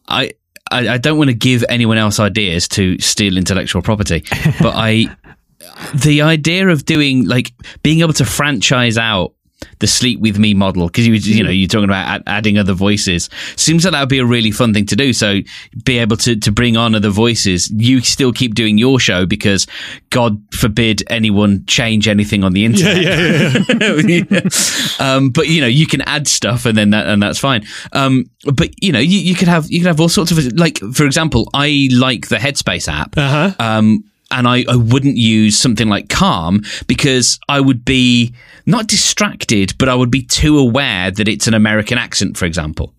I, 0.09 0.33
I 0.71 0.89
I 0.89 0.99
don't 0.99 1.19
want 1.19 1.29
to 1.29 1.35
give 1.35 1.65
anyone 1.69 1.99
else 1.99 2.19
ideas 2.19 2.67
to 2.69 2.99
steal 2.99 3.37
intellectual 3.37 3.83
property, 3.83 4.25
but 4.59 4.75
I, 4.75 5.15
the 5.95 6.23
idea 6.23 6.69
of 6.69 6.87
doing 6.87 7.27
like 7.27 7.53
being 7.83 8.01
able 8.01 8.15
to 8.15 8.25
franchise 8.25 8.97
out 8.97 9.35
the 9.81 9.87
sleep 9.87 10.21
with 10.21 10.39
me 10.39 10.55
model 10.55 10.87
because 10.87 11.07
you 11.07 11.15
you 11.15 11.43
know 11.43 11.51
you're 11.51 11.69
talking 11.69 11.85
about 11.85 12.07
add, 12.07 12.23
adding 12.27 12.59
other 12.59 12.73
voices. 12.73 13.29
Seems 13.57 13.85
like 13.85 13.93
that 13.93 14.01
would 14.01 14.09
be 14.09 14.19
a 14.19 14.25
really 14.25 14.51
fun 14.51 14.73
thing 14.73 14.87
to 14.87 14.97
do. 14.97 15.13
So 15.13 15.41
be 15.85 15.99
able 15.99 16.17
to 16.19 16.37
to 16.37 16.53
bring 16.53 16.77
on 16.77 16.95
other 16.95 17.11
voices. 17.11 17.71
You 17.71 18.01
still 18.01 18.33
keep 18.33 18.55
doing 18.55 18.79
your 18.79 19.01
show 19.01 19.27
because 19.27 19.67
god 20.11 20.41
forbid 20.53 21.03
anyone 21.11 21.65
change 21.67 22.07
anything 22.09 22.45
on 22.45 22.53
the 22.53 22.65
internet. 22.65 23.03
yeah, 23.03 23.95
yeah, 24.07 24.23
yeah. 24.31 25.15
um, 25.15 25.31
but 25.31 25.49
you 25.49 25.61
know 25.61 25.67
you 25.67 25.87
can 25.87 26.03
add 26.03 26.29
stuff 26.29 26.67
and 26.67 26.77
then 26.77 26.91
that 26.91 27.07
and 27.07 27.23
that's 27.23 27.39
fine. 27.39 27.67
Um, 27.93 28.31
but 28.55 28.71
you 28.83 28.93
know 28.93 29.01
you, 29.01 29.19
you 29.19 29.35
could 29.35 29.49
have 29.49 29.71
you 29.71 29.81
could 29.81 29.89
have 29.89 30.01
all 30.01 30.09
sorts 30.09 30.31
of 30.31 30.39
like 30.55 30.79
for 30.95 31.05
example 31.05 31.49
i 31.55 31.89
like 31.93 32.29
the 32.29 32.37
headspace 32.37 32.89
app. 32.89 33.17
Uh-huh. 33.17 33.55
um, 33.59 34.05
and 34.31 34.47
I, 34.47 34.65
I 34.69 34.77
wouldn't 34.77 35.17
use 35.17 35.57
something 35.57 35.89
like 35.89 36.09
calm 36.09 36.63
because 36.87 37.39
I 37.49 37.61
would 37.61 37.85
be 37.85 38.35
not 38.67 38.87
distracted, 38.87 39.75
but 39.79 39.89
I 39.89 39.95
would 39.95 40.11
be 40.11 40.23
too 40.23 40.59
aware 40.59 41.11
that 41.11 41.29
it's 41.29 41.47
an 41.47 41.55
American 41.55 41.99
accent, 41.99 42.37
for 42.37 42.45
example. 42.45 42.95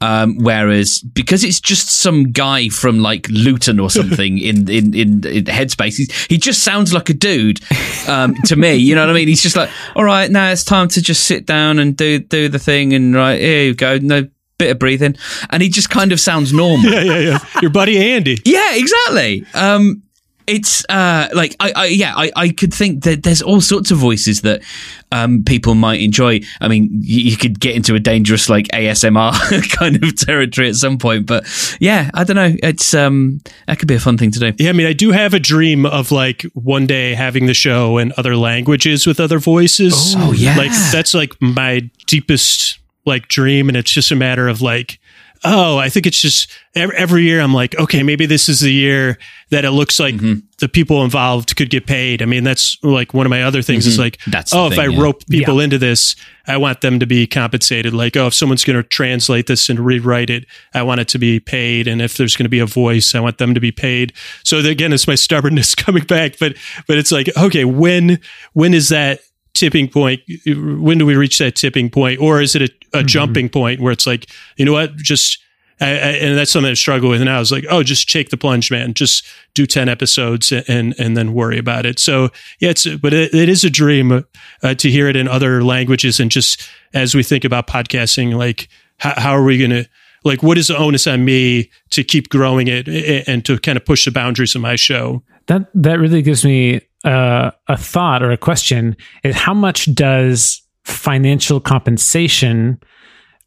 Um, 0.00 0.36
whereas 0.38 1.00
because 1.00 1.42
it's 1.42 1.60
just 1.60 1.88
some 1.88 2.32
guy 2.32 2.68
from 2.68 2.98
like 2.98 3.26
Luton 3.30 3.80
or 3.80 3.90
something 3.90 4.38
in, 4.38 4.68
in, 4.68 4.94
in, 4.94 5.26
in 5.26 5.44
Headspace, 5.44 5.96
he, 5.96 6.34
he 6.34 6.38
just 6.38 6.62
sounds 6.62 6.92
like 6.92 7.08
a 7.08 7.14
dude 7.14 7.60
um, 8.08 8.34
to 8.44 8.56
me. 8.56 8.74
You 8.74 8.94
know 8.94 9.02
what 9.02 9.10
I 9.10 9.14
mean? 9.14 9.28
He's 9.28 9.42
just 9.42 9.56
like, 9.56 9.70
all 9.96 10.04
right, 10.04 10.30
now 10.30 10.50
it's 10.50 10.64
time 10.64 10.88
to 10.88 11.02
just 11.02 11.24
sit 11.24 11.46
down 11.46 11.78
and 11.78 11.96
do 11.96 12.18
do 12.18 12.48
the 12.48 12.58
thing, 12.58 12.92
and 12.92 13.14
right 13.14 13.40
here 13.40 13.64
you 13.64 13.74
go, 13.74 13.98
no 13.98 14.28
bit 14.58 14.70
of 14.70 14.78
breathing, 14.78 15.16
and 15.50 15.62
he 15.62 15.68
just 15.68 15.90
kind 15.90 16.12
of 16.12 16.20
sounds 16.20 16.52
normal. 16.52 16.90
yeah, 16.90 17.02
yeah, 17.02 17.18
yeah. 17.18 17.38
Your 17.60 17.70
buddy 17.70 18.12
Andy. 18.12 18.38
Yeah, 18.44 18.74
exactly. 18.74 19.44
Um, 19.54 20.03
it's 20.46 20.84
uh 20.88 21.28
like 21.34 21.56
I, 21.60 21.72
I 21.74 21.86
yeah 21.86 22.14
I, 22.16 22.30
I 22.36 22.48
could 22.50 22.72
think 22.72 23.04
that 23.04 23.22
there's 23.22 23.42
all 23.42 23.60
sorts 23.60 23.90
of 23.90 23.98
voices 23.98 24.42
that 24.42 24.62
um 25.10 25.42
people 25.44 25.74
might 25.74 26.00
enjoy 26.00 26.40
i 26.60 26.68
mean 26.68 26.88
you, 26.92 27.20
you 27.30 27.36
could 27.36 27.60
get 27.60 27.74
into 27.74 27.94
a 27.94 28.00
dangerous 28.00 28.48
like 28.48 28.66
asmr 28.68 29.32
kind 29.78 30.02
of 30.02 30.16
territory 30.16 30.68
at 30.68 30.74
some 30.74 30.98
point 30.98 31.26
but 31.26 31.46
yeah 31.80 32.10
i 32.14 32.24
don't 32.24 32.36
know 32.36 32.54
it's 32.62 32.92
um 32.94 33.40
that 33.66 33.78
could 33.78 33.88
be 33.88 33.94
a 33.94 34.00
fun 34.00 34.18
thing 34.18 34.30
to 34.30 34.38
do 34.38 34.52
Yeah, 34.58 34.70
I 34.70 34.72
mean, 34.72 34.86
I 34.86 34.92
do 34.92 35.12
have 35.12 35.34
a 35.34 35.40
dream 35.40 35.86
of 35.86 36.10
like 36.12 36.42
one 36.54 36.86
day 36.86 37.14
having 37.14 37.46
the 37.46 37.54
show 37.54 37.98
in 37.98 38.12
other 38.16 38.36
languages 38.36 39.06
with 39.06 39.20
other 39.20 39.38
voices. 39.38 40.14
Oh, 40.16 40.32
yeah. 40.32 40.56
Like 40.56 40.70
that's 40.92 41.14
like 41.14 41.32
my 41.40 41.90
deepest 42.06 42.78
like 43.06 43.28
dream 43.28 43.68
and 43.68 43.76
it's 43.76 43.90
just 43.90 44.10
a 44.10 44.16
matter 44.16 44.48
of 44.48 44.60
like 44.60 44.98
oh, 45.42 45.76
I 45.78 45.88
think 45.88 46.06
it's 46.06 46.20
just 46.20 46.50
every, 46.74 46.96
every 46.96 47.22
year 47.22 47.40
I'm 47.40 47.52
like, 47.52 47.78
okay, 47.78 48.02
maybe 48.02 48.26
this 48.26 48.48
is 48.48 48.60
the 48.60 48.72
year 48.72 49.18
that 49.50 49.64
it 49.64 49.72
looks 49.72 50.00
like 50.00 50.14
Mm-hmm. 50.14 50.40
the 50.58 50.68
people 50.68 51.04
involved 51.04 51.56
could 51.56 51.70
get 51.70 51.86
paid. 51.86 52.22
I 52.22 52.24
mean, 52.26 52.44
that's 52.44 52.78
like 52.82 53.12
one 53.12 53.26
of 53.26 53.30
my 53.30 53.42
other 53.42 53.60
things 53.62 53.86
is 53.86 53.98
like, 53.98 54.18
Mm-hmm. 54.18 54.30
That's 54.30 54.50
the 54.52 54.58
oh, 54.58 54.70
if 54.70 54.78
I 54.78 54.86
yeah. 54.86 55.00
rope 55.00 55.26
people 55.26 55.60
into 55.60 55.76
this, 55.78 56.16
I 56.46 56.56
want 56.56 56.80
them 56.80 56.98
to 57.00 57.06
be 57.06 57.26
compensated. 57.26 57.92
Like, 57.92 58.16
oh, 58.16 58.26
if 58.28 58.34
someone's 58.34 58.64
going 58.64 58.76
to 58.76 58.88
translate 58.88 59.46
this 59.46 59.68
and 59.68 59.78
rewrite 59.78 60.30
it, 60.30 60.46
I 60.72 60.82
want 60.82 61.00
it 61.00 61.08
to 61.08 61.18
be 61.18 61.40
paid. 61.40 61.88
And 61.88 62.00
if 62.00 62.16
there's 62.16 62.36
going 62.36 62.44
to 62.44 62.50
be 62.50 62.58
a 62.60 62.66
voice, 62.66 63.14
I 63.14 63.20
want 63.20 63.38
them 63.38 63.54
to 63.54 63.60
be 63.60 63.72
paid. 63.72 64.12
So 64.44 64.58
again, 64.58 64.92
it's 64.92 65.06
my 65.06 65.14
stubbornness 65.14 65.74
coming 65.74 66.04
back, 66.04 66.38
but, 66.38 66.56
but 66.86 66.96
it's 66.98 67.12
like, 67.12 67.28
okay, 67.36 67.64
when, 67.64 68.18
when 68.52 68.72
is 68.74 68.88
that 68.90 69.20
tipping 69.54 69.88
point? 69.88 70.20
When 70.46 70.98
do 70.98 71.06
we 71.06 71.16
reach 71.16 71.38
that 71.38 71.56
tipping 71.56 71.90
point? 71.90 72.20
Or 72.20 72.40
is 72.40 72.54
it 72.54 72.62
a, 72.62 72.64
a 72.64 72.68
Mm-hmm. 72.98 73.06
jumping 73.06 73.48
point 73.48 73.80
where 73.80 73.92
it's 73.92 74.06
like, 74.06 74.26
you 74.56 74.64
know 74.64 74.72
what, 74.72 74.94
just, 74.96 75.38
I, 75.80 75.86
I, 75.90 75.90
and 76.22 76.38
that's 76.38 76.52
something 76.52 76.70
I 76.70 76.74
struggle 76.74 77.10
with 77.10 77.20
now. 77.22 77.40
Is 77.40 77.50
like, 77.50 77.64
oh, 77.68 77.82
just 77.82 78.08
take 78.08 78.28
the 78.28 78.36
plunge, 78.36 78.70
man. 78.70 78.94
Just 78.94 79.26
do 79.54 79.66
ten 79.66 79.88
episodes 79.88 80.52
and 80.52 80.94
and 80.98 81.16
then 81.16 81.34
worry 81.34 81.58
about 81.58 81.84
it. 81.86 81.98
So 81.98 82.30
yeah, 82.60 82.70
it's 82.70 82.86
but 82.86 83.12
it, 83.12 83.34
it 83.34 83.48
is 83.48 83.64
a 83.64 83.70
dream 83.70 84.24
uh, 84.62 84.74
to 84.74 84.88
hear 84.88 85.08
it 85.08 85.16
in 85.16 85.26
other 85.26 85.64
languages 85.64 86.20
and 86.20 86.30
just 86.30 86.62
as 86.92 87.14
we 87.16 87.24
think 87.24 87.44
about 87.44 87.66
podcasting, 87.66 88.36
like 88.36 88.68
how, 88.98 89.14
how 89.20 89.32
are 89.32 89.42
we 89.42 89.58
going 89.58 89.70
to 89.72 89.84
like 90.22 90.44
what 90.44 90.56
is 90.58 90.68
the 90.68 90.76
onus 90.78 91.08
on 91.08 91.24
me 91.24 91.70
to 91.90 92.04
keep 92.04 92.28
growing 92.28 92.68
it 92.68 92.88
and 93.28 93.44
to 93.44 93.58
kind 93.58 93.76
of 93.76 93.84
push 93.84 94.04
the 94.04 94.12
boundaries 94.12 94.54
of 94.54 94.62
my 94.62 94.76
show? 94.76 95.24
That 95.46 95.68
that 95.74 95.98
really 95.98 96.22
gives 96.22 96.44
me 96.44 96.82
uh, 97.04 97.50
a 97.68 97.76
thought 97.76 98.22
or 98.22 98.30
a 98.30 98.36
question: 98.36 98.96
is 99.22 99.36
how 99.36 99.54
much 99.54 99.92
does 99.94 100.62
financial 100.84 101.60
compensation 101.60 102.80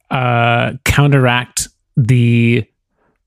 uh, 0.10 0.74
counteract 0.86 1.68
the 1.96 2.66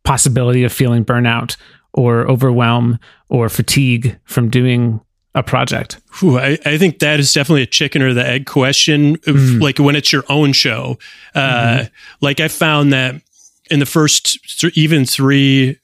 possibility 0.05 0.65
of 0.65 0.73
feeling 0.73 1.05
burnout 1.05 1.57
or 1.93 2.29
overwhelm 2.29 2.99
or 3.29 3.49
fatigue 3.49 4.19
from 4.25 4.49
doing 4.49 5.01
a 5.35 5.43
project? 5.43 5.99
Whew, 6.19 6.39
I, 6.39 6.59
I 6.65 6.79
think 6.79 6.99
that 7.01 7.21
is 7.21 7.33
definitely 7.33 7.63
a 7.63 7.67
chicken 7.67 8.03
or 8.03 8.15
the 8.15 8.27
egg 8.27 8.47
question. 8.47 9.19
Like 9.61 9.79
when 9.79 9.97
it's 9.97 10.13
your 10.13 10.25
own 10.29 10.53
show, 10.53 10.99
uh, 11.35 11.85
like 12.21 12.41
I 12.41 12.49
found 12.49 12.93
that 12.93 13.23
in 13.71 13.79
the 13.79 13.87
first 13.87 14.39
th- 14.59 14.77
even 14.77 15.05
three, 15.05 15.79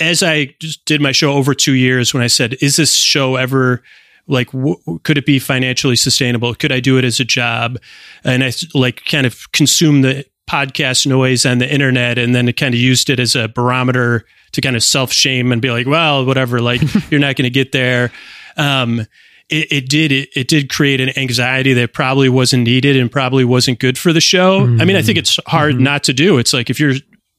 as 0.00 0.22
I 0.22 0.54
just 0.60 0.84
did 0.84 1.00
my 1.00 1.12
show 1.12 1.32
over 1.32 1.54
two 1.54 1.74
years, 1.74 2.12
when 2.14 2.22
I 2.22 2.28
said, 2.28 2.56
"Is 2.60 2.76
this 2.76 2.94
show 2.94 3.36
ever?" 3.36 3.82
Like, 4.26 4.52
w- 4.52 4.76
could 5.02 5.18
it 5.18 5.26
be 5.26 5.38
financially 5.38 5.96
sustainable? 5.96 6.54
Could 6.54 6.70
I 6.70 6.78
do 6.78 6.98
it 6.98 7.04
as 7.04 7.18
a 7.18 7.24
job? 7.24 7.78
And 8.22 8.44
i 8.44 8.52
like 8.74 9.04
kind 9.06 9.26
of 9.26 9.50
consume 9.50 10.02
the 10.02 10.24
podcast 10.48 11.06
noise 11.06 11.44
on 11.44 11.58
the 11.58 11.72
internet, 11.72 12.18
and 12.18 12.34
then 12.34 12.52
kind 12.52 12.74
of 12.74 12.80
used 12.80 13.10
it 13.10 13.18
as 13.18 13.34
a 13.34 13.48
barometer 13.48 14.24
to 14.52 14.60
kind 14.60 14.76
of 14.76 14.84
self 14.84 15.12
shame 15.12 15.52
and 15.52 15.60
be 15.60 15.70
like, 15.70 15.86
well, 15.86 16.24
whatever. 16.24 16.60
Like, 16.60 16.82
you're 17.10 17.20
not 17.20 17.36
going 17.36 17.44
to 17.44 17.50
get 17.50 17.72
there 17.72 18.12
um, 18.56 19.00
it, 19.48 19.72
it 19.72 19.88
did 19.88 20.12
it, 20.12 20.28
it 20.34 20.48
did 20.48 20.70
create 20.70 21.00
an 21.00 21.16
anxiety 21.18 21.72
that 21.74 21.92
probably 21.92 22.28
wasn't 22.28 22.64
needed 22.64 22.96
and 22.96 23.10
probably 23.10 23.44
wasn't 23.44 23.80
good 23.80 23.98
for 23.98 24.12
the 24.12 24.20
show. 24.20 24.60
I 24.60 24.84
mean, 24.84 24.96
I 24.96 25.02
think 25.02 25.18
it's 25.18 25.38
hard 25.46 25.80
not 25.80 26.04
to 26.04 26.12
do. 26.12 26.38
It's 26.38 26.52
like 26.52 26.70
if 26.70 26.78
you're 26.78 26.94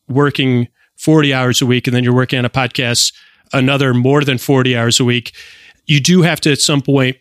working 0.10 0.68
40 1.02 1.34
hours 1.34 1.62
a 1.62 1.66
week 1.66 1.88
and 1.88 1.96
then 1.96 2.04
you're 2.04 2.14
working 2.14 2.38
on 2.40 2.46
a 2.46 2.50
podcast 2.50 3.14
another 3.54 3.94
more 3.94 4.24
than 4.24 4.38
40 4.38 4.78
hours 4.78 5.00
a 5.00 5.06
week, 5.06 5.34
you 5.86 6.00
do 6.00 6.22
have 6.22 6.40
to 6.42 6.52
at 6.52 6.60
some 6.60 6.82
point. 6.82 7.18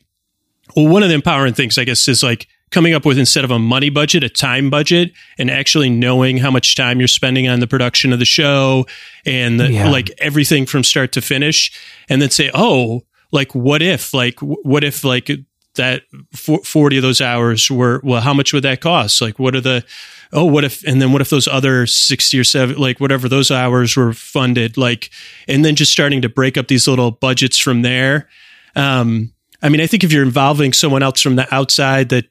Well, 0.76 0.86
one 0.86 1.02
of 1.02 1.08
the 1.08 1.14
empowering 1.14 1.54
things, 1.54 1.78
I 1.78 1.84
guess, 1.84 2.06
is 2.06 2.22
like 2.22 2.46
coming 2.70 2.94
up 2.94 3.04
with 3.04 3.18
instead 3.18 3.42
of 3.44 3.50
a 3.50 3.58
money 3.58 3.90
budget, 3.90 4.22
a 4.22 4.28
time 4.28 4.70
budget, 4.70 5.12
and 5.38 5.50
actually 5.50 5.90
knowing 5.90 6.36
how 6.36 6.50
much 6.50 6.76
time 6.76 7.00
you're 7.00 7.08
spending 7.08 7.48
on 7.48 7.58
the 7.60 7.66
production 7.66 8.12
of 8.12 8.18
the 8.20 8.24
show 8.24 8.86
and 9.26 9.58
the, 9.58 9.72
Yeah. 9.72 9.90
like 9.90 10.10
everything 10.18 10.66
from 10.66 10.84
start 10.84 11.10
to 11.12 11.20
finish, 11.20 11.72
and 12.08 12.22
then 12.22 12.30
say, 12.30 12.50
oh, 12.54 13.02
like 13.32 13.52
what 13.54 13.82
if, 13.82 14.12
like 14.14 14.38
what 14.40 14.84
if, 14.84 15.02
like 15.04 15.30
that 15.76 16.02
40 16.34 16.96
of 16.98 17.02
those 17.02 17.20
hours 17.20 17.70
were 17.70 18.00
well 18.02 18.20
how 18.20 18.34
much 18.34 18.52
would 18.52 18.64
that 18.64 18.80
cost 18.80 19.20
like 19.22 19.38
what 19.38 19.54
are 19.54 19.60
the 19.60 19.84
oh 20.32 20.44
what 20.44 20.64
if 20.64 20.82
and 20.84 21.00
then 21.02 21.12
what 21.12 21.20
if 21.20 21.30
those 21.30 21.48
other 21.48 21.86
60 21.86 22.38
or 22.38 22.44
7 22.44 22.76
like 22.76 23.00
whatever 23.00 23.28
those 23.28 23.50
hours 23.50 23.96
were 23.96 24.12
funded 24.12 24.76
like 24.76 25.10
and 25.48 25.64
then 25.64 25.74
just 25.76 25.92
starting 25.92 26.22
to 26.22 26.28
break 26.28 26.56
up 26.56 26.68
these 26.68 26.86
little 26.86 27.10
budgets 27.10 27.58
from 27.58 27.82
there. 27.82 28.28
Um 28.76 29.32
i 29.62 29.68
mean 29.68 29.80
i 29.80 29.86
think 29.86 30.04
if 30.04 30.12
you're 30.12 30.22
involving 30.22 30.72
someone 30.72 31.02
else 31.02 31.20
from 31.20 31.36
the 31.36 31.52
outside 31.54 32.08
that 32.10 32.26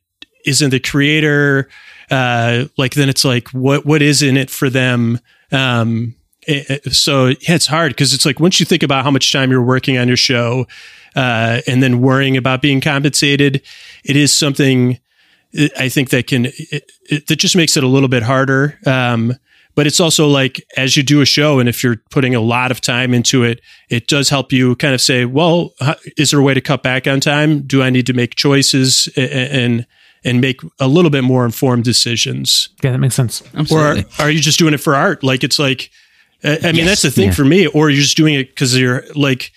isn't 0.46 0.70
the 0.72 0.80
creator 0.80 1.68
uh 2.12 2.66
like 2.78 2.94
then 2.94 3.10
it's 3.10 3.26
like 3.26 3.50
what 3.50 3.86
what 3.86 4.02
is 4.02 4.22
in 4.22 4.38
it 4.38 4.50
for 4.50 4.70
them? 4.70 5.20
Um 5.52 6.16
it- 6.48 6.70
it- 6.86 6.94
so 6.94 7.28
yeah 7.28 7.56
it's 7.56 7.68
hard 7.68 7.92
because 7.92 8.14
it's 8.14 8.26
like 8.26 8.40
once 8.40 8.60
you 8.60 8.66
think 8.66 8.82
about 8.84 9.04
how 9.04 9.12
much 9.12 9.32
time 9.32 9.52
you're 9.52 9.62
working 9.62 9.98
on 9.98 10.08
your 10.08 10.18
show 10.18 10.66
uh, 11.16 11.60
and 11.68 11.82
then 11.82 12.02
worrying 12.02 12.38
about 12.38 12.62
being 12.62 12.80
compensated, 12.80 13.64
it 14.06 14.16
is 14.16 14.32
something 14.32 15.00
I 15.78 15.90
think 15.90 16.10
that 16.10 16.28
can 16.28 16.46
it, 16.46 16.84
it, 17.10 17.28
that 17.28 17.38
just 17.38 17.56
makes 17.56 17.76
it 17.78 17.84
a 17.84 17.88
little 17.88 18.10
bit 18.10 18.24
harder. 18.24 18.78
Um, 18.86 19.34
but 19.76 19.88
it's 19.88 20.00
also 20.00 20.28
like 20.28 20.62
as 20.78 20.98
you 20.98 21.04
do 21.04 21.22
a 21.22 21.26
show, 21.26 21.60
and 21.60 21.70
if 21.70 21.84
you're 21.84 21.98
putting 22.12 22.36
a 22.36 22.42
lot 22.42 22.70
of 22.72 22.82
time 22.82 23.14
into 23.14 23.44
it, 23.44 23.62
it 23.90 24.08
does 24.08 24.30
help 24.30 24.52
you 24.52 24.76
kind 24.76 24.94
of 24.94 25.00
say, 25.02 25.26
well, 25.26 25.74
is 26.18 26.32
there 26.32 26.40
a 26.40 26.44
way 26.44 26.54
to 26.54 26.62
cut 26.62 26.84
back 26.84 27.08
on 27.08 27.20
time? 27.20 27.62
Do 27.62 27.82
I 27.82 27.90
need 27.90 28.06
to 28.08 28.14
make 28.14 28.36
choices 28.36 29.08
a- 29.16 29.22
a- 29.22 29.64
and 29.66 29.86
and 30.26 30.42
make 30.42 30.60
a 30.80 30.88
little 30.88 31.10
bit 31.10 31.24
more 31.24 31.46
informed 31.46 31.84
decisions? 31.86 32.70
Yeah, 32.84 32.92
that 32.92 32.98
makes 33.00 33.16
sense. 33.16 33.42
Or 33.42 33.60
Absolutely. 33.60 34.04
are, 34.20 34.26
are 34.26 34.30
you 34.30 34.40
just 34.42 34.60
doing 34.60 34.74
it 34.74 34.80
for 34.82 34.96
art? 34.96 35.24
Like 35.24 35.44
it's 35.46 35.58
like, 35.60 35.90
I 36.44 36.58
I 36.62 36.72
mean, 36.74 36.76
Yes. 36.78 36.88
that's 36.88 37.02
the 37.04 37.12
thing 37.12 37.28
Yeah. 37.30 37.36
for 37.36 37.46
me. 37.46 37.68
Or 37.68 37.90
you're 37.90 38.02
just 38.02 38.18
doing 38.18 38.34
it 38.36 38.50
because 38.50 38.78
you're 38.78 39.04
like, 39.16 39.52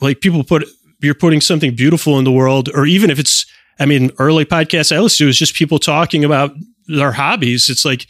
like 0.00 0.20
people 0.20 0.42
put 0.44 0.64
you're 1.02 1.14
putting 1.14 1.40
something 1.40 1.74
beautiful 1.74 2.18
in 2.18 2.24
the 2.24 2.32
world, 2.32 2.68
or 2.74 2.84
even 2.84 3.10
if 3.10 3.18
it's, 3.18 3.46
I 3.80 3.86
mean, 3.86 4.10
early 4.18 4.44
podcasts 4.44 4.94
I 4.94 5.00
listened 5.00 5.24
to 5.24 5.26
was 5.26 5.38
just 5.38 5.54
people 5.54 5.78
talking 5.78 6.24
about 6.24 6.52
their 6.86 7.12
hobbies. 7.12 7.68
It's 7.70 7.84
like 7.84 8.06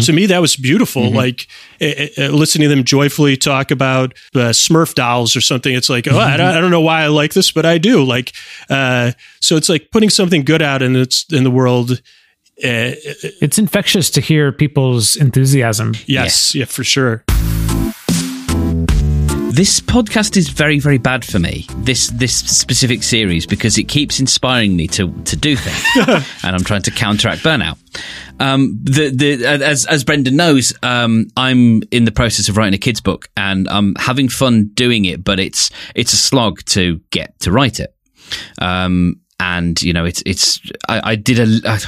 to 0.00 0.12
me 0.12 0.26
that 0.26 0.40
was 0.40 0.54
beautiful. 0.56 1.10
Like 1.10 1.46
eh, 1.80 2.08
eh, 2.16 2.28
listening 2.28 2.68
to 2.68 2.74
them 2.74 2.84
joyfully 2.84 3.36
talk 3.36 3.70
about 3.70 4.12
uh, 4.34 4.50
Smurf 4.52 4.94
dolls 4.94 5.34
or 5.34 5.40
something. 5.40 5.74
It's 5.74 5.88
like, 5.88 6.06
oh, 6.10 6.18
I, 6.18 6.36
don't, 6.36 6.54
I 6.54 6.60
don't 6.60 6.70
know 6.70 6.80
why 6.82 7.02
I 7.02 7.06
like 7.08 7.32
this, 7.32 7.50
but 7.52 7.64
I 7.66 7.78
do. 7.78 8.04
Like, 8.04 8.32
uh, 8.70 9.12
so 9.40 9.56
it's 9.56 9.68
like 9.68 9.88
putting 9.92 10.10
something 10.10 10.44
good 10.44 10.62
out 10.62 10.82
in 10.82 10.94
it's 10.94 11.24
in 11.32 11.44
the 11.44 11.50
world. 11.50 11.92
Uh, 12.62 12.92
It's 13.40 13.58
infectious 13.58 14.10
to 14.10 14.20
hear 14.20 14.52
people's 14.52 15.16
enthusiasm. 15.16 15.94
yes, 16.06 16.54
yeah, 16.54 16.64
for 16.66 16.84
sure. 16.84 17.24
This 19.50 19.80
podcast 19.80 20.36
is 20.36 20.50
very, 20.50 20.78
very 20.78 20.98
bad 20.98 21.24
for 21.24 21.38
me. 21.38 21.66
This 21.78 22.08
this 22.08 22.34
specific 22.34 23.02
series 23.02 23.46
because 23.46 23.78
it 23.78 23.84
keeps 23.84 24.20
inspiring 24.20 24.76
me 24.76 24.86
to 24.88 25.10
to 25.24 25.36
do 25.36 25.56
things, 25.56 26.06
and 26.44 26.54
I'm 26.54 26.62
trying 26.62 26.82
to 26.82 26.90
counteract 26.90 27.42
burnout. 27.42 27.78
Um, 28.38 28.78
the 28.82 29.10
the 29.10 29.44
as 29.46 29.86
as 29.86 30.04
Brendan 30.04 30.36
knows, 30.36 30.72
um, 30.82 31.28
I'm 31.36 31.82
in 31.90 32.04
the 32.04 32.12
process 32.12 32.48
of 32.48 32.56
writing 32.56 32.74
a 32.74 32.78
kids 32.78 33.00
book, 33.00 33.28
and 33.36 33.68
I'm 33.68 33.94
having 33.96 34.28
fun 34.28 34.70
doing 34.74 35.06
it, 35.06 35.24
but 35.24 35.40
it's 35.40 35.70
it's 35.94 36.12
a 36.12 36.18
slog 36.18 36.64
to 36.66 37.00
get 37.10 37.38
to 37.40 37.50
write 37.50 37.80
it. 37.80 37.94
Um, 38.60 39.20
and 39.40 39.80
you 39.82 39.92
know, 39.92 40.04
it's 40.04 40.22
it's 40.26 40.60
I, 40.88 41.12
I 41.12 41.16
did 41.16 41.38
a. 41.38 41.68
I, 41.68 41.80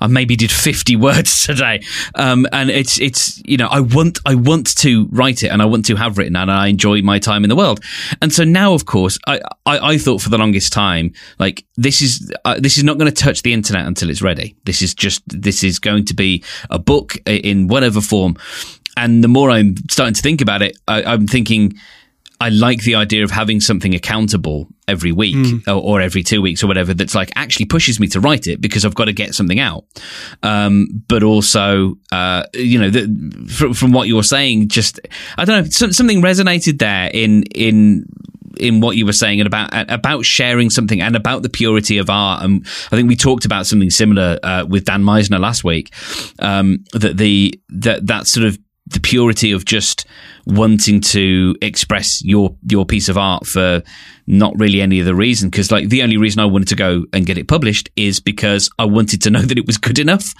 I 0.00 0.06
maybe 0.06 0.36
did 0.36 0.50
50 0.50 0.96
words 1.08 1.46
today. 1.46 1.82
Um, 2.14 2.46
and 2.52 2.70
it's, 2.70 3.00
it's, 3.00 3.42
you 3.44 3.56
know, 3.56 3.68
I 3.68 3.80
want, 3.80 4.18
I 4.26 4.34
want 4.34 4.76
to 4.78 5.06
write 5.10 5.42
it 5.42 5.48
and 5.48 5.62
I 5.62 5.64
want 5.64 5.86
to 5.86 5.96
have 5.96 6.18
written 6.18 6.36
and 6.36 6.50
I 6.50 6.68
enjoy 6.68 7.02
my 7.02 7.18
time 7.18 7.44
in 7.44 7.48
the 7.48 7.56
world. 7.56 7.80
And 8.20 8.32
so 8.32 8.44
now, 8.44 8.74
of 8.74 8.86
course, 8.86 9.18
I, 9.26 9.40
I, 9.66 9.78
I 9.92 9.98
thought 9.98 10.22
for 10.22 10.30
the 10.30 10.38
longest 10.38 10.72
time, 10.72 11.12
like 11.38 11.64
this 11.76 12.02
is, 12.02 12.32
uh, 12.44 12.58
this 12.58 12.78
is 12.78 12.84
not 12.84 12.98
going 12.98 13.12
to 13.12 13.22
touch 13.22 13.42
the 13.42 13.52
internet 13.52 13.86
until 13.86 14.10
it's 14.10 14.22
ready. 14.22 14.56
This 14.64 14.82
is 14.82 14.94
just, 14.94 15.22
this 15.26 15.62
is 15.64 15.78
going 15.78 16.04
to 16.06 16.14
be 16.14 16.44
a 16.70 16.78
book 16.78 17.16
in 17.26 17.68
whatever 17.68 18.00
form. 18.00 18.36
And 18.96 19.22
the 19.22 19.28
more 19.28 19.50
I'm 19.50 19.76
starting 19.90 20.14
to 20.14 20.22
think 20.22 20.40
about 20.40 20.60
it, 20.60 20.76
I, 20.88 21.04
I'm 21.04 21.28
thinking, 21.28 21.78
I 22.40 22.50
like 22.50 22.82
the 22.82 22.94
idea 22.94 23.24
of 23.24 23.30
having 23.30 23.60
something 23.60 23.94
accountable 23.94 24.68
every 24.86 25.10
week 25.10 25.34
mm. 25.34 25.66
or, 25.66 25.98
or, 25.98 26.00
every 26.00 26.22
two 26.22 26.40
weeks 26.40 26.62
or 26.62 26.68
whatever 26.68 26.94
that's 26.94 27.14
like 27.14 27.30
actually 27.34 27.66
pushes 27.66 27.98
me 27.98 28.06
to 28.08 28.20
write 28.20 28.46
it 28.46 28.60
because 28.60 28.84
I've 28.84 28.94
got 28.94 29.06
to 29.06 29.12
get 29.12 29.34
something 29.34 29.58
out. 29.58 29.84
Um, 30.42 31.02
but 31.08 31.22
also, 31.22 31.96
uh, 32.12 32.44
you 32.54 32.78
know, 32.78 32.90
the, 32.90 33.48
from, 33.50 33.74
from, 33.74 33.92
what 33.92 34.06
you're 34.06 34.22
saying, 34.22 34.68
just, 34.68 35.00
I 35.36 35.44
don't 35.44 35.64
know, 35.64 35.70
something 35.70 36.22
resonated 36.22 36.78
there 36.78 37.10
in, 37.12 37.42
in, 37.54 38.06
in 38.58 38.80
what 38.80 38.96
you 38.96 39.04
were 39.04 39.12
saying 39.12 39.40
and 39.40 39.46
about 39.46 39.70
about 39.90 40.24
sharing 40.24 40.70
something 40.70 41.00
and 41.00 41.16
about 41.16 41.42
the 41.42 41.48
purity 41.48 41.98
of 41.98 42.10
art. 42.10 42.42
And 42.42 42.66
I 42.90 42.96
think 42.96 43.08
we 43.08 43.16
talked 43.16 43.44
about 43.44 43.66
something 43.66 43.90
similar 43.90 44.38
uh, 44.42 44.64
with 44.68 44.84
Dan 44.84 45.02
Meisner 45.02 45.38
last 45.38 45.64
week. 45.64 45.92
Um, 46.38 46.84
that 46.92 47.16
the 47.16 47.60
that 47.68 48.06
that 48.06 48.26
sort 48.26 48.46
of 48.46 48.58
the 48.86 49.00
purity 49.00 49.52
of 49.52 49.64
just 49.64 50.06
wanting 50.48 51.00
to 51.02 51.54
express 51.60 52.24
your 52.24 52.56
your 52.68 52.86
piece 52.86 53.08
of 53.08 53.18
art 53.18 53.46
for 53.46 53.82
not 54.26 54.58
really 54.58 54.80
any 54.80 55.00
other 55.00 55.14
reason. 55.14 55.50
Because 55.50 55.70
like 55.70 55.88
the 55.88 56.02
only 56.02 56.16
reason 56.16 56.40
I 56.40 56.46
wanted 56.46 56.68
to 56.68 56.74
go 56.74 57.04
and 57.12 57.26
get 57.26 57.38
it 57.38 57.48
published 57.48 57.90
is 57.96 58.18
because 58.18 58.70
I 58.78 58.86
wanted 58.86 59.22
to 59.22 59.30
know 59.30 59.40
that 59.42 59.58
it 59.58 59.66
was 59.66 59.76
good 59.76 59.98
enough. 59.98 60.34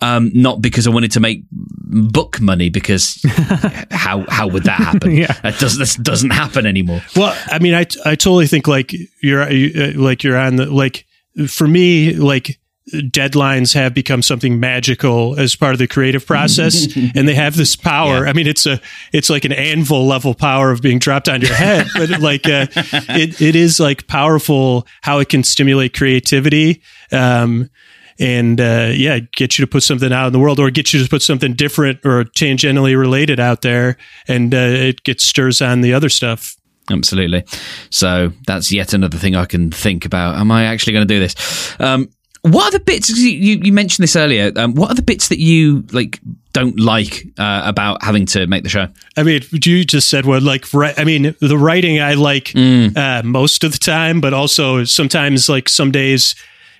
Um, 0.00 0.30
not 0.34 0.62
because 0.62 0.86
I 0.86 0.90
wanted 0.90 1.12
to 1.12 1.20
make 1.20 1.44
book 1.50 2.40
money 2.40 2.70
because 2.70 3.20
how 3.90 4.24
how 4.28 4.48
would 4.48 4.64
that 4.64 4.78
happen? 4.78 5.10
Yeah. 5.20 5.32
That 5.42 5.58
does 5.58 5.76
this 5.76 5.96
doesn't 5.96 6.30
happen 6.30 6.64
anymore. 6.66 7.02
Well 7.16 7.36
I 7.46 7.58
mean 7.58 7.74
I 7.74 7.80
I 8.04 8.14
totally 8.14 8.46
think 8.46 8.66
like 8.66 8.94
you're 9.22 9.42
uh, 9.42 9.92
like 9.96 10.22
you're 10.24 10.36
on 10.36 10.56
the 10.56 10.66
like 10.66 11.04
for 11.48 11.66
me 11.66 12.14
like 12.14 12.59
deadlines 12.92 13.74
have 13.74 13.94
become 13.94 14.22
something 14.22 14.58
magical 14.58 15.38
as 15.38 15.54
part 15.54 15.72
of 15.72 15.78
the 15.78 15.86
creative 15.86 16.26
process 16.26 16.96
and 17.14 17.28
they 17.28 17.34
have 17.34 17.56
this 17.56 17.76
power 17.76 18.24
yeah. 18.24 18.30
i 18.30 18.32
mean 18.32 18.46
it's 18.46 18.66
a 18.66 18.80
it's 19.12 19.30
like 19.30 19.44
an 19.44 19.52
anvil 19.52 20.06
level 20.06 20.34
power 20.34 20.70
of 20.70 20.82
being 20.82 20.98
dropped 20.98 21.28
on 21.28 21.40
your 21.40 21.54
head 21.54 21.86
but 21.94 22.20
like 22.20 22.46
uh, 22.46 22.66
it, 23.10 23.40
it 23.40 23.54
is 23.54 23.78
like 23.78 24.06
powerful 24.06 24.86
how 25.02 25.18
it 25.18 25.28
can 25.28 25.42
stimulate 25.42 25.96
creativity 25.96 26.82
um, 27.12 27.70
and 28.18 28.60
uh, 28.60 28.90
yeah 28.92 29.18
get 29.36 29.58
you 29.58 29.64
to 29.64 29.70
put 29.70 29.82
something 29.82 30.12
out 30.12 30.26
in 30.26 30.32
the 30.32 30.38
world 30.38 30.58
or 30.58 30.70
get 30.70 30.92
you 30.92 31.02
to 31.02 31.08
put 31.08 31.22
something 31.22 31.54
different 31.54 31.98
or 32.04 32.24
tangentially 32.24 32.98
related 32.98 33.38
out 33.38 33.62
there 33.62 33.96
and 34.26 34.54
uh, 34.54 34.58
it 34.58 35.02
gets 35.04 35.24
stirs 35.24 35.62
on 35.62 35.80
the 35.80 35.94
other 35.94 36.08
stuff 36.08 36.56
Absolutely. 36.90 37.44
So 37.90 38.32
that's 38.46 38.72
yet 38.72 38.92
another 38.92 39.16
thing 39.16 39.36
I 39.36 39.44
can 39.44 39.70
think 39.70 40.04
about. 40.04 40.36
Am 40.36 40.50
I 40.50 40.64
actually 40.64 40.94
going 40.94 41.06
to 41.06 41.14
do 41.14 41.20
this? 41.20 41.76
Um, 41.78 42.08
what 42.42 42.68
are 42.68 42.78
the 42.78 42.84
bits 42.84 43.10
you, 43.10 43.58
you 43.62 43.72
mentioned 43.72 44.02
this 44.02 44.16
earlier? 44.16 44.50
Um, 44.56 44.74
what 44.74 44.90
are 44.90 44.94
the 44.94 45.02
bits 45.02 45.28
that 45.28 45.38
you 45.38 45.84
like 45.92 46.20
don't 46.52 46.78
like 46.80 47.26
uh, 47.38 47.62
about 47.64 48.02
having 48.02 48.24
to 48.26 48.46
make 48.46 48.62
the 48.62 48.68
show? 48.68 48.88
I 49.16 49.22
mean, 49.22 49.42
you 49.52 49.84
just 49.84 50.08
said 50.08 50.24
what 50.24 50.42
like 50.42 50.64
I 50.74 51.04
mean, 51.04 51.34
the 51.40 51.58
writing 51.58 52.00
I 52.00 52.14
like 52.14 52.46
mm. 52.46 52.96
uh, 52.96 53.22
most 53.22 53.62
of 53.62 53.72
the 53.72 53.78
time, 53.78 54.20
but 54.20 54.32
also 54.32 54.84
sometimes 54.84 55.48
like 55.48 55.68
some 55.68 55.90
days 55.90 56.34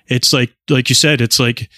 it's 0.07 0.33
like 0.33 0.51
like 0.69 0.89
you 0.89 0.95
said, 0.95 1.21
it's 1.21 1.39
like 1.39 1.69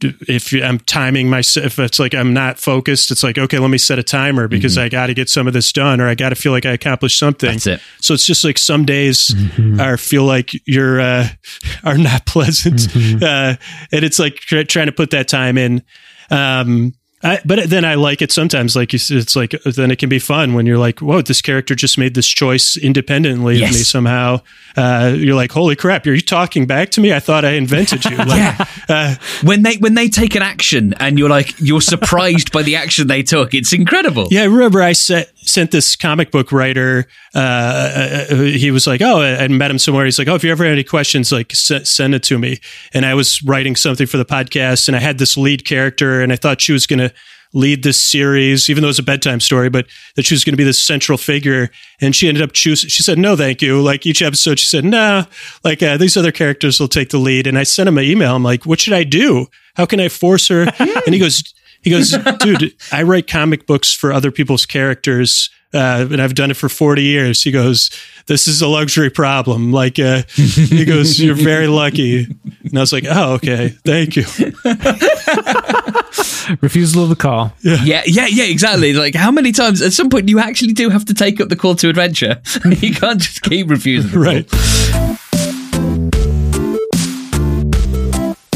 if 0.00 0.52
I'm 0.52 0.78
timing 0.80 1.28
myself, 1.28 1.66
if 1.66 1.78
it's 1.78 1.98
like 1.98 2.14
I'm 2.14 2.32
not 2.32 2.58
focused, 2.58 3.10
it's 3.10 3.22
like 3.22 3.38
okay, 3.38 3.58
let 3.58 3.70
me 3.70 3.78
set 3.78 3.98
a 3.98 4.02
timer 4.02 4.48
because 4.48 4.76
mm-hmm. 4.76 4.86
I 4.86 4.88
got 4.88 5.06
to 5.06 5.14
get 5.14 5.28
some 5.28 5.46
of 5.46 5.52
this 5.52 5.72
done, 5.72 6.00
or 6.00 6.08
I 6.08 6.14
got 6.14 6.30
to 6.30 6.34
feel 6.34 6.52
like 6.52 6.66
I 6.66 6.72
accomplished 6.72 7.18
something. 7.18 7.50
That's 7.50 7.66
it. 7.66 7.80
So 8.00 8.14
it's 8.14 8.24
just 8.24 8.44
like 8.44 8.58
some 8.58 8.84
days 8.84 9.28
mm-hmm. 9.28 9.80
are 9.80 9.96
feel 9.96 10.24
like 10.24 10.52
you're 10.66 11.00
uh, 11.00 11.28
are 11.84 11.98
not 11.98 12.26
pleasant, 12.26 12.80
mm-hmm. 12.80 13.22
uh, 13.22 13.56
and 13.92 14.04
it's 14.04 14.18
like 14.18 14.36
tr- 14.36 14.62
trying 14.62 14.86
to 14.86 14.92
put 14.92 15.10
that 15.10 15.28
time 15.28 15.58
in. 15.58 15.82
Um, 16.30 16.94
I, 17.22 17.40
but 17.44 17.68
then 17.68 17.84
I 17.84 17.94
like 17.94 18.22
it 18.22 18.30
sometimes. 18.30 18.76
Like 18.76 18.94
it's 18.94 19.34
like 19.34 19.50
then 19.64 19.90
it 19.90 19.98
can 19.98 20.08
be 20.08 20.20
fun 20.20 20.54
when 20.54 20.66
you're 20.66 20.78
like, 20.78 21.00
"Whoa, 21.00 21.20
this 21.20 21.42
character 21.42 21.74
just 21.74 21.98
made 21.98 22.14
this 22.14 22.28
choice 22.28 22.76
independently 22.76 23.56
yes. 23.56 23.70
of 23.70 23.76
me 23.76 23.82
somehow." 23.82 24.40
Uh, 24.76 25.14
you're 25.16 25.34
like, 25.34 25.50
"Holy 25.50 25.74
crap! 25.74 26.06
Are 26.06 26.12
you 26.12 26.20
talking 26.20 26.66
back 26.66 26.90
to 26.90 27.00
me? 27.00 27.12
I 27.12 27.18
thought 27.18 27.44
I 27.44 27.52
invented 27.52 28.04
you." 28.04 28.18
Like, 28.28 28.36
yeah. 28.36 28.64
Uh, 28.88 29.14
when 29.42 29.62
they 29.62 29.76
when 29.76 29.94
they 29.94 30.08
take 30.08 30.34
an 30.34 30.42
action 30.42 30.92
and 30.94 31.18
you're 31.18 31.30
like 31.30 31.54
you're 31.60 31.80
surprised 31.80 32.52
by 32.52 32.62
the 32.62 32.76
action 32.76 33.06
they 33.06 33.22
took, 33.22 33.54
it's 33.54 33.72
incredible. 33.72 34.28
Yeah, 34.30 34.42
I 34.42 34.46
remember 34.46 34.82
I 34.82 34.92
set, 34.92 35.30
sent 35.38 35.70
this 35.70 35.96
comic 35.96 36.30
book 36.30 36.52
writer. 36.52 37.06
Uh, 37.34 37.38
uh, 37.38 38.24
uh 38.30 38.34
he 38.34 38.70
was 38.70 38.86
like, 38.86 39.00
"Oh," 39.00 39.22
I 39.22 39.48
met 39.48 39.70
him 39.70 39.78
somewhere. 39.78 40.04
He's 40.04 40.18
like, 40.18 40.28
"Oh, 40.28 40.34
if 40.34 40.44
you 40.44 40.50
ever 40.50 40.64
have 40.64 40.72
any 40.72 40.84
questions, 40.84 41.32
like 41.32 41.52
s- 41.52 41.88
send 41.88 42.14
it 42.14 42.22
to 42.24 42.38
me." 42.38 42.60
And 42.92 43.06
I 43.06 43.14
was 43.14 43.42
writing 43.42 43.76
something 43.76 44.06
for 44.06 44.18
the 44.18 44.26
podcast, 44.26 44.88
and 44.88 44.96
I 44.96 45.00
had 45.00 45.18
this 45.18 45.36
lead 45.36 45.64
character, 45.64 46.20
and 46.20 46.32
I 46.32 46.36
thought 46.36 46.60
she 46.60 46.72
was 46.72 46.86
going 46.86 46.98
to 46.98 47.07
lead 47.52 47.82
this 47.82 48.00
series, 48.00 48.68
even 48.68 48.82
though 48.82 48.88
it's 48.88 48.98
a 48.98 49.02
bedtime 49.02 49.40
story, 49.40 49.68
but 49.68 49.86
that 50.16 50.24
she 50.26 50.34
was 50.34 50.44
going 50.44 50.52
to 50.52 50.58
be 50.58 50.64
this 50.64 50.82
central 50.82 51.18
figure. 51.18 51.70
And 52.00 52.14
she 52.14 52.28
ended 52.28 52.42
up 52.42 52.52
choosing, 52.52 52.88
she 52.88 53.02
said, 53.02 53.18
no, 53.18 53.36
thank 53.36 53.62
you. 53.62 53.80
Like 53.80 54.06
each 54.06 54.22
episode, 54.22 54.58
she 54.58 54.66
said, 54.66 54.84
nah, 54.84 55.24
like 55.64 55.82
uh, 55.82 55.96
these 55.96 56.16
other 56.16 56.32
characters 56.32 56.78
will 56.78 56.88
take 56.88 57.10
the 57.10 57.18
lead. 57.18 57.46
And 57.46 57.58
I 57.58 57.62
sent 57.62 57.88
him 57.88 57.98
an 57.98 58.04
email. 58.04 58.34
I'm 58.34 58.42
like, 58.42 58.66
what 58.66 58.80
should 58.80 58.92
I 58.92 59.04
do? 59.04 59.46
How 59.74 59.86
can 59.86 60.00
I 60.00 60.08
force 60.08 60.48
her? 60.48 60.62
and 60.78 61.14
he 61.14 61.18
goes, 61.18 61.54
he 61.82 61.90
goes, 61.90 62.10
dude, 62.40 62.74
I 62.92 63.02
write 63.02 63.26
comic 63.28 63.66
books 63.66 63.92
for 63.92 64.12
other 64.12 64.30
people's 64.30 64.66
characters. 64.66 65.50
Uh, 65.72 66.08
and 66.10 66.20
I've 66.20 66.34
done 66.34 66.50
it 66.50 66.56
for 66.56 66.68
40 66.68 67.02
years. 67.02 67.42
He 67.42 67.50
goes, 67.50 67.90
this 68.26 68.48
is 68.48 68.62
a 68.62 68.66
luxury 68.66 69.10
problem. 69.10 69.70
Like, 69.70 69.98
uh, 69.98 70.22
he 70.34 70.86
goes, 70.86 71.20
you're 71.20 71.34
very 71.34 71.66
lucky. 71.66 72.26
And 72.64 72.76
I 72.76 72.80
was 72.80 72.92
like, 72.92 73.04
oh, 73.06 73.34
okay. 73.34 73.68
Thank 73.84 74.16
you. 74.16 74.24
Refusal 76.60 77.04
of 77.04 77.08
the 77.08 77.16
call. 77.16 77.52
Yeah. 77.60 77.82
yeah, 77.82 78.02
yeah, 78.06 78.26
yeah, 78.26 78.44
exactly. 78.44 78.92
Like, 78.92 79.14
how 79.14 79.30
many 79.30 79.52
times 79.52 79.82
at 79.82 79.92
some 79.92 80.10
point 80.10 80.28
you 80.28 80.38
actually 80.38 80.72
do 80.72 80.90
have 80.90 81.04
to 81.06 81.14
take 81.14 81.40
up 81.40 81.48
the 81.48 81.56
call 81.56 81.74
to 81.76 81.88
adventure? 81.88 82.40
you 82.64 82.94
can't 82.94 83.20
just 83.20 83.42
keep 83.42 83.68
refusing. 83.68 84.10
right. 84.20 84.48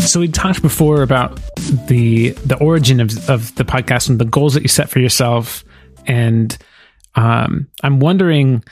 So 0.00 0.20
we 0.20 0.28
talked 0.28 0.60
before 0.62 1.02
about 1.02 1.40
the 1.86 2.30
the 2.44 2.58
origin 2.60 3.00
of 3.00 3.30
of 3.30 3.54
the 3.54 3.64
podcast 3.64 4.10
and 4.10 4.18
the 4.18 4.26
goals 4.26 4.52
that 4.54 4.62
you 4.62 4.68
set 4.68 4.90
for 4.90 4.98
yourself, 4.98 5.64
and 6.06 6.56
um, 7.14 7.68
I'm 7.82 7.98
wondering 7.98 8.62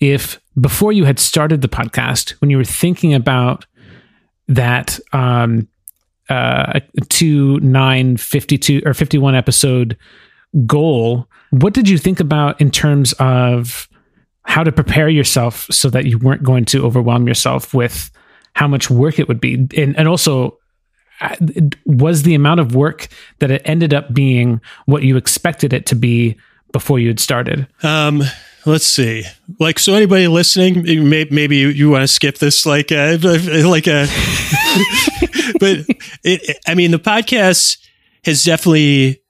if 0.00 0.40
before 0.60 0.92
you 0.92 1.04
had 1.04 1.18
started 1.18 1.62
the 1.62 1.68
podcast, 1.68 2.32
when 2.40 2.50
you 2.50 2.58
were 2.58 2.64
thinking 2.64 3.14
about 3.14 3.64
that 4.48 4.98
um, 5.12 5.68
uh, 6.28 6.80
two 7.08 7.58
nine 7.60 8.16
fifty 8.16 8.58
two 8.58 8.82
or 8.84 8.94
fifty 8.94 9.18
one 9.18 9.34
episode 9.34 9.96
goal, 10.66 11.28
what 11.50 11.74
did 11.74 11.88
you 11.88 11.98
think 11.98 12.20
about 12.20 12.60
in 12.60 12.70
terms 12.70 13.12
of 13.14 13.88
how 14.44 14.64
to 14.64 14.72
prepare 14.72 15.08
yourself 15.08 15.66
so 15.70 15.88
that 15.90 16.04
you 16.04 16.18
weren't 16.18 16.42
going 16.42 16.64
to 16.66 16.84
overwhelm 16.84 17.26
yourself 17.26 17.72
with 17.72 18.10
how 18.54 18.68
much 18.68 18.90
work 18.90 19.18
it 19.18 19.28
would 19.28 19.40
be, 19.40 19.54
and 19.76 19.96
and 19.96 20.08
also 20.08 20.58
uh, 21.20 21.36
was 21.86 22.22
the 22.22 22.34
amount 22.34 22.60
of 22.60 22.74
work 22.74 23.08
that 23.38 23.50
it 23.50 23.62
ended 23.64 23.94
up 23.94 24.12
being 24.12 24.60
what 24.86 25.02
you 25.02 25.16
expected 25.16 25.72
it 25.72 25.86
to 25.86 25.94
be 25.94 26.36
before 26.72 26.98
you 26.98 27.08
had 27.08 27.20
started? 27.20 27.66
Um, 27.82 28.22
let's 28.64 28.86
see. 28.86 29.24
Like, 29.58 29.78
so 29.78 29.94
anybody 29.94 30.28
listening, 30.28 31.08
maybe 31.08 31.56
you, 31.56 31.68
you 31.68 31.90
want 31.90 32.02
to 32.02 32.08
skip 32.08 32.38
this, 32.38 32.66
like, 32.66 32.92
uh, 32.92 33.18
like 33.22 33.86
a, 33.86 34.06
but 35.58 35.86
it, 36.22 36.58
I 36.66 36.74
mean, 36.74 36.90
the 36.90 36.98
podcast 36.98 37.78
has 38.24 38.44
definitely, 38.44 39.22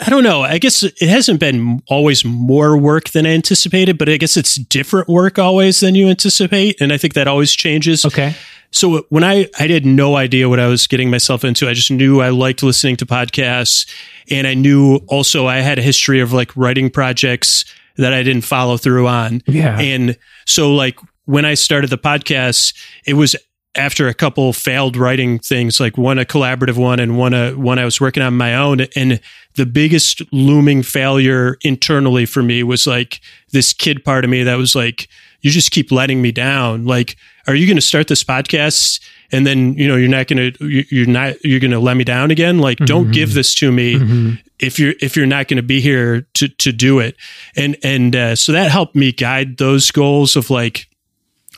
I 0.00 0.08
don't 0.10 0.22
know. 0.24 0.42
I 0.42 0.58
guess 0.58 0.82
it 0.82 1.08
hasn't 1.08 1.40
been 1.40 1.82
always 1.88 2.24
more 2.24 2.76
work 2.76 3.10
than 3.10 3.26
I 3.26 3.30
anticipated, 3.30 3.98
but 3.98 4.08
I 4.08 4.16
guess 4.16 4.36
it's 4.36 4.54
different 4.54 5.08
work 5.08 5.38
always 5.38 5.80
than 5.80 5.94
you 5.94 6.08
anticipate. 6.08 6.80
And 6.80 6.92
I 6.92 6.96
think 6.96 7.14
that 7.14 7.28
always 7.28 7.52
changes. 7.52 8.04
Okay. 8.04 8.34
So 8.70 9.06
when 9.08 9.24
I, 9.24 9.48
I 9.58 9.66
had 9.66 9.86
no 9.86 10.16
idea 10.16 10.48
what 10.48 10.60
I 10.60 10.66
was 10.66 10.86
getting 10.86 11.10
myself 11.10 11.44
into, 11.44 11.68
I 11.68 11.74
just 11.74 11.90
knew 11.90 12.20
I 12.20 12.28
liked 12.30 12.62
listening 12.62 12.96
to 12.96 13.06
podcasts. 13.06 13.90
And 14.30 14.46
I 14.46 14.54
knew 14.54 15.00
also 15.08 15.46
I 15.46 15.58
had 15.58 15.78
a 15.78 15.82
history 15.82 16.20
of 16.20 16.32
like 16.32 16.54
writing 16.56 16.90
projects 16.90 17.64
that 17.98 18.14
I 18.14 18.22
didn't 18.22 18.44
follow 18.44 18.76
through 18.76 19.06
on. 19.06 19.42
Yeah. 19.46 19.78
And 19.78 20.16
so 20.46 20.74
like 20.74 20.98
when 21.26 21.44
I 21.44 21.54
started 21.54 21.90
the 21.90 21.98
podcast, 21.98 22.74
it 23.06 23.14
was 23.14 23.36
after 23.74 24.08
a 24.08 24.14
couple 24.14 24.52
failed 24.52 24.96
writing 24.96 25.38
things, 25.38 25.78
like 25.78 25.98
one 25.98 26.18
a 26.18 26.24
collaborative 26.24 26.76
one 26.76 26.98
and 26.98 27.18
one 27.18 27.34
a 27.34 27.52
one 27.52 27.78
I 27.78 27.84
was 27.84 28.00
working 28.00 28.22
on 28.22 28.36
my 28.36 28.54
own. 28.54 28.80
And 28.96 29.20
the 29.54 29.66
biggest 29.66 30.22
looming 30.32 30.82
failure 30.82 31.58
internally 31.62 32.26
for 32.26 32.42
me 32.42 32.62
was 32.62 32.86
like 32.86 33.20
this 33.52 33.72
kid 33.72 34.04
part 34.04 34.24
of 34.24 34.30
me 34.30 34.42
that 34.42 34.56
was 34.56 34.74
like, 34.74 35.08
you 35.40 35.50
just 35.50 35.70
keep 35.70 35.92
letting 35.92 36.20
me 36.20 36.32
down. 36.32 36.84
Like, 36.86 37.16
are 37.46 37.54
you 37.54 37.66
going 37.66 37.76
to 37.76 37.82
start 37.82 38.08
this 38.08 38.24
podcast? 38.24 39.00
And 39.30 39.46
then, 39.46 39.74
you 39.74 39.86
know, 39.86 39.96
you're 39.96 40.08
not 40.08 40.26
going 40.26 40.52
to, 40.52 40.84
you're 40.90 41.06
not, 41.06 41.36
you're 41.44 41.60
going 41.60 41.70
to 41.70 41.78
let 41.78 41.96
me 41.96 42.04
down 42.04 42.30
again. 42.30 42.58
Like, 42.58 42.78
don't 42.78 43.04
mm-hmm. 43.04 43.12
give 43.12 43.34
this 43.34 43.54
to 43.56 43.70
me 43.70 43.94
mm-hmm. 43.94 44.47
If 44.60 44.78
you're, 44.78 44.94
if 45.00 45.16
you're 45.16 45.26
not 45.26 45.48
going 45.48 45.56
to 45.58 45.62
be 45.62 45.80
here 45.80 46.22
to, 46.34 46.48
to 46.48 46.72
do 46.72 46.98
it. 46.98 47.16
And, 47.56 47.76
and, 47.82 48.16
uh, 48.16 48.36
so 48.36 48.52
that 48.52 48.70
helped 48.70 48.96
me 48.96 49.12
guide 49.12 49.58
those 49.58 49.90
goals 49.90 50.36
of 50.36 50.50
like, 50.50 50.88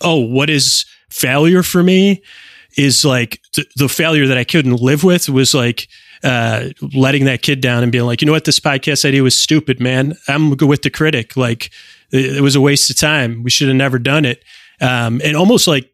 oh, 0.00 0.18
what 0.18 0.50
is 0.50 0.84
failure 1.10 1.62
for 1.62 1.82
me 1.82 2.22
is 2.76 3.04
like 3.04 3.40
th- 3.52 3.68
the 3.76 3.88
failure 3.88 4.26
that 4.26 4.38
I 4.38 4.44
couldn't 4.44 4.80
live 4.80 5.04
with 5.04 5.28
was 5.28 5.54
like, 5.54 5.88
uh, 6.22 6.68
letting 6.94 7.24
that 7.24 7.42
kid 7.42 7.60
down 7.60 7.82
and 7.82 7.90
being 7.90 8.04
like, 8.04 8.20
you 8.20 8.26
know 8.26 8.32
what, 8.32 8.44
this 8.44 8.60
podcast 8.60 9.04
idea 9.04 9.22
was 9.22 9.34
stupid, 9.34 9.80
man. 9.80 10.14
I'm 10.28 10.50
with 10.50 10.82
the 10.82 10.90
critic. 10.90 11.36
Like, 11.36 11.70
it, 12.10 12.36
it 12.36 12.40
was 12.42 12.54
a 12.54 12.60
waste 12.60 12.90
of 12.90 12.98
time. 12.98 13.42
We 13.42 13.50
should 13.50 13.68
have 13.68 13.76
never 13.76 13.98
done 13.98 14.24
it. 14.24 14.44
Um, 14.80 15.20
and 15.24 15.36
almost 15.36 15.66
like 15.66 15.90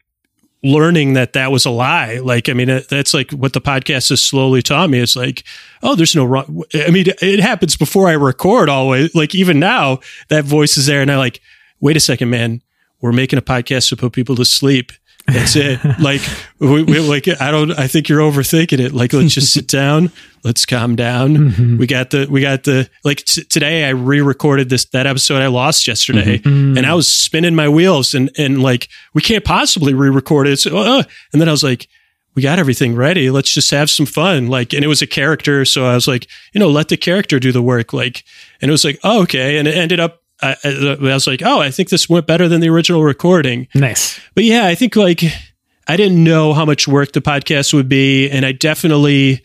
learning 0.67 1.15
that 1.15 1.33
that 1.35 1.51
was 1.51 1.65
a 1.65 1.71
lie. 1.71 2.19
Like, 2.19 2.49
I 2.49 2.53
mean, 2.53 2.69
that's 2.89 3.15
like 3.15 3.31
what 3.31 3.53
the 3.53 3.61
podcast 3.61 4.09
has 4.11 4.23
slowly 4.23 4.63
taught 4.63 4.91
me. 4.91 4.99
It's 4.99 5.17
like, 5.17 5.45
oh, 5.83 5.95
there's 5.95 6.17
no 6.17 6.25
wrong. 6.25 6.63
I 6.75 6.91
mean, 6.91 7.07
it 7.21 7.41
happens 7.41 7.77
before 7.77 8.09
I 8.09 8.13
record 8.13 8.69
always. 8.69 9.15
Like, 9.15 9.35
even 9.35 9.59
now, 9.59 10.01
that 10.29 10.45
voice 10.45 10.77
is 10.77 10.87
there. 10.87 11.03
And 11.03 11.11
I 11.11 11.17
like, 11.17 11.41
wait 11.81 11.97
a 11.97 12.01
second, 12.01 12.31
man. 12.31 12.63
We're 13.01 13.13
making 13.13 13.39
a 13.39 13.43
podcast 13.43 13.91
to 13.91 13.97
put 13.97 14.13
people 14.13 14.37
to 14.37 14.45
sleep. 14.45 14.93
That's 15.27 15.57
it. 15.57 15.81
like, 15.99 16.21
we, 16.59 16.85
we, 16.85 17.01
like, 17.01 17.27
I 17.41 17.51
don't, 17.51 17.73
I 17.73 17.89
think 17.89 18.09
you're 18.09 18.21
overthinking 18.21 18.79
it. 18.79 18.93
Like, 18.93 19.13
let's 19.13 19.35
just 19.35 19.53
sit 19.53 19.67
down. 19.67 20.13
Let's 20.45 20.65
calm 20.65 20.95
down. 20.95 21.37
Mm-hmm. 21.37 21.79
We 21.79 21.87
got 21.89 22.11
the, 22.11 22.29
we 22.31 22.41
got 22.41 22.63
the, 22.63 22.89
like 23.03 23.25
t- 23.25 23.43
today 23.43 23.85
I 23.85 23.91
re-recorded 23.91 24.69
this, 24.69 24.85
that 24.87 25.07
episode 25.07 25.43
I 25.43 25.49
lost 25.49 25.89
yesterday 25.89 26.39
mm-hmm. 26.39 26.75
mm. 26.75 26.79
and 26.79 26.87
I 26.87 26.95
was 26.95 27.09
spinning 27.09 27.57
my 27.57 27.69
wheels 27.69 28.15
and, 28.15 28.31
and 28.39 28.63
like, 28.63 28.89
we 29.15 29.23
can't 29.23 29.45
possibly 29.45 29.95
re-record 29.95 30.47
it. 30.47 30.59
So, 30.59 30.77
uh, 30.77 31.03
and 31.33 31.41
then 31.41 31.49
I 31.49 31.53
was 31.53 31.65
like, 31.65 31.89
we 32.37 32.43
got 32.43 32.59
everything 32.59 32.95
ready. 32.95 33.31
Let's 33.31 33.53
just 33.53 33.71
have 33.73 33.91
some 33.91 34.07
fun. 34.07 34.47
Like, 34.47 34.75
and 34.75 34.85
it 34.85 34.89
was 34.89 35.03
a 35.03 35.07
character. 35.07 35.65
So 35.65 35.87
I 35.87 35.95
was 35.95 36.07
like, 36.07 36.29
you 36.53 36.61
know, 36.61 36.69
let 36.69 36.89
the 36.89 36.97
character 36.97 37.41
do 37.41 37.51
the 37.51 37.63
work. 37.63 37.93
Like, 37.93 38.23
and 38.61 38.69
it 38.69 38.73
was 38.73 38.85
like, 38.85 39.01
oh, 39.03 39.23
okay. 39.23 39.59
And 39.59 39.67
it 39.67 39.75
ended 39.75 39.99
up, 39.99 40.23
I, 40.43 40.57
I 40.65 40.97
I 41.01 41.15
was 41.15 41.27
like, 41.27 41.43
oh, 41.43 41.61
I 41.61 41.71
think 41.71 41.89
this 41.89 42.09
went 42.09 42.27
better 42.27 42.49
than 42.49 42.61
the 42.61 42.69
original 42.69 43.03
recording. 43.03 43.69
Nice. 43.75 44.21
But 44.35 44.45
yeah, 44.45 44.67
I 44.67 44.75
think 44.75 44.97
like 44.97 45.23
I 45.89 45.97
didn't 45.97 46.23
know 46.23 46.53
how 46.53 46.65
much 46.65 46.87
work 46.89 47.13
the 47.13 47.21
podcast 47.21 47.73
would 47.73 47.89
be, 47.89 48.29
and 48.31 48.45
I 48.45 48.53
definitely 48.53 49.43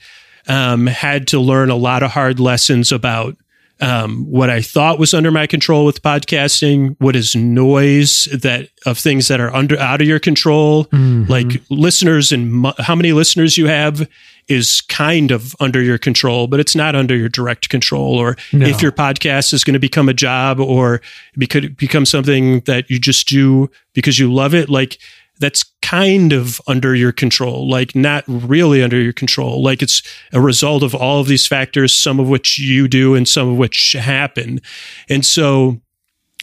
um, 0.47 0.87
had 0.87 1.27
to 1.27 1.39
learn 1.39 1.69
a 1.69 1.75
lot 1.75 2.03
of 2.03 2.11
hard 2.11 2.39
lessons 2.39 2.91
about 2.91 3.37
um, 3.79 4.25
what 4.29 4.51
I 4.51 4.61
thought 4.61 4.99
was 4.99 5.13
under 5.13 5.31
my 5.31 5.47
control 5.47 5.85
with 5.85 6.03
podcasting, 6.03 6.95
what 6.99 7.15
is 7.15 7.35
noise 7.35 8.25
that 8.25 8.69
of 8.85 8.99
things 8.99 9.27
that 9.27 9.39
are 9.39 9.53
under 9.55 9.79
out 9.79 10.01
of 10.01 10.07
your 10.07 10.19
control, 10.19 10.87
like 10.91 11.61
listeners 11.69 12.31
and 12.31 12.53
mu- 12.53 12.73
how 12.77 12.93
many 12.95 13.11
listeners 13.11 13.57
you 13.57 13.67
have 13.67 14.07
is 14.51 14.81
kind 14.81 15.31
of 15.31 15.55
under 15.59 15.81
your 15.81 15.97
control, 15.97 16.47
but 16.47 16.59
it's 16.59 16.75
not 16.75 16.95
under 16.95 17.15
your 17.15 17.29
direct 17.29 17.69
control. 17.69 18.17
Or 18.19 18.35
No. 18.51 18.65
if 18.67 18.81
your 18.81 18.91
podcast 18.91 19.53
is 19.53 19.63
going 19.63 19.73
to 19.73 19.79
become 19.79 20.09
a 20.09 20.13
job 20.13 20.59
or 20.59 21.01
become 21.37 22.05
something 22.05 22.59
that 22.61 22.89
you 22.89 22.99
just 22.99 23.27
do 23.27 23.69
because 23.93 24.19
you 24.19 24.31
love 24.31 24.53
it, 24.53 24.69
like 24.69 24.97
that's 25.39 25.63
kind 25.81 26.33
of 26.33 26.61
under 26.67 26.93
your 26.93 27.11
control, 27.11 27.67
like 27.67 27.95
not 27.95 28.23
really 28.27 28.83
under 28.83 29.01
your 29.01 29.13
control. 29.13 29.63
Like 29.63 29.81
it's 29.81 30.03
a 30.31 30.39
result 30.39 30.83
of 30.83 30.93
all 30.93 31.19
of 31.19 31.27
these 31.27 31.47
factors, 31.47 31.95
some 31.95 32.19
of 32.19 32.29
which 32.29 32.59
you 32.59 32.87
do 32.87 33.15
and 33.15 33.27
some 33.27 33.49
of 33.49 33.57
which 33.57 33.93
happen. 33.93 34.61
And 35.09 35.25
so, 35.25 35.81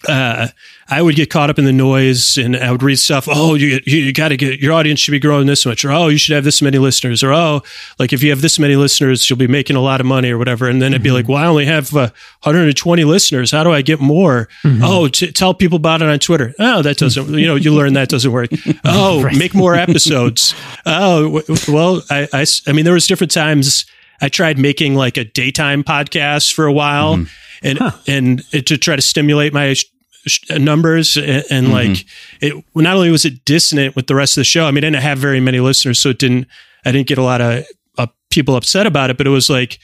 uh, 0.06 0.48
I 0.90 1.02
would 1.02 1.16
get 1.16 1.28
caught 1.30 1.50
up 1.50 1.58
in 1.58 1.64
the 1.64 1.72
noise 1.72 2.36
and 2.38 2.56
I 2.56 2.70
would 2.70 2.82
read 2.82 2.98
stuff. 2.98 3.26
Oh, 3.28 3.54
you, 3.54 3.80
you, 3.84 3.98
you 3.98 4.12
got 4.12 4.28
to 4.28 4.36
get 4.36 4.60
your 4.60 4.72
audience 4.72 5.00
should 5.00 5.12
be 5.12 5.18
growing 5.18 5.46
this 5.46 5.66
much, 5.66 5.84
or 5.84 5.90
oh, 5.90 6.08
you 6.08 6.18
should 6.18 6.34
have 6.34 6.44
this 6.44 6.62
many 6.62 6.78
listeners, 6.78 7.22
or 7.22 7.32
oh, 7.32 7.62
like 7.98 8.12
if 8.12 8.22
you 8.22 8.30
have 8.30 8.40
this 8.40 8.58
many 8.58 8.76
listeners, 8.76 9.28
you'll 9.28 9.38
be 9.38 9.48
making 9.48 9.76
a 9.76 9.80
lot 9.80 10.00
of 10.00 10.06
money 10.06 10.30
or 10.30 10.38
whatever. 10.38 10.68
And 10.68 10.80
then 10.80 10.92
it'd 10.92 11.02
be 11.02 11.10
like, 11.10 11.28
well, 11.28 11.38
I 11.38 11.46
only 11.46 11.66
have 11.66 11.94
uh, 11.94 12.10
120 12.42 13.04
listeners. 13.04 13.50
How 13.50 13.64
do 13.64 13.72
I 13.72 13.82
get 13.82 14.00
more? 14.00 14.48
Oh, 14.82 15.08
t- 15.08 15.32
tell 15.32 15.52
people 15.52 15.76
about 15.76 16.00
it 16.00 16.08
on 16.08 16.18
Twitter. 16.18 16.54
Oh, 16.58 16.80
that 16.82 16.96
doesn't, 16.96 17.28
you 17.34 17.46
know, 17.46 17.56
you 17.56 17.74
learn 17.74 17.94
that 17.94 18.08
doesn't 18.08 18.32
work. 18.32 18.50
Oh, 18.84 19.28
make 19.36 19.54
more 19.54 19.74
episodes. 19.74 20.54
Oh, 20.86 21.40
w- 21.40 21.56
well, 21.68 22.02
I 22.10 22.46
mean, 22.72 22.84
there 22.84 22.94
was 22.94 23.06
different 23.06 23.32
times 23.32 23.84
I 24.20 24.28
tried 24.28 24.58
making 24.58 24.94
like 24.94 25.16
a 25.16 25.24
daytime 25.24 25.84
podcast 25.84 26.52
for 26.54 26.66
a 26.66 26.72
while 26.72 27.24
and, 27.62 27.78
and 28.06 28.42
it, 28.52 28.66
to 28.66 28.76
try 28.78 28.96
to 28.96 29.02
stimulate 29.02 29.52
my 29.52 29.74
sh- 29.74 29.84
sh- 30.26 30.50
numbers 30.50 31.16
and, 31.16 31.44
and 31.50 31.72
like 31.72 32.04
it 32.40 32.54
not 32.74 32.96
only 32.96 33.10
was 33.10 33.24
it 33.24 33.44
dissonant 33.44 33.96
with 33.96 34.06
the 34.06 34.14
rest 34.14 34.36
of 34.36 34.40
the 34.40 34.44
show 34.44 34.64
i 34.66 34.70
mean 34.70 34.84
i 34.84 34.90
didn't 34.90 35.02
have 35.02 35.18
very 35.18 35.40
many 35.40 35.60
listeners 35.60 35.98
so 35.98 36.10
it 36.10 36.18
didn't 36.18 36.46
i 36.84 36.92
didn't 36.92 37.08
get 37.08 37.18
a 37.18 37.22
lot 37.22 37.40
of 37.40 37.64
uh, 37.98 38.06
people 38.30 38.54
upset 38.56 38.86
about 38.86 39.10
it 39.10 39.16
but 39.16 39.26
it 39.26 39.30
was 39.30 39.48
like 39.50 39.78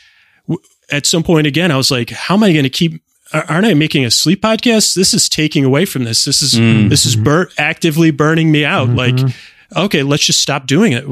w- 0.49 0.61
at 0.91 1.07
some 1.07 1.22
point 1.22 1.47
again 1.47 1.70
i 1.72 1.77
was 1.77 1.91
like 1.91 2.11
how 2.11 2.35
am 2.35 2.43
i 2.45 2.53
going 2.53 2.64
to 2.64 2.70
keep 2.70 3.01
aren't 3.33 3.66
i 3.66 3.75
making 3.75 4.05
a 4.05 4.11
sleep 4.11 4.41
podcast? 4.43 4.95
This 4.95 5.12
is 5.14 5.29
taking 5.29 5.64
away 5.64 5.87
from 5.87 6.05
this. 6.05 6.25
This 6.25 6.41
is 6.43 6.53
this 6.89 7.05
is 7.05 7.16
bur- 7.16 7.49
actively 7.59 8.12
burning 8.12 8.53
me 8.53 8.64
out. 8.64 8.89
Like 8.91 9.18
okay 9.75 10.03
let's 10.05 10.25
just 10.25 10.41
stop 10.41 10.66
doing 10.66 10.93
it. 10.93 11.05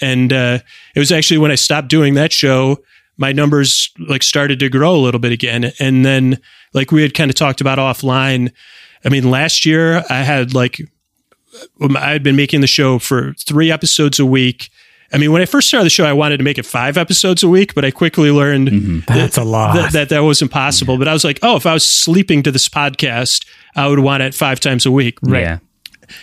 And 0.00 0.32
uh, 0.32 0.60
it 0.94 0.98
was 0.98 1.12
actually 1.12 1.38
when 1.38 1.50
i 1.50 1.56
stopped 1.56 1.88
doing 1.88 2.14
that 2.14 2.32
show 2.32 2.78
my 3.18 3.32
numbers 3.32 3.90
like 4.08 4.22
started 4.22 4.58
to 4.60 4.68
grow 4.68 4.94
a 4.94 5.02
little 5.02 5.20
bit 5.20 5.32
again. 5.32 5.72
And 5.78 6.04
then 6.06 6.38
like 6.72 6.90
we 6.92 7.02
had 7.02 7.14
kind 7.14 7.30
of 7.30 7.34
talked 7.34 7.60
about 7.60 7.78
offline. 7.78 8.52
I 9.04 9.08
mean, 9.10 9.30
last 9.30 9.66
year 9.66 10.04
I 10.08 10.22
had 10.22 10.54
like, 10.54 10.80
um, 11.80 11.96
I 11.96 12.10
had 12.10 12.22
been 12.22 12.36
making 12.36 12.60
the 12.60 12.66
show 12.66 12.98
for 12.98 13.34
three 13.34 13.70
episodes 13.70 14.18
a 14.20 14.26
week. 14.26 14.70
I 15.12 15.16
mean, 15.16 15.32
when 15.32 15.40
I 15.40 15.46
first 15.46 15.68
started 15.68 15.86
the 15.86 15.90
show, 15.90 16.04
I 16.04 16.12
wanted 16.12 16.36
to 16.36 16.44
make 16.44 16.58
it 16.58 16.66
five 16.66 16.98
episodes 16.98 17.42
a 17.42 17.48
week, 17.48 17.74
but 17.74 17.84
I 17.84 17.90
quickly 17.90 18.30
learned 18.30 19.04
That's 19.06 19.38
a 19.38 19.44
lot. 19.44 19.74
that, 19.74 19.92
that 19.92 20.08
that 20.10 20.18
was 20.20 20.42
impossible. 20.42 20.98
But 20.98 21.08
I 21.08 21.14
was 21.14 21.24
like, 21.24 21.38
oh, 21.42 21.56
if 21.56 21.64
I 21.64 21.72
was 21.72 21.88
sleeping 21.88 22.42
to 22.42 22.50
this 22.52 22.68
podcast, 22.68 23.46
I 23.74 23.88
would 23.88 24.00
want 24.00 24.22
it 24.22 24.34
five 24.34 24.60
times 24.60 24.84
a 24.84 24.90
week. 24.90 25.18
Yeah. 25.26 25.58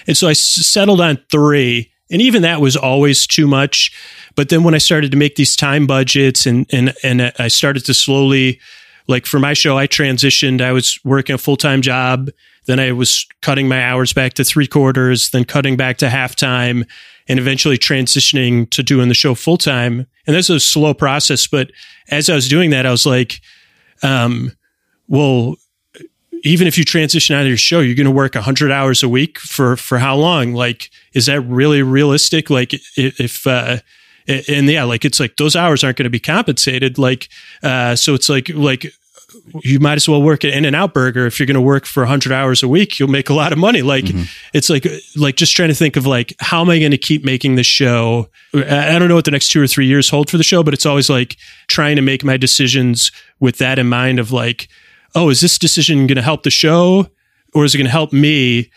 And 0.08 0.16
so 0.16 0.28
I 0.28 0.32
s- 0.32 0.40
settled 0.40 1.02
on 1.02 1.18
three. 1.32 1.92
And 2.12 2.22
even 2.22 2.44
that 2.44 2.62
was 2.62 2.76
always 2.78 3.26
too 3.26 3.48
much. 3.48 3.92
But 4.36 4.50
then 4.50 4.64
when 4.64 4.76
I 4.76 4.80
started 4.80 5.12
to 5.12 5.18
make 5.18 5.36
these 5.36 5.56
time 5.56 5.88
budgets 5.88 6.46
and, 6.46 6.66
and, 6.72 6.94
and 7.04 7.34
I 7.40 7.48
started 7.48 7.86
to 7.86 7.94
slowly, 7.94 8.60
like 9.08 9.26
for 9.26 9.40
my 9.40 9.54
show, 9.54 9.78
I 9.78 9.88
transitioned. 9.88 10.62
I 10.62 10.72
was 10.72 11.00
working 11.04 11.36
a 11.36 11.38
full 11.38 11.58
time 11.58 11.82
job. 11.82 12.30
Then 12.66 12.80
I 12.80 12.92
was 12.92 13.26
cutting 13.42 13.68
my 13.68 13.82
hours 13.84 14.12
back 14.12 14.34
to 14.34 14.44
three 14.44 14.68
quarters, 14.68 15.30
then 15.30 15.46
cutting 15.46 15.78
back 15.78 15.98
to 15.98 16.08
halftime 16.08 16.88
and 17.28 17.40
eventually 17.40 17.78
transitioning 17.78 18.70
to 18.72 18.84
doing 18.84 19.08
the 19.08 19.14
show 19.14 19.36
full 19.36 19.58
time. 19.58 20.08
And 20.28 20.36
was 20.36 20.50
a 20.50 20.60
slow 20.60 20.94
process. 20.94 21.48
But 21.48 21.72
as 22.10 22.30
I 22.30 22.36
was 22.36 22.48
doing 22.48 22.72
that, 22.72 22.86
I 22.86 22.92
was 22.92 23.06
like, 23.06 23.40
um, 24.04 24.52
well, 25.08 25.56
even 26.44 26.68
if 26.68 26.78
you 26.78 26.84
transition 26.84 27.36
out 27.36 27.42
of 27.42 27.48
your 27.48 27.58
show, 27.58 27.80
you're 27.80 27.96
going 27.96 28.06
to 28.06 28.12
work 28.12 28.36
100 28.36 28.72
hours 28.72 29.02
a 29.02 29.10
week 29.10 29.40
for 29.40 29.76
for 29.76 29.98
how 29.98 30.16
long? 30.16 30.54
Like, 30.54 30.90
is 31.14 31.26
that 31.28 31.42
really 31.42 31.82
realistic? 31.82 32.50
Like, 32.50 32.74
if 32.98 33.48
uh, 33.48 33.78
and 34.28 34.68
yeah, 34.68 34.84
like 34.84 35.06
it's 35.06 35.20
like 35.20 35.38
those 35.38 35.56
hours 35.56 35.84
aren't 35.84 35.98
going 35.98 36.06
to 36.06 36.10
be 36.10 36.20
compensated. 36.20 36.98
Like, 36.98 37.30
uh, 37.64 37.96
so 37.96 38.14
it's 38.14 38.30
like 38.30 38.50
like 38.50 38.94
you 39.64 39.80
might 39.80 39.96
as 39.96 40.08
well 40.08 40.22
work 40.22 40.46
at 40.46 40.54
In-N-Out 40.54 40.94
Burger 40.94 41.26
if 41.26 41.40
you're 41.40 41.48
going 41.48 41.56
to 41.56 41.62
work 41.62 41.86
for 41.86 42.02
100 42.02 42.32
hours 42.32 42.64
a 42.64 42.68
week. 42.68 43.00
You'll 43.00 43.10
make 43.10 43.30
a 43.30 43.34
lot 43.34 43.52
of 43.52 43.58
money. 43.58 43.82
Like, 43.82 44.06
it's 44.54 44.70
like 44.70 44.88
like 45.16 45.36
just 45.36 45.56
trying 45.56 45.70
to 45.70 45.76
think 45.76 45.96
of 45.96 46.06
like 46.06 46.34
how 46.40 46.62
am 46.62 46.70
I 46.70 46.80
going 46.80 46.92
to 46.92 46.98
keep 46.98 47.24
making 47.24 47.56
this 47.56 47.68
show? 47.68 48.30
I 48.54 48.96
I 48.96 49.00
don't 49.00 49.10
know 49.10 49.16
what 49.16 49.26
the 49.26 49.32
next 49.32 49.50
two 49.50 49.62
or 49.62 49.68
three 49.68 49.88
years 49.88 50.10
hold 50.10 50.30
for 50.30 50.38
the 50.38 50.44
show, 50.44 50.64
but 50.64 50.74
it's 50.74 50.86
always 50.86 51.10
like 51.10 51.38
trying 51.68 51.96
to 51.96 52.02
make 52.02 52.24
my 52.24 52.38
decisions 52.38 53.12
with 53.40 53.58
that 53.58 53.80
in 53.80 53.88
mind. 53.88 54.20
Of 54.20 54.32
like 54.32 54.68
oh, 55.16 55.30
is 55.30 55.42
this 55.42 55.58
decision 55.58 56.08
going 56.08 56.18
to 56.18 56.22
help 56.22 56.44
the 56.44 56.52
show 56.52 57.08
or 57.54 57.64
is 57.64 57.74
it 57.74 57.78
going 57.78 57.86
to 57.86 57.92
help 57.92 58.14
me? 58.14 58.70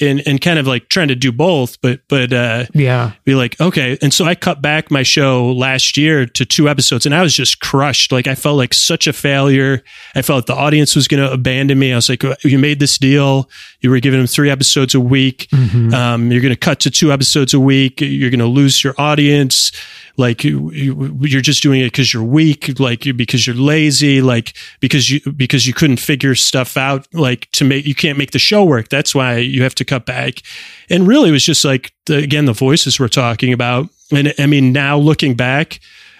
And, 0.00 0.22
and 0.26 0.40
kind 0.40 0.58
of 0.58 0.66
like 0.66 0.88
trying 0.88 1.08
to 1.08 1.14
do 1.14 1.30
both, 1.30 1.80
but, 1.80 2.00
but, 2.08 2.32
uh, 2.32 2.66
yeah. 2.74 3.12
be 3.24 3.34
like, 3.36 3.60
okay. 3.60 3.96
And 4.02 4.12
so 4.12 4.24
I 4.24 4.34
cut 4.34 4.60
back 4.60 4.90
my 4.90 5.04
show 5.04 5.52
last 5.52 5.96
year 5.96 6.26
to 6.26 6.44
two 6.44 6.68
episodes 6.68 7.06
and 7.06 7.14
I 7.14 7.22
was 7.22 7.32
just 7.34 7.60
crushed. 7.60 8.10
Like 8.10 8.26
I 8.26 8.34
felt 8.34 8.56
like 8.56 8.74
such 8.74 9.06
a 9.06 9.12
failure. 9.12 9.84
I 10.16 10.22
felt 10.22 10.46
the 10.46 10.54
audience 10.54 10.96
was 10.96 11.06
going 11.06 11.22
to 11.22 11.32
abandon 11.32 11.78
me. 11.78 11.92
I 11.92 11.96
was 11.96 12.08
like, 12.08 12.24
you 12.42 12.58
made 12.58 12.80
this 12.80 12.98
deal. 12.98 13.48
You 13.80 13.90
were 13.90 14.00
giving 14.00 14.18
them 14.18 14.26
three 14.26 14.50
episodes 14.50 14.94
a 14.94 15.00
week. 15.00 15.48
Um, 15.94 16.32
you're 16.32 16.40
going 16.40 16.54
to 16.54 16.58
cut 16.58 16.80
to 16.80 16.90
two 16.90 17.12
episodes 17.12 17.54
a 17.54 17.60
week. 17.60 18.00
You're 18.00 18.30
going 18.30 18.40
to 18.40 18.46
lose 18.46 18.82
your 18.82 18.94
audience. 18.98 19.70
like 20.18 20.42
you, 20.42 20.70
you're 20.72 21.40
just 21.40 21.62
doing 21.62 21.80
it 21.80 21.86
because 21.86 22.12
you're 22.12 22.24
weak, 22.24 22.78
like 22.80 23.04
because 23.16 23.46
you're 23.46 23.56
lazy, 23.56 24.20
like 24.20 24.52
because 24.80 25.08
you 25.08 25.20
because 25.32 25.66
you 25.66 25.72
couldn't 25.72 25.98
figure 25.98 26.34
stuff 26.34 26.76
out, 26.76 27.06
like 27.14 27.48
to 27.52 27.64
make 27.64 27.86
you 27.86 27.94
can't 27.94 28.18
make 28.18 28.32
the 28.32 28.38
show 28.38 28.64
work. 28.64 28.88
That's 28.88 29.14
why 29.14 29.36
you 29.36 29.62
have 29.62 29.76
to 29.76 29.84
cut 29.84 30.04
back. 30.04 30.42
And 30.90 31.06
really, 31.06 31.28
it 31.28 31.32
was 31.32 31.44
just 31.44 31.64
like 31.64 31.92
the, 32.06 32.16
again 32.18 32.46
the 32.46 32.52
voices 32.52 32.98
we're 32.98 33.08
talking 33.08 33.52
about. 33.52 33.88
And 34.10 34.34
I 34.38 34.46
mean, 34.46 34.72
now 34.72 34.98
looking 34.98 35.34
back, 35.34 35.78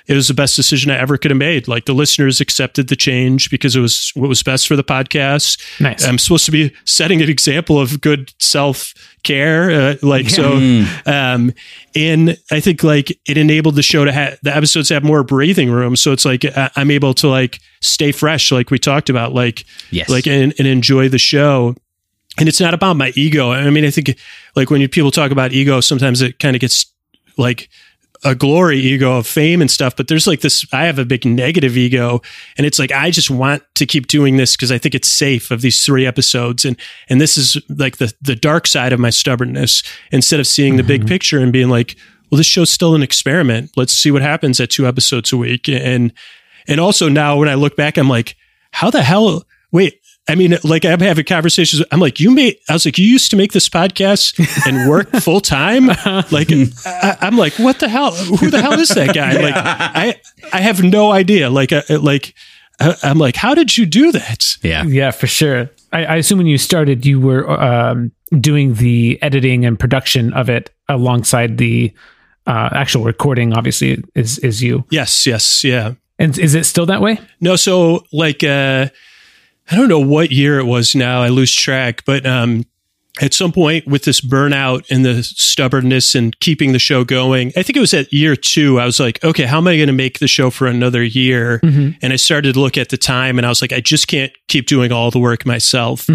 it 0.08 0.14
was 0.14 0.26
the 0.26 0.34
best 0.34 0.56
decision 0.56 0.90
I 0.90 0.96
ever 0.98 1.16
could 1.18 1.30
have 1.30 1.38
made. 1.38 1.68
Like 1.68 1.84
the 1.84 1.92
listeners 1.94 2.40
accepted 2.40 2.88
the 2.88 2.96
change 2.96 3.50
because 3.50 3.76
it 3.76 3.80
was 3.80 4.10
what 4.14 4.28
was 4.28 4.42
best 4.42 4.66
for 4.66 4.74
the 4.74 4.82
podcast. 4.82 5.60
Nice. 5.80 6.04
I'm 6.04 6.18
supposed 6.18 6.46
to 6.46 6.50
be 6.50 6.74
setting 6.84 7.20
an 7.22 7.28
example 7.28 7.78
of 7.78 8.00
good 8.00 8.32
self 8.40 8.94
care. 9.22 9.70
Uh, 9.70 9.94
like, 10.02 10.30
so, 10.30 10.54
um, 11.06 11.52
and 11.94 12.38
I 12.50 12.60
think 12.60 12.82
like 12.82 13.10
it 13.28 13.36
enabled 13.36 13.74
the 13.74 13.82
show 13.82 14.04
to 14.04 14.12
have 14.12 14.38
the 14.42 14.54
episodes 14.56 14.88
have 14.88 15.04
more 15.04 15.22
breathing 15.22 15.70
room. 15.70 15.94
So 15.94 16.12
it's 16.12 16.24
like 16.24 16.44
I- 16.44 16.70
I'm 16.74 16.90
able 16.90 17.14
to 17.14 17.28
like 17.28 17.60
stay 17.80 18.10
fresh, 18.12 18.50
like 18.50 18.70
we 18.70 18.78
talked 18.78 19.10
about, 19.10 19.34
like, 19.34 19.64
Yes. 19.90 20.08
like, 20.08 20.26
and, 20.26 20.54
and 20.58 20.66
enjoy 20.66 21.08
the 21.08 21.18
show 21.18 21.74
and 22.38 22.48
it's 22.48 22.60
not 22.60 22.72
about 22.72 22.96
my 22.96 23.12
ego. 23.16 23.50
I 23.50 23.68
mean, 23.70 23.84
I 23.84 23.90
think 23.90 24.16
like 24.54 24.70
when 24.70 24.80
you, 24.80 24.88
people 24.88 25.10
talk 25.10 25.32
about 25.32 25.52
ego, 25.52 25.80
sometimes 25.80 26.22
it 26.22 26.38
kind 26.38 26.54
of 26.54 26.60
gets 26.60 26.86
like 27.36 27.68
a 28.24 28.34
glory 28.34 28.78
ego 28.78 29.18
of 29.18 29.26
fame 29.26 29.60
and 29.60 29.70
stuff. 29.70 29.96
But 29.96 30.08
there's 30.08 30.26
like 30.26 30.40
this, 30.40 30.66
I 30.72 30.84
have 30.84 30.98
a 30.98 31.04
big 31.04 31.24
negative 31.24 31.76
ego 31.76 32.20
and 32.56 32.66
it's 32.66 32.78
like, 32.78 32.92
I 32.92 33.10
just 33.10 33.30
want 33.30 33.62
to 33.76 33.86
keep 33.86 34.06
doing 34.06 34.36
this 34.36 34.56
because 34.56 34.72
I 34.72 34.78
think 34.78 34.94
it's 34.94 35.08
safe 35.08 35.50
of 35.50 35.60
these 35.60 35.84
three 35.84 36.06
episodes. 36.06 36.64
And, 36.64 36.76
and 37.08 37.20
this 37.20 37.38
is 37.38 37.56
like 37.68 37.98
the, 37.98 38.12
the 38.20 38.36
dark 38.36 38.66
side 38.66 38.92
of 38.92 39.00
my 39.00 39.10
stubbornness 39.10 39.82
instead 40.10 40.40
of 40.40 40.46
seeing 40.46 40.76
the 40.76 40.82
big 40.82 41.02
mm-hmm. 41.02 41.08
picture 41.08 41.38
and 41.38 41.52
being 41.52 41.68
like, 41.68 41.96
well, 42.30 42.36
this 42.36 42.46
show's 42.46 42.70
still 42.70 42.94
an 42.94 43.02
experiment. 43.02 43.70
Let's 43.76 43.94
see 43.94 44.10
what 44.10 44.22
happens 44.22 44.60
at 44.60 44.70
two 44.70 44.86
episodes 44.86 45.32
a 45.32 45.36
week. 45.36 45.68
And, 45.68 46.12
and 46.66 46.80
also 46.80 47.08
now 47.08 47.38
when 47.38 47.48
I 47.48 47.54
look 47.54 47.76
back, 47.76 47.96
I'm 47.96 48.08
like, 48.08 48.36
how 48.72 48.90
the 48.90 49.02
hell, 49.02 49.44
wait, 49.72 49.97
I 50.28 50.34
mean, 50.34 50.56
like 50.64 50.84
I'm 50.84 51.00
having 51.00 51.24
conversations. 51.24 51.82
I'm 51.90 52.00
like, 52.00 52.20
you 52.20 52.30
made. 52.30 52.56
I 52.68 52.74
was 52.74 52.84
like, 52.84 52.98
you 52.98 53.06
used 53.06 53.30
to 53.30 53.36
make 53.36 53.52
this 53.52 53.68
podcast 53.68 54.38
and 54.66 54.88
work 54.88 55.10
full 55.20 55.40
time. 55.40 55.86
Like, 56.30 56.48
I, 56.84 57.16
I'm 57.20 57.36
like, 57.36 57.54
what 57.58 57.78
the 57.80 57.88
hell? 57.88 58.12
Who 58.12 58.50
the 58.50 58.60
hell 58.60 58.78
is 58.78 58.90
that 58.90 59.14
guy? 59.14 59.32
Like, 59.40 59.54
I 59.56 60.20
I 60.52 60.60
have 60.60 60.82
no 60.82 61.10
idea. 61.12 61.48
Like, 61.50 61.72
uh, 61.72 61.82
like 62.00 62.34
I- 62.80 62.96
I'm 63.02 63.18
like, 63.18 63.36
how 63.36 63.54
did 63.54 63.76
you 63.76 63.86
do 63.86 64.12
that? 64.12 64.56
yeah. 64.62 64.84
Yeah, 64.84 65.10
for 65.10 65.26
sure. 65.26 65.70
I, 65.92 66.04
I 66.04 66.16
assume 66.16 66.38
when 66.38 66.46
you 66.46 66.58
started, 66.58 67.06
you 67.06 67.18
were 67.18 67.50
um, 67.50 68.12
doing 68.38 68.74
the 68.74 69.18
editing 69.22 69.64
and 69.64 69.78
production 69.78 70.32
of 70.34 70.50
it 70.50 70.70
alongside 70.88 71.56
the 71.56 71.92
uh, 72.46 72.68
actual 72.72 73.04
recording. 73.04 73.54
Obviously, 73.54 74.02
is 74.14 74.38
is 74.40 74.62
you. 74.62 74.84
Yes, 74.90 75.26
yes, 75.26 75.64
yeah. 75.64 75.94
And 76.18 76.36
is 76.38 76.54
it 76.54 76.64
still 76.66 76.84
that 76.86 77.00
way? 77.00 77.18
No, 77.40 77.56
so 77.56 78.04
like 78.12 78.42
uh 78.44 78.88
I 79.70 79.76
don't 79.76 79.88
know 79.88 80.00
what 80.00 80.30
year 80.32 80.58
it 80.58 80.64
was 80.64 80.94
now. 80.94 81.22
I 81.22 81.28
lose 81.28 81.54
track, 81.54 82.04
but 82.04 82.26
um 82.26 82.64
at 83.20 83.34
some 83.34 83.50
point 83.50 83.84
with 83.86 84.04
this 84.04 84.20
burnout 84.20 84.88
and 84.90 85.04
the 85.04 85.22
stubbornness 85.24 86.14
and 86.14 86.38
keeping 86.38 86.72
the 86.72 86.78
show 86.78 87.04
going, 87.04 87.48
I 87.56 87.64
think 87.64 87.76
it 87.76 87.80
was 87.80 87.92
at 87.92 88.12
year 88.12 88.36
two. 88.36 88.78
I 88.78 88.86
was 88.86 89.00
like, 89.00 89.22
okay, 89.24 89.42
how 89.44 89.58
am 89.58 89.66
I 89.66 89.74
going 89.74 89.88
to 89.88 89.92
make 89.92 90.20
the 90.20 90.28
show 90.28 90.50
for 90.50 90.68
another 90.68 91.02
year? 91.02 91.58
And 92.00 92.12
I 92.12 92.16
started 92.16 92.54
to 92.54 92.60
look 92.60 92.78
at 92.78 92.90
the 92.90 92.96
time 92.96 93.36
and 93.36 93.44
I 93.44 93.48
was 93.48 93.60
like, 93.60 93.72
I 93.72 93.80
just 93.80 94.06
can't 94.06 94.30
keep 94.46 94.66
doing 94.68 94.92
all 94.92 95.10
the 95.10 95.18
work 95.18 95.44
myself. 95.44 96.06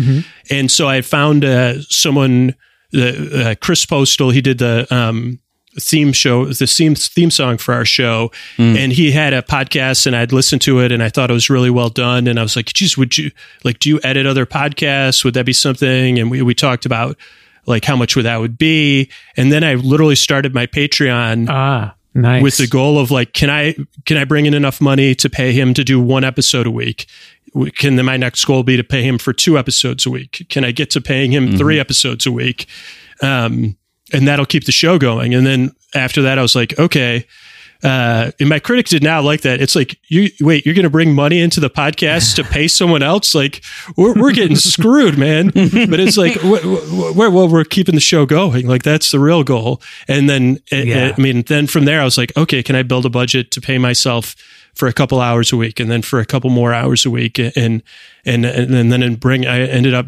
And 0.50 0.72
so 0.72 0.88
I 0.88 1.02
found 1.02 1.44
uh, 1.44 1.82
someone, 1.84 2.56
the 2.92 3.50
uh, 3.50 3.56
Chris 3.60 3.86
Postal, 3.86 4.30
he 4.30 4.40
did 4.40 4.60
the, 4.60 4.88
um, 4.90 5.40
theme 5.80 6.12
show, 6.14 6.46
the 6.46 6.68
theme 6.68 6.96
theme 6.96 7.32
song 7.32 7.58
for 7.58 7.74
our 7.74 7.86
show, 7.86 8.32
and 8.58 8.92
he 8.92 9.12
had 9.12 9.34
a 9.34 9.42
podcast, 9.42 10.06
and 10.06 10.16
I'd 10.16 10.32
listened 10.32 10.62
to 10.64 10.80
it, 10.80 10.92
and 10.92 11.02
I 11.04 11.10
thought 11.10 11.30
it 11.30 11.34
was 11.34 11.50
really 11.50 11.70
well 11.70 11.90
done, 11.90 12.28
and 12.28 12.40
I 12.40 12.44
was 12.44 12.56
like, 12.56 12.68
"Geez, 12.68 12.98
would 12.98 13.18
you 13.18 13.32
like? 13.64 13.80
Do 13.80 13.90
you 13.90 14.00
edit 14.04 14.26
other 14.26 14.46
podcasts? 14.46 15.24
Would 15.24 15.34
that 15.34 15.46
be 15.46 15.54
something?" 15.54 16.20
And 16.20 16.30
we 16.32 16.42
we 16.42 16.54
talked 16.56 16.86
about 16.86 17.18
like 17.66 17.86
how 17.86 17.96
much 17.96 18.16
would 18.16 18.26
that 18.26 18.40
would 18.42 18.58
be, 18.58 19.10
and 19.38 19.52
then 19.52 19.64
I 19.64 19.76
literally 19.76 20.16
started 20.16 20.54
my 20.54 20.66
Patreon 20.68 21.48
Ah, 21.50 21.96
nice. 22.14 22.44
with 22.44 22.58
the 22.58 22.68
goal 22.68 23.00
of 23.00 23.10
like, 23.10 23.34
can 23.34 23.50
I 23.50 23.76
can 24.06 24.18
I 24.18 24.26
bring 24.26 24.46
in 24.46 24.54
enough 24.54 24.82
money 24.82 25.16
to 25.16 25.30
pay 25.30 25.54
him 25.54 25.74
to 25.76 25.84
do 25.84 26.00
one 26.00 26.24
episode 26.24 26.68
a 26.68 26.72
week? 26.72 27.08
Can 27.78 27.96
then 27.98 28.06
my 28.06 28.18
next 28.18 28.44
goal 28.46 28.64
be 28.64 28.76
to 28.78 28.84
pay 28.84 29.04
him 29.04 29.18
for 29.20 29.32
two 29.32 29.58
episodes 29.60 30.06
a 30.06 30.10
week? 30.10 30.46
Can 30.50 30.66
I 30.66 30.72
get 30.72 30.90
to 30.92 31.00
paying 31.02 31.32
him 31.32 31.56
three 31.56 31.80
episodes 31.80 32.26
a 32.26 32.32
week? 32.32 32.66
Um, 33.22 33.78
and 34.14 34.28
that'll 34.28 34.46
keep 34.46 34.66
the 34.66 34.72
show 34.72 34.98
going. 34.98 35.34
And 35.34 35.46
then 35.46 35.72
after 35.96 36.22
that, 36.24 36.38
I 36.40 36.42
was 36.42 36.56
like, 36.56 36.78
okay. 36.80 37.26
Uh, 37.84 38.32
and 38.40 38.48
my 38.48 38.60
critic 38.60 38.86
did 38.88 39.04
not 39.04 39.26
like 39.26 39.42
that. 39.42 39.62
It's 39.62 39.76
like, 39.76 40.00
you 40.08 40.30
wait, 40.40 40.66
you're 40.66 40.74
going 40.74 40.84
to 40.86 40.90
bring 40.90 41.14
money 41.14 41.42
into 41.42 41.60
the 41.60 41.70
podcast 41.70 42.36
to 42.36 42.44
pay 42.46 42.68
someone 42.80 43.04
else? 43.04 43.36
Like, 43.36 43.62
we're, 43.98 44.14
we're 44.14 44.32
getting 44.32 44.56
screwed, 44.56 45.18
man. 45.18 45.48
But 45.50 46.00
it's 46.00 46.16
like, 46.16 46.38
we're, 46.44 47.30
well, 47.30 47.50
we're 47.50 47.66
keeping 47.66 47.96
the 47.96 48.00
show 48.02 48.26
going. 48.26 48.68
Like, 48.68 48.84
that's 48.84 49.12
the 49.12 49.20
real 49.20 49.44
goal. 49.44 49.82
And 50.08 50.30
then, 50.30 50.60
it- 50.72 50.88
Yeah. 50.88 51.14
I 51.18 51.22
mean, 51.22 51.42
then 51.48 51.68
from 51.68 51.84
there, 51.84 52.00
I 52.00 52.06
was 52.06 52.18
like, 52.18 52.32
okay, 52.38 52.64
can 52.64 52.78
I 52.78 52.84
build 52.84 53.06
a 53.06 53.10
budget 53.10 53.52
to 53.52 53.60
pay 53.60 53.78
myself 53.78 54.34
for 54.76 54.88
a 54.88 54.94
couple 54.94 55.20
hours 55.20 55.52
a 55.52 55.58
week 55.58 55.82
and 55.82 55.92
then 55.92 56.02
for 56.04 56.20
a 56.22 56.26
couple 56.26 56.50
more 56.52 56.74
hours 56.74 57.06
a 57.06 57.10
week? 57.10 57.38
And, 57.38 57.84
and, 58.26 58.46
and 58.46 58.92
then 58.94 59.04
and 59.04 59.20
bring, 59.20 59.46
I 59.46 59.60
ended 59.60 59.94
up 59.94 60.06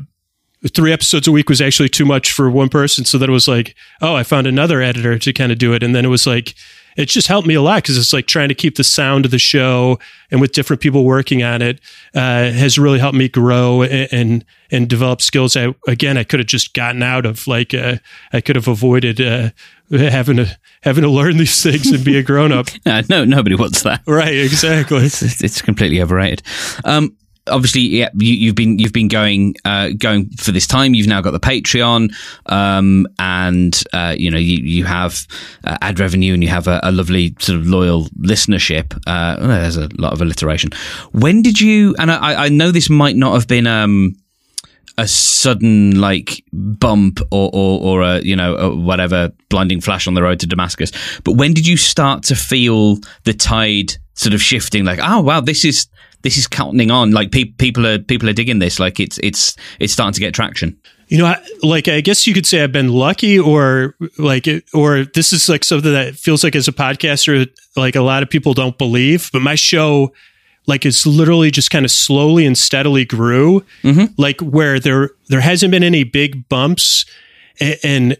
three 0.73 0.91
episodes 0.91 1.27
a 1.27 1.31
week 1.31 1.49
was 1.49 1.61
actually 1.61 1.89
too 1.89 2.05
much 2.05 2.31
for 2.31 2.49
one 2.49 2.69
person. 2.69 3.05
So 3.05 3.17
then 3.17 3.29
it 3.29 3.33
was 3.33 3.47
like, 3.47 3.75
oh, 4.01 4.15
I 4.15 4.23
found 4.23 4.47
another 4.47 4.81
editor 4.81 5.17
to 5.19 5.33
kind 5.33 5.51
of 5.51 5.57
do 5.57 5.73
it. 5.73 5.83
And 5.83 5.95
then 5.95 6.05
it 6.05 6.09
was 6.09 6.25
like, 6.25 6.55
it 6.95 7.09
just 7.09 7.27
helped 7.27 7.47
me 7.47 7.55
a 7.55 7.61
lot 7.61 7.83
because 7.83 7.97
it's 7.97 8.13
like 8.13 8.25
trying 8.25 8.47
to 8.49 8.55
keep 8.55 8.77
the 8.77 8.83
sound 8.83 9.25
of 9.25 9.31
the 9.31 9.39
show 9.39 9.99
and 10.31 10.39
with 10.39 10.53
different 10.53 10.81
people 10.81 11.03
working 11.03 11.43
on 11.43 11.61
it 11.61 11.81
uh, 12.13 12.51
has 12.51 12.79
really 12.79 12.99
helped 12.99 13.17
me 13.17 13.27
grow 13.27 13.81
and, 13.81 14.07
and 14.11 14.45
and 14.71 14.89
develop 14.89 15.21
skills. 15.21 15.55
I 15.57 15.75
again, 15.87 16.17
I 16.17 16.23
could 16.23 16.39
have 16.39 16.47
just 16.47 16.73
gotten 16.73 17.03
out 17.03 17.25
of 17.25 17.47
like 17.47 17.73
uh, 17.73 17.97
I 18.31 18.41
could 18.41 18.55
have 18.55 18.67
avoided 18.67 19.19
uh, 19.19 19.49
having 19.91 20.37
to 20.37 20.57
having 20.83 21.03
to 21.03 21.09
learn 21.09 21.37
these 21.37 21.61
things 21.61 21.91
and 21.91 22.03
be 22.03 22.17
a 22.17 22.23
grown 22.23 22.51
up. 22.51 22.67
Uh, 22.85 23.01
no, 23.09 23.25
nobody 23.25 23.55
wants 23.55 23.81
that. 23.81 24.01
right? 24.05 24.33
Exactly. 24.33 25.05
It's, 25.05 25.43
it's 25.43 25.61
completely 25.61 26.01
overrated. 26.01 26.43
Um, 26.83 27.17
obviously, 27.47 27.81
yeah, 27.81 28.09
you, 28.15 28.33
you've 28.33 28.55
been 28.55 28.79
you've 28.79 28.93
been 28.93 29.07
going 29.07 29.55
uh, 29.65 29.89
going 29.97 30.29
for 30.31 30.51
this 30.51 30.67
time. 30.67 30.93
You've 30.93 31.07
now 31.07 31.21
got 31.21 31.31
the 31.31 31.39
Patreon, 31.39 32.13
um, 32.47 33.07
and 33.19 33.83
uh, 33.93 34.15
you 34.17 34.31
know 34.31 34.37
you 34.37 34.57
you 34.57 34.85
have 34.85 35.27
uh, 35.63 35.77
ad 35.81 35.99
revenue, 35.99 36.33
and 36.33 36.43
you 36.43 36.49
have 36.49 36.67
a, 36.67 36.79
a 36.83 36.91
lovely 36.91 37.35
sort 37.39 37.59
of 37.59 37.67
loyal 37.67 38.05
listenership. 38.21 38.99
Uh, 39.07 39.35
there's 39.47 39.77
a 39.77 39.89
lot 39.97 40.13
of 40.13 40.21
alliteration. 40.21 40.71
When 41.11 41.41
did 41.41 41.59
you? 41.59 41.95
And 41.99 42.11
I, 42.11 42.45
I 42.45 42.49
know 42.49 42.71
this 42.71 42.89
might 42.89 43.15
not 43.15 43.33
have 43.33 43.47
been. 43.47 43.67
Um, 43.67 44.15
a 44.97 45.05
sudden 45.09 45.99
like 45.99 46.41
bump 46.53 47.19
or, 47.29 47.49
or, 47.53 47.81
or 47.81 48.01
a 48.01 48.21
you 48.21 48.33
know 48.33 48.55
a 48.55 48.73
whatever 48.73 49.29
blinding 49.49 49.81
flash 49.81 50.07
on 50.07 50.13
the 50.13 50.23
road 50.23 50.39
to 50.39 50.47
Damascus. 50.47 50.93
But 51.25 51.33
when 51.33 51.53
did 51.53 51.67
you 51.67 51.75
start 51.75 52.23
to 52.23 52.35
feel 52.35 52.99
the 53.25 53.33
tide 53.33 53.91
sort 54.13 54.33
of 54.33 54.41
shifting? 54.41 54.85
Like, 54.85 54.99
oh 55.01 55.19
wow, 55.19 55.41
this 55.41 55.65
is 55.65 55.87
this 56.25 56.37
is 56.37 56.47
counting 56.47 56.89
on. 56.89 57.11
Like 57.11 57.31
pe- 57.31 57.45
people 57.45 57.85
are 57.85 57.99
people 57.99 58.27
are 58.27 58.33
digging 58.33 58.57
this. 58.57 58.79
Like 58.79 58.99
it's 58.99 59.19
it's 59.21 59.55
it's 59.79 59.93
starting 59.93 60.13
to 60.13 60.19
get 60.19 60.33
traction. 60.33 60.75
You 61.07 61.19
know, 61.19 61.27
I, 61.27 61.37
like 61.61 61.87
I 61.87 62.01
guess 62.01 62.25
you 62.25 62.33
could 62.33 62.47
say 62.47 62.63
I've 62.63 62.71
been 62.71 62.89
lucky, 62.89 63.37
or 63.37 63.93
like, 64.17 64.47
it- 64.47 64.65
or 64.73 65.05
this 65.05 65.31
is 65.33 65.47
like 65.47 65.63
something 65.63 65.93
that 65.93 66.15
feels 66.15 66.43
like 66.43 66.55
as 66.55 66.67
a 66.67 66.71
podcaster, 66.71 67.47
like 67.77 67.95
a 67.95 68.01
lot 68.01 68.23
of 68.23 68.29
people 68.31 68.55
don't 68.55 68.75
believe. 68.75 69.29
But 69.31 69.43
my 69.43 69.53
show, 69.53 70.13
like, 70.65 70.83
it's 70.83 71.05
literally 71.05 71.51
just 71.51 71.69
kind 71.69 71.85
of 71.85 71.91
slowly 71.91 72.43
and 72.47 72.57
steadily 72.57 73.05
grew, 73.05 73.63
mm-hmm. 73.83 74.05
like 74.17 74.41
where 74.41 74.79
there 74.79 75.11
there 75.29 75.41
hasn't 75.41 75.69
been 75.69 75.83
any 75.83 76.03
big 76.03 76.49
bumps, 76.49 77.05
a- 77.61 77.77
and 77.85 78.17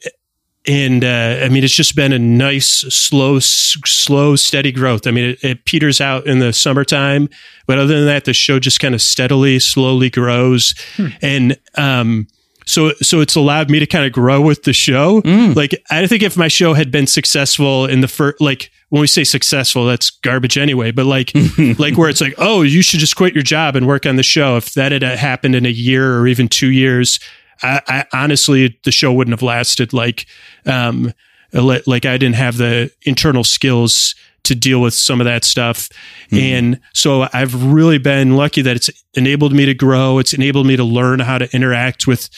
and 0.68 1.04
uh, 1.04 1.40
I 1.44 1.50
mean 1.50 1.64
it's 1.64 1.74
just 1.74 1.96
been 1.96 2.12
a 2.14 2.20
nice, 2.20 2.68
slow, 2.68 3.38
s- 3.38 3.78
slow, 3.86 4.36
steady 4.36 4.72
growth. 4.72 5.08
I 5.08 5.12
mean 5.12 5.32
it, 5.32 5.44
it 5.44 5.66
peters 5.66 6.02
out 6.02 6.28
in 6.28 6.40
the 6.40 6.54
summertime, 6.54 7.30
but 7.68 7.78
other 7.78 7.96
than 7.96 8.06
that, 8.06 8.26
the 8.26 8.34
show 8.34 8.60
just 8.60 8.80
kind 8.80 8.94
of 8.96 9.02
steadily, 9.02 9.60
slowly 9.60 10.10
grows, 10.10 10.74
and 11.22 11.58
um, 11.76 12.28
so 12.66 12.94
so 13.02 13.22
it's 13.22 13.36
allowed 13.36 13.70
me 13.70 13.80
to 13.80 13.86
kind 13.86 14.06
of 14.06 14.12
grow 14.12 14.42
with 14.42 14.64
the 14.64 14.74
show. 14.74 15.22
Like 15.54 15.76
I 15.92 16.08
think 16.08 16.24
if 16.24 16.36
my 16.38 16.48
show 16.48 16.74
had 16.74 16.92
been 16.92 17.08
successful 17.08 17.86
in 17.86 18.02
the 18.02 18.08
first, 18.08 18.42
like 18.42 18.72
when 18.90 19.02
we 19.02 19.08
say 19.08 19.24
successful, 19.24 19.86
that's 19.86 20.10
garbage 20.10 20.58
anyway. 20.58 20.90
But 20.92 21.06
like 21.06 21.32
like 21.80 21.96
where 21.98 22.10
it's 22.10 22.22
like, 22.22 22.34
oh, 22.40 22.64
you 22.64 22.82
should 22.82 23.00
just 23.00 23.16
quit 23.16 23.34
your 23.36 23.44
job 23.44 23.76
and 23.76 23.86
work 23.88 24.06
on 24.08 24.16
the 24.16 24.24
show. 24.24 24.58
If 24.58 24.74
that 24.74 24.92
had 24.92 25.04
happened 25.04 25.54
in 25.54 25.66
a 25.66 25.70
year 25.70 26.18
or 26.20 26.28
even 26.28 26.48
two 26.48 26.70
years, 26.72 27.20
I, 27.64 27.82
I 27.88 28.06
honestly 28.14 28.80
the 28.84 28.92
show 28.92 29.12
wouldn't 29.14 29.34
have 29.34 29.42
lasted. 29.42 29.94
Like 29.94 30.26
um 30.66 31.14
like 31.54 32.06
I 32.06 32.18
didn't 32.18 32.36
have 32.36 32.58
the 32.58 32.92
internal 33.04 33.44
skills 33.44 34.16
to 34.44 34.56
deal 34.56 34.82
with 34.82 34.94
some 34.94 35.20
of 35.20 35.26
that 35.26 35.44
stuff. 35.44 35.90
And 36.32 36.80
so 36.94 37.28
I've 37.34 37.64
really 37.64 37.98
been 37.98 38.36
lucky 38.36 38.62
that 38.62 38.76
it's 38.76 38.90
enabled 39.16 39.54
me 39.54 39.66
to 39.66 39.74
grow. 39.74 40.20
It's 40.20 40.34
enabled 40.34 40.68
me 40.68 40.76
to 40.76 40.84
learn 40.84 41.20
how 41.20 41.38
to 41.38 41.54
interact 41.56 42.08
with 42.08 42.30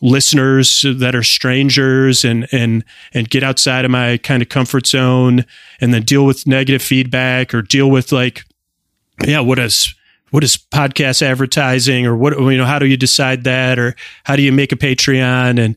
listeners 0.00 0.84
that 0.86 1.14
are 1.14 1.22
strangers 1.22 2.24
and 2.24 2.46
and 2.52 2.84
and 3.14 3.30
get 3.30 3.42
outside 3.42 3.84
of 3.84 3.90
my 3.90 4.18
kind 4.18 4.42
of 4.42 4.48
comfort 4.48 4.86
zone 4.86 5.44
and 5.80 5.94
then 5.94 6.02
deal 6.02 6.26
with 6.26 6.46
negative 6.46 6.82
feedback 6.82 7.54
or 7.54 7.62
deal 7.62 7.90
with 7.90 8.12
like 8.12 8.44
yeah 9.26 9.40
what 9.40 9.58
is 9.58 9.94
what 10.36 10.44
is 10.44 10.58
podcast 10.58 11.22
advertising 11.22 12.04
or 12.04 12.14
what 12.14 12.38
you 12.38 12.58
know 12.58 12.66
how 12.66 12.78
do 12.78 12.84
you 12.84 12.98
decide 12.98 13.44
that 13.44 13.78
or 13.78 13.96
how 14.24 14.36
do 14.36 14.42
you 14.42 14.52
make 14.52 14.70
a 14.70 14.76
patreon? 14.76 15.58
And 15.58 15.76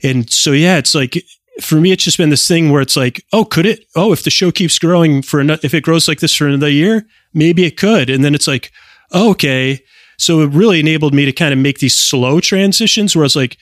and 0.00 0.30
so 0.30 0.52
yeah 0.52 0.76
it's 0.76 0.94
like 0.94 1.24
for 1.60 1.80
me 1.80 1.90
it's 1.90 2.04
just 2.04 2.16
been 2.16 2.30
this 2.30 2.46
thing 2.46 2.70
where 2.70 2.80
it's 2.80 2.96
like 2.96 3.26
oh 3.32 3.44
could 3.44 3.66
it? 3.66 3.84
Oh 3.96 4.12
if 4.12 4.22
the 4.22 4.30
show 4.30 4.52
keeps 4.52 4.78
growing 4.78 5.22
for 5.22 5.40
another 5.40 5.60
if 5.64 5.74
it 5.74 5.82
grows 5.82 6.06
like 6.06 6.20
this 6.20 6.36
for 6.36 6.46
another 6.46 6.70
year 6.70 7.04
maybe 7.34 7.64
it 7.64 7.76
could. 7.76 8.08
And 8.08 8.22
then 8.24 8.32
it's 8.32 8.46
like 8.46 8.70
oh, 9.10 9.30
okay. 9.32 9.82
So 10.18 10.40
it 10.42 10.50
really 10.52 10.78
enabled 10.78 11.12
me 11.12 11.24
to 11.24 11.32
kind 11.32 11.52
of 11.52 11.58
make 11.58 11.80
these 11.80 11.96
slow 11.96 12.38
transitions 12.38 13.16
where 13.16 13.24
I 13.24 13.26
was 13.26 13.34
like, 13.34 13.58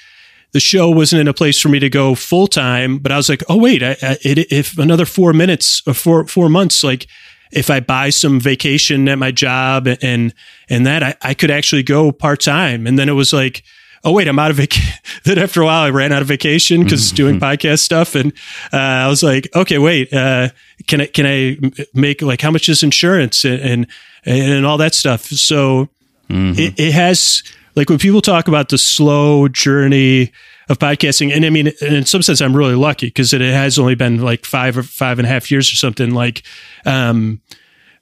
the 0.53 0.61
show 0.61 0.90
wasn't 0.90 1.20
in 1.20 1.28
a 1.28 1.32
place 1.32 1.59
for 1.59 1.70
me 1.70 1.78
to 1.78 1.88
go 1.88 2.14
full 2.14 2.49
time, 2.49 2.99
but 2.99 3.12
I 3.12 3.16
was 3.16 3.30
like, 3.30 3.42
oh 3.49 3.57
wait, 3.57 3.82
I, 3.82 3.97
I, 4.03 4.18
it, 4.22 4.53
if 4.53 4.76
another 4.76 5.07
four 5.07 5.32
minutes 5.32 5.82
or 5.86 5.95
four 5.95 6.26
four 6.26 6.51
months, 6.51 6.84
like 6.84 7.07
if 7.55 7.70
I 7.70 7.80
buy 7.80 8.11
some 8.11 8.40
vacation 8.40 9.09
at 9.09 9.18
my 9.18 9.30
job 9.30 9.86
and 9.86 10.34
and 10.68 10.86
that 10.86 11.02
I, 11.02 11.14
I 11.22 11.34
could 11.34 11.50
actually 11.50 11.82
go 11.82 12.12
part 12.12 12.40
time, 12.40 12.86
and 12.86 12.98
then 12.98 13.09
it 13.09 13.14
was 13.14 13.32
like. 13.32 13.62
Oh 14.07 14.12
wait, 14.12 14.28
I'm 14.28 14.38
out 14.38 14.50
of 14.50 14.59
vacation. 14.59 15.00
then 15.24 15.38
after 15.38 15.62
a 15.62 15.64
while, 15.64 15.82
I 15.82 15.88
ran 15.88 16.12
out 16.12 16.20
of 16.20 16.28
vacation 16.28 16.84
because 16.84 17.07
mm-hmm. 17.07 17.16
doing 17.16 17.40
podcast 17.40 17.78
stuff, 17.78 18.14
and 18.14 18.34
uh, 18.70 18.76
I 18.76 19.09
was 19.09 19.22
like, 19.22 19.48
okay, 19.57 19.78
wait, 19.78 20.12
uh, 20.12 20.50
can 20.86 21.00
I 21.00 21.07
can 21.07 21.24
I 21.24 21.57
make 21.94 22.20
like 22.20 22.42
how 22.42 22.50
much 22.50 22.68
is 22.68 22.82
insurance 22.82 23.46
and 23.46 23.62
and, 23.62 23.86
and 24.26 24.66
all 24.66 24.76
that 24.76 24.94
stuff? 24.94 25.24
So 25.24 25.88
Mm-hmm. 26.28 26.59
It, 26.59 26.80
it 26.80 26.92
has 26.92 27.42
like 27.76 27.88
when 27.88 27.98
people 27.98 28.20
talk 28.20 28.48
about 28.48 28.68
the 28.68 28.78
slow 28.78 29.48
journey 29.48 30.32
of 30.69 30.79
podcasting, 30.79 31.35
and 31.35 31.45
I 31.45 31.51
mean, 31.51 31.73
in 31.81 32.07
some 32.07 32.23
sense, 32.23 32.41
I'm 32.41 32.57
really 32.57 32.75
lucky 32.75 33.07
because 33.07 33.33
it 33.33 33.41
has 33.41 33.79
only 33.79 33.95
been 33.95 34.23
like 34.23 34.45
five 34.45 34.79
or 34.79 34.83
five 34.83 35.19
and 35.19 35.27
a 35.27 35.29
half 35.29 35.51
years 35.51 35.71
or 35.73 35.77
something. 35.77 36.12
Like, 36.12 36.43
um, 36.87 37.41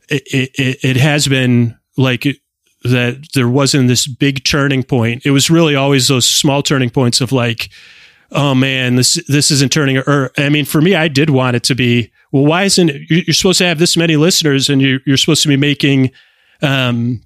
it, 0.09 0.23
it, 0.55 0.79
it 0.85 0.97
has 0.97 1.27
been 1.29 1.79
like 1.97 2.27
that 2.85 3.29
there 3.35 3.49
wasn't 3.49 3.89
this 3.89 4.07
big 4.07 4.45
turning 4.45 4.83
point. 4.83 5.25
It 5.25 5.31
was 5.31 5.51
really 5.51 5.75
always 5.75 6.09
those 6.09 6.27
small 6.27 6.63
turning 6.63 6.91
points 6.91 7.21
of 7.21 7.33
like, 7.33 7.71
oh 8.31 8.55
man, 8.55 8.97
this 8.97 9.23
this 9.29 9.51
isn't 9.51 9.73
turning. 9.73 9.99
Or 9.99 10.31
I 10.37 10.49
mean, 10.49 10.65
for 10.65 10.81
me, 10.81 10.95
I 10.95 11.09
did 11.09 11.31
want 11.31 11.57
it 11.57 11.63
to 11.65 11.75
be. 11.75 12.13
Well, 12.33 12.47
why 12.47 12.65
isn't 12.65 12.89
it, 12.89 13.03
you're 13.11 13.35
supposed 13.35 13.59
to 13.59 13.67
have 13.67 13.79
this 13.79 13.97
many 13.97 14.17
listeners 14.17 14.71
and 14.71 14.81
you're, 14.81 15.01
you're 15.05 15.19
supposed 15.19 15.43
to 15.43 15.49
be 15.49 15.57
making, 15.59 16.13
um, 16.63 17.21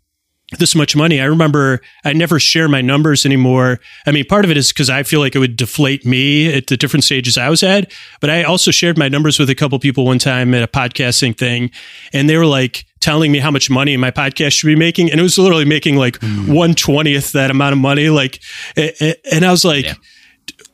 this 0.59 0.75
much 0.75 0.95
money. 0.95 1.21
I 1.21 1.25
remember 1.25 1.81
I 2.05 2.13
never 2.13 2.39
share 2.39 2.69
my 2.69 2.81
numbers 2.81 3.27
anymore. 3.27 3.81
I 4.07 4.13
mean, 4.13 4.25
part 4.25 4.45
of 4.45 4.51
it 4.51 4.57
is 4.57 4.73
because 4.73 4.89
I 4.89 5.03
feel 5.03 5.21
like 5.21 5.35
it 5.35 5.41
would 5.41 5.57
deflate 5.57 6.07
me 6.07 6.53
at 6.55 6.69
the 6.69 6.77
different 6.77 7.05
stages 7.05 7.37
I 7.37 7.49
was 7.49 7.63
at. 7.63 7.93
But 8.21 8.31
I 8.31 8.45
also 8.45 8.71
shared 8.71 8.97
my 8.97 9.09
numbers 9.09 9.39
with 9.39 9.51
a 9.51 9.55
couple 9.55 9.79
people 9.79 10.05
one 10.05 10.19
time 10.19 10.55
at 10.55 10.63
a 10.63 10.69
podcasting 10.69 11.37
thing, 11.37 11.71
and 12.13 12.31
they 12.31 12.37
were 12.37 12.47
like 12.47 12.87
telling 13.01 13.33
me 13.33 13.39
how 13.39 13.51
much 13.51 13.71
money 13.71 13.97
my 13.97 14.11
podcast 14.11 14.53
should 14.53 14.69
be 14.69 14.77
making, 14.77 15.11
and 15.11 15.19
it 15.19 15.23
was 15.23 15.37
literally 15.37 15.65
making 15.65 15.97
like 15.97 16.19
mm. 16.21 16.55
one 16.55 16.75
twentieth 16.75 17.33
that 17.33 17.51
amount 17.51 17.73
of 17.73 17.79
money. 17.79 18.09
Like, 18.09 18.41
and 18.77 19.45
I 19.45 19.51
was 19.51 19.65
like. 19.65 19.87
Yeah 19.87 19.95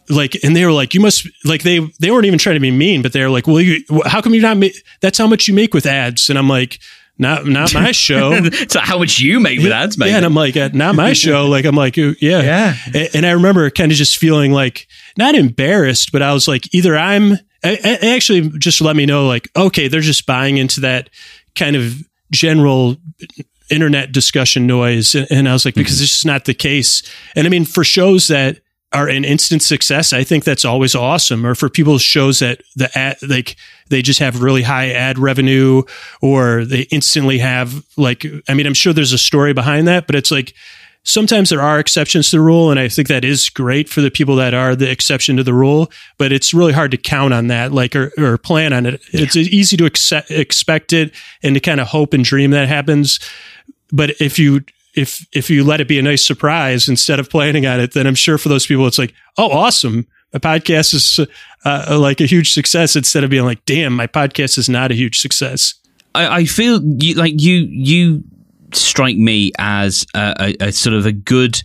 like 0.08 0.36
and 0.42 0.54
they 0.54 0.64
were 0.64 0.72
like 0.72 0.94
you 0.94 1.00
must 1.00 1.28
like 1.44 1.62
they 1.62 1.78
they 2.00 2.10
weren't 2.10 2.26
even 2.26 2.38
trying 2.38 2.56
to 2.56 2.60
be 2.60 2.72
mean 2.72 3.02
but 3.02 3.12
they're 3.12 3.30
like 3.30 3.46
well 3.46 3.60
you 3.60 3.82
how 4.04 4.20
come 4.20 4.34
you're 4.34 4.42
not 4.42 4.56
ma- 4.56 4.66
that's 5.00 5.16
how 5.16 5.28
much 5.28 5.46
you 5.46 5.54
make 5.54 5.72
with 5.72 5.86
ads 5.86 6.28
and 6.28 6.38
i'm 6.38 6.48
like 6.48 6.80
not 7.18 7.46
not 7.46 7.74
my 7.74 7.92
show. 7.92 8.42
so 8.68 8.80
how 8.80 8.98
much 8.98 9.20
you 9.20 9.40
make 9.40 9.60
with 9.60 9.72
ads, 9.72 9.98
mate? 9.98 10.10
Yeah, 10.10 10.16
and 10.16 10.26
I'm 10.26 10.34
like, 10.34 10.56
uh, 10.56 10.70
not 10.72 10.94
my 10.94 11.12
show. 11.12 11.46
Like 11.52 11.64
I'm 11.64 11.76
like, 11.76 11.96
yeah, 11.96 12.12
yeah. 12.20 12.74
And, 12.86 13.08
and, 13.14 13.26
I 13.26 13.32
remember 13.32 13.68
kind 13.70 13.92
of 13.92 13.98
just 13.98 14.16
feeling 14.16 14.52
like 14.52 14.86
not 15.18 15.34
embarrassed, 15.34 16.10
but 16.10 16.22
I 16.22 16.32
was 16.32 16.48
like, 16.48 16.72
either 16.74 16.96
I'm 16.96 17.36
I, 17.64 17.98
I 18.02 18.14
actually 18.14 18.48
just 18.58 18.80
let 18.80 18.96
me 18.96 19.06
know, 19.06 19.26
like, 19.26 19.48
okay, 19.56 19.88
they're 19.88 20.00
just 20.00 20.26
buying 20.26 20.56
into 20.56 20.80
that 20.80 21.10
kind 21.54 21.76
of 21.76 22.02
general 22.32 22.96
internet 23.70 24.12
discussion 24.12 24.66
noise, 24.66 25.14
and, 25.14 25.26
and 25.30 25.48
I 25.48 25.52
was 25.52 25.64
like, 25.64 25.74
because 25.74 25.96
mm-hmm. 25.96 26.04
it's 26.04 26.12
just 26.12 26.26
not 26.26 26.44
the 26.44 26.54
case. 26.54 27.02
And 27.36 27.46
I 27.46 27.50
mean, 27.50 27.64
for 27.64 27.84
shows 27.84 28.28
that 28.28 28.58
are 28.94 29.08
an 29.08 29.24
instant 29.24 29.62
success, 29.62 30.12
I 30.12 30.24
think 30.24 30.44
that's 30.44 30.64
always 30.64 30.94
awesome. 30.94 31.46
Or 31.46 31.54
for 31.54 31.68
people's 31.68 32.02
shows 32.02 32.38
that 32.40 32.62
the 32.76 32.90
ad, 32.96 33.16
like 33.26 33.56
they 33.88 34.02
just 34.02 34.20
have 34.20 34.42
really 34.42 34.62
high 34.62 34.90
ad 34.90 35.18
revenue, 35.18 35.82
or 36.20 36.64
they 36.64 36.82
instantly 36.90 37.38
have 37.38 37.84
like, 37.96 38.24
I 38.48 38.54
mean, 38.54 38.66
I'm 38.66 38.74
sure 38.74 38.92
there's 38.92 39.12
a 39.12 39.18
story 39.18 39.52
behind 39.52 39.88
that, 39.88 40.06
but 40.06 40.16
it's 40.16 40.30
like 40.30 40.54
sometimes 41.04 41.50
there 41.50 41.60
are 41.60 41.80
exceptions 41.80 42.30
to 42.30 42.36
the 42.36 42.40
rule, 42.40 42.70
and 42.70 42.78
I 42.78 42.88
think 42.88 43.08
that 43.08 43.24
is 43.24 43.48
great 43.48 43.88
for 43.88 44.00
the 44.00 44.10
people 44.10 44.36
that 44.36 44.54
are 44.54 44.76
the 44.76 44.90
exception 44.90 45.36
to 45.36 45.42
the 45.42 45.54
rule. 45.54 45.90
But 46.18 46.32
it's 46.32 46.54
really 46.54 46.72
hard 46.72 46.90
to 46.92 46.96
count 46.96 47.34
on 47.34 47.48
that, 47.48 47.72
like 47.72 47.96
or, 47.96 48.12
or 48.18 48.38
plan 48.38 48.72
on 48.72 48.86
it. 48.86 49.00
Yeah. 49.12 49.22
It's 49.22 49.36
easy 49.36 49.76
to 49.78 49.84
accept, 49.84 50.30
expect 50.30 50.92
it 50.92 51.12
and 51.42 51.54
to 51.54 51.60
kind 51.60 51.80
of 51.80 51.88
hope 51.88 52.14
and 52.14 52.24
dream 52.24 52.52
that 52.52 52.68
happens. 52.68 53.18
But 53.90 54.20
if 54.20 54.38
you 54.38 54.60
if 54.94 55.26
if 55.32 55.50
you 55.50 55.64
let 55.64 55.80
it 55.80 55.88
be 55.88 55.98
a 55.98 56.02
nice 56.02 56.24
surprise 56.24 56.88
instead 56.88 57.18
of 57.18 57.30
planning 57.30 57.66
on 57.66 57.80
it, 57.80 57.92
then 57.94 58.06
I'm 58.06 58.14
sure 58.14 58.38
for 58.38 58.48
those 58.48 58.66
people 58.66 58.86
it's 58.86 58.98
like, 58.98 59.14
oh, 59.38 59.50
awesome, 59.50 60.06
my 60.32 60.38
podcast 60.38 60.94
is 60.94 61.20
uh, 61.64 61.98
like 61.98 62.20
a 62.20 62.26
huge 62.26 62.52
success. 62.52 62.96
Instead 62.96 63.24
of 63.24 63.30
being 63.30 63.44
like, 63.44 63.64
damn, 63.64 63.94
my 63.94 64.06
podcast 64.06 64.58
is 64.58 64.68
not 64.68 64.90
a 64.90 64.94
huge 64.94 65.20
success. 65.20 65.74
I, 66.14 66.38
I 66.38 66.44
feel 66.44 66.82
you, 66.82 67.14
like 67.14 67.34
you 67.40 67.66
you 67.70 68.24
strike 68.72 69.16
me 69.16 69.52
as 69.58 70.06
a, 70.14 70.54
a, 70.60 70.66
a 70.68 70.72
sort 70.72 70.94
of 70.94 71.06
a 71.06 71.12
good 71.12 71.62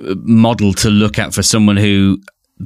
model 0.00 0.72
to 0.72 0.88
look 0.88 1.18
at 1.18 1.34
for 1.34 1.42
someone 1.42 1.76
who 1.76 2.18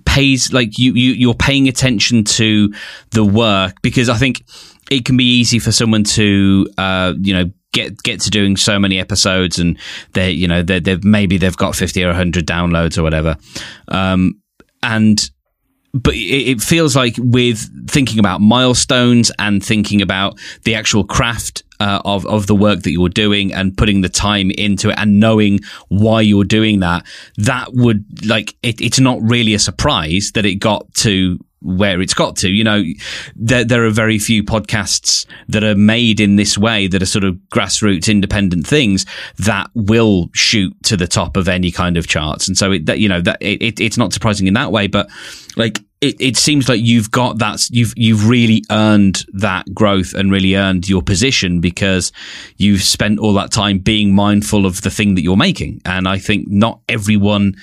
pays 0.05 0.53
like 0.53 0.79
you, 0.79 0.93
you 0.95 1.13
you're 1.13 1.35
paying 1.35 1.69
attention 1.69 2.25
to 2.25 2.73
the 3.11 3.25
work 3.25 3.81
because 3.83 4.09
I 4.09 4.17
think 4.17 4.45
it 4.91 5.05
can 5.05 5.17
be 5.17 5.25
easy 5.25 5.59
for 5.59 5.73
someone 5.73 6.05
to 6.05 6.69
uh, 6.79 7.15
you 7.21 7.35
know 7.35 7.51
get 7.75 8.03
get 8.03 8.21
to 8.23 8.31
doing 8.31 8.57
so 8.57 8.79
many 8.79 8.99
episodes 8.99 9.59
and 9.59 9.79
they 10.13 10.31
you 10.31 10.49
know 10.49 10.63
they 10.63 10.81
they've 10.81 11.05
maybe 11.05 11.37
they've 11.37 11.57
got 11.57 11.77
50 11.77 12.03
or 12.03 12.09
100 12.09 12.47
downloads 12.47 12.97
or 12.97 13.03
whatever. 13.03 13.37
Um, 13.89 14.41
and 14.83 15.31
but 15.95 16.15
it, 16.17 16.61
feels 16.61 16.97
like 16.97 17.15
with 17.19 17.89
thinking 17.89 18.19
about 18.19 18.41
milestones 18.41 19.31
and 19.39 19.65
thinking 19.65 20.03
about 20.03 20.37
the 20.65 20.75
actual 20.75 21.05
craft 21.05 21.63
uh, 21.79 22.03
of 22.05 22.27
of 22.27 22.49
the 22.49 22.55
work 22.55 22.83
that 22.83 22.91
you're 22.91 23.09
doing 23.09 23.53
and 23.53 23.77
putting 23.77 24.01
the 24.01 24.09
time 24.09 24.51
into 24.51 24.91
it 24.91 24.99
and 24.99 25.21
knowing 25.21 25.61
why 25.89 26.21
you're 26.21 26.45
doing 26.45 26.81
that, 26.81 27.07
that 27.37 27.69
would 27.73 28.05
like 28.27 28.57
it, 28.63 28.81
it's 28.81 28.99
not 28.99 29.19
really 29.23 29.55
a 29.55 29.59
surprise 29.59 30.33
that 30.35 30.45
it 30.45 30.57
got 30.57 30.93
to 30.95 31.39
where 31.65 32.01
it's 32.01 32.15
got 32.15 32.37
to. 32.37 32.51
You 32.51 32.65
know, 32.65 32.83
there, 33.35 33.65
there 33.65 33.85
are 33.85 33.91
very 33.91 34.19
few 34.19 34.45
podcasts 34.45 35.27
that 35.49 35.65
are 35.65 35.75
made 35.75 36.21
in 36.21 36.37
this 36.37 36.57
way 36.57 36.87
that 36.87 37.03
are 37.03 37.07
sort 37.07 37.25
of 37.25 37.35
grassroots 37.53 38.09
independent 38.09 38.67
things 38.67 39.07
that 39.39 39.71
will 39.75 40.31
shoot 40.35 40.75
to 40.85 40.97
the 40.97 41.09
top 41.09 41.37
of 41.37 41.49
any 41.49 41.71
kind 41.71 41.97
of 41.97 42.07
charts. 42.07 42.47
And 42.47 42.57
so 42.57 42.73
it, 42.73 42.87
that, 42.87 42.99
you 42.99 43.09
know, 43.09 43.21
that 43.21 43.39
it, 43.41 43.81
it's 43.81 43.97
not 43.99 44.13
surprising 44.13 44.47
in 44.47 44.55
that 44.55 44.71
way, 44.71 44.87
but 44.87 45.09
like 45.57 45.81
it, 46.05 46.21
it 46.21 46.37
seems 46.37 46.69
like 46.69 46.83
you've 46.83 47.11
got 47.11 47.39
that 47.39 47.67
you've 47.71 47.95
you've 47.97 48.29
really 48.29 48.63
earned 48.71 49.25
that 49.33 49.65
growth 49.73 50.13
and 50.13 50.31
really 50.31 50.55
earned 50.55 50.87
your 50.87 51.01
position 51.01 51.61
because 51.61 52.13
you've 52.59 52.83
spent 52.83 53.19
all 53.19 53.33
that 53.35 53.51
time 53.51 53.79
being 53.79 54.15
mindful 54.15 54.67
of 54.67 54.83
the 54.83 54.91
thing 54.91 55.15
that 55.15 55.23
you're 55.23 55.37
making 55.37 55.81
and 55.87 56.07
i 56.07 56.19
think 56.19 56.47
not 56.49 56.81
everyone 56.91 57.55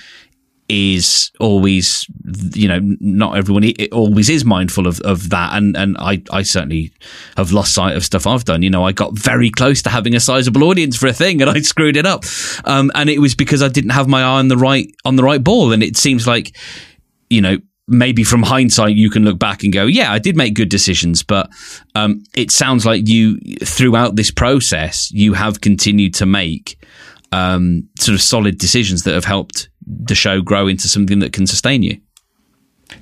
is 0.73 1.31
always, 1.37 2.05
you 2.53 2.65
know, 2.65 2.79
not 3.01 3.35
everyone 3.35 3.65
it 3.65 3.91
always 3.91 4.29
is 4.29 4.45
mindful 4.45 4.87
of, 4.87 5.01
of 5.01 5.29
that. 5.29 5.53
And, 5.53 5.75
and 5.75 5.97
I, 5.99 6.23
I 6.31 6.43
certainly 6.43 6.93
have 7.35 7.51
lost 7.51 7.73
sight 7.73 7.97
of 7.97 8.05
stuff 8.05 8.25
I've 8.25 8.45
done. 8.45 8.63
You 8.63 8.69
know, 8.69 8.85
I 8.85 8.93
got 8.93 9.11
very 9.11 9.49
close 9.49 9.81
to 9.81 9.89
having 9.89 10.15
a 10.15 10.21
sizable 10.21 10.63
audience 10.63 10.95
for 10.95 11.07
a 11.07 11.13
thing 11.13 11.41
and 11.41 11.49
I 11.57 11.59
screwed 11.59 11.97
it 11.97 12.05
up. 12.05 12.23
Um, 12.63 12.89
and 12.95 13.09
it 13.09 13.19
was 13.19 13.35
because 13.35 13.61
I 13.61 13.67
didn't 13.67 13.89
have 13.89 14.07
my 14.07 14.21
eye 14.21 14.39
on 14.39 14.47
the 14.47 14.55
right, 14.55 14.89
on 15.03 15.17
the 15.17 15.23
right 15.23 15.43
ball. 15.43 15.73
And 15.73 15.83
it 15.83 15.97
seems 15.97 16.25
like, 16.25 16.55
you 17.29 17.41
know, 17.41 17.57
maybe 17.89 18.23
from 18.23 18.41
hindsight 18.41 18.95
you 18.95 19.09
can 19.09 19.25
look 19.25 19.39
back 19.39 19.63
and 19.63 19.73
go, 19.73 19.87
yeah, 19.87 20.13
I 20.13 20.19
did 20.19 20.37
make 20.37 20.53
good 20.53 20.69
decisions, 20.69 21.21
but 21.21 21.49
um, 21.95 22.23
it 22.33 22.49
sounds 22.49 22.85
like 22.85 23.09
you 23.09 23.39
throughout 23.65 24.15
this 24.15 24.31
process 24.31 25.11
you 25.11 25.33
have 25.33 25.59
continued 25.59 26.13
to 26.13 26.25
make 26.25 26.81
um, 27.33 27.89
sort 27.99 28.15
of 28.15 28.21
solid 28.21 28.57
decisions 28.57 29.03
that 29.03 29.13
have 29.13 29.25
helped 29.25 29.67
the 29.91 30.15
show 30.15 30.41
grow 30.41 30.67
into 30.67 30.87
something 30.87 31.19
that 31.19 31.33
can 31.33 31.45
sustain 31.45 31.83
you? 31.83 31.99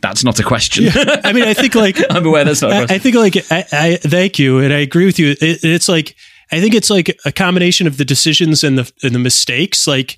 That's 0.02 0.24
not 0.24 0.40
a 0.40 0.44
question. 0.44 0.86
Yeah. 0.86 1.22
I 1.24 1.34
mean, 1.34 1.44
I 1.44 1.54
think 1.54 1.76
like 1.76 1.98
I'm 2.10 2.26
aware 2.26 2.46
that's 2.46 2.62
not. 2.62 2.72
I, 2.72 2.96
I 2.96 2.98
think 2.98 3.16
like 3.16 3.36
I, 3.52 3.66
I, 3.72 3.96
thank 3.98 4.40
you, 4.40 4.60
and 4.60 4.74
I 4.74 4.80
agree 4.80 5.06
with 5.06 5.20
you. 5.20 5.32
It, 5.32 5.64
it's 5.64 5.90
like 5.90 6.16
I 6.52 6.60
think 6.60 6.74
it's 6.74 6.90
like 6.90 7.18
a 7.26 7.32
combination 7.32 7.88
of 7.88 7.98
the 7.98 8.06
decisions 8.06 8.64
and 8.64 8.78
the 8.78 8.92
and 9.04 9.14
the 9.14 9.20
mistakes, 9.20 9.88
like 9.88 10.18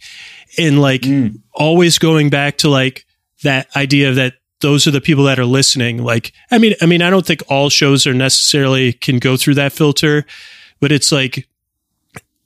in 0.57 0.77
like 0.77 1.01
mm. 1.01 1.39
always 1.53 1.99
going 1.99 2.29
back 2.29 2.57
to 2.59 2.69
like 2.69 3.05
that 3.43 3.67
idea 3.75 4.11
that 4.13 4.33
those 4.59 4.85
are 4.87 4.91
the 4.91 5.01
people 5.01 5.23
that 5.25 5.39
are 5.39 5.45
listening. 5.45 6.03
Like, 6.03 6.33
I 6.51 6.57
mean, 6.57 6.75
I 6.81 6.85
mean, 6.85 7.01
I 7.01 7.09
don't 7.09 7.25
think 7.25 7.41
all 7.49 7.69
shows 7.69 8.05
are 8.05 8.13
necessarily 8.13 8.93
can 8.93 9.19
go 9.19 9.35
through 9.35 9.55
that 9.55 9.73
filter, 9.73 10.25
but 10.79 10.91
it's 10.91 11.11
like 11.11 11.47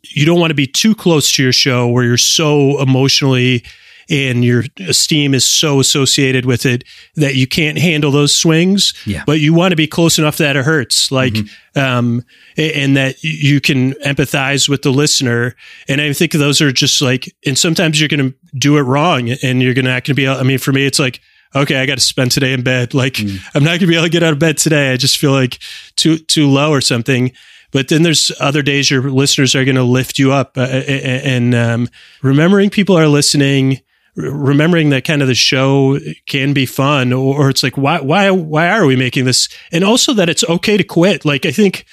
you 0.04 0.26
don't 0.26 0.40
want 0.40 0.52
to 0.52 0.56
be 0.56 0.68
too 0.68 0.96
close 0.96 1.32
to 1.34 1.44
your 1.44 1.52
show 1.52 1.88
where 1.88 2.04
you're 2.04 2.18
so 2.18 2.80
emotionally 2.80 3.64
and 4.10 4.43
your 4.43 4.64
esteem 4.80 5.34
is 5.34 5.45
so 5.45 5.80
associated 5.80 6.45
with 6.45 6.66
it 6.66 6.84
that 7.16 7.36
you 7.36 7.47
can't 7.47 7.78
handle 7.78 8.12
those 8.12 8.36
swings. 8.36 8.93
Yeah. 9.06 9.24
But 9.26 9.39
you 9.39 9.53
want 9.53 9.72
to 9.72 9.76
be 9.76 9.88
close 9.88 10.20
enough 10.20 10.38
that 10.38 10.56
it 10.56 10.66
hurts, 10.66 11.12
like, 11.12 11.36
um, 11.76 12.24
and 12.58 12.95
that 12.97 13.24
you 13.24 13.60
can 13.60 13.93
empathize 14.06 14.70
with 14.70 14.82
the 14.84 14.91
listener. 14.91 15.56
And 15.88 15.99
I 16.01 16.14
think 16.14 16.32
those 16.34 16.62
are 16.62 16.72
just 16.72 17.01
like, 17.01 17.34
and 17.45 17.58
sometimes 17.58 17.99
you're 17.99 18.10
going 18.10 18.32
to 18.32 18.58
do 18.58 18.78
it 18.78 18.84
wrong, 18.84 19.30
and 19.43 19.62
you're 19.62 19.74
going 19.74 19.86
to 19.86 19.91
not 19.91 20.03
going 20.03 20.03
to 20.03 20.14
be. 20.14 20.26
able- 20.26 20.39
I 20.39 20.43
mean, 20.43 20.60
for 20.60 20.72
me, 20.72 20.86
it's 20.86 20.99
like. 20.99 21.22
Okay, 21.56 21.80
I 21.80 21.86
got 21.86 21.95
to 21.95 22.03
spend 22.03 22.32
today 22.32 22.51
in 22.51 22.64
bed. 22.64 22.93
Like, 22.93 23.18
I'm 23.18 23.64
not 23.64 23.80
gonna 23.80 23.88
be 23.88 23.93
able 23.95 24.03
to 24.03 24.10
get 24.10 24.24
out 24.24 24.34
of 24.34 24.39
bed 24.39 24.58
today. 24.58 24.91
I 24.91 24.97
just 24.97 25.18
feel 25.18 25.32
like 25.32 25.60
too 25.95 26.18
too 26.18 26.49
low 26.49 26.72
or 26.72 26.82
something. 26.82 27.32
But 27.72 27.88
then 27.88 28.03
there's 28.03 28.30
other 28.41 28.62
days 28.62 28.91
your 28.91 29.10
listeners 29.10 29.56
are 29.56 29.64
going 29.64 29.76
to 29.76 29.84
lift 29.84 30.20
you 30.20 30.34
up, 30.34 30.58
uh, 30.58 30.62
and 30.62 31.56
um, 31.56 31.88
remembering 32.22 32.70
people 32.72 32.97
are 32.97 33.08
listening, 33.08 33.80
remembering 34.16 34.89
that 34.89 35.03
kind 35.03 35.22
of 35.22 35.28
the 35.28 35.36
show 35.36 35.99
can 36.26 36.53
be 36.53 36.66
fun, 36.66 37.11
or, 37.13 37.41
or 37.41 37.49
it's 37.49 37.63
like 37.63 37.78
why 37.78 37.99
why 37.99 38.30
why 38.32 38.70
are 38.70 38.86
we 38.86 38.95
making 38.95 39.26
this, 39.26 39.49
and 39.72 39.84
also 39.84 40.13
that 40.13 40.30
it's 40.30 40.43
okay 40.45 40.78
to 40.78 40.84
quit. 40.84 41.26
Like 41.26 41.45
I 41.45 41.51
think, 41.51 41.86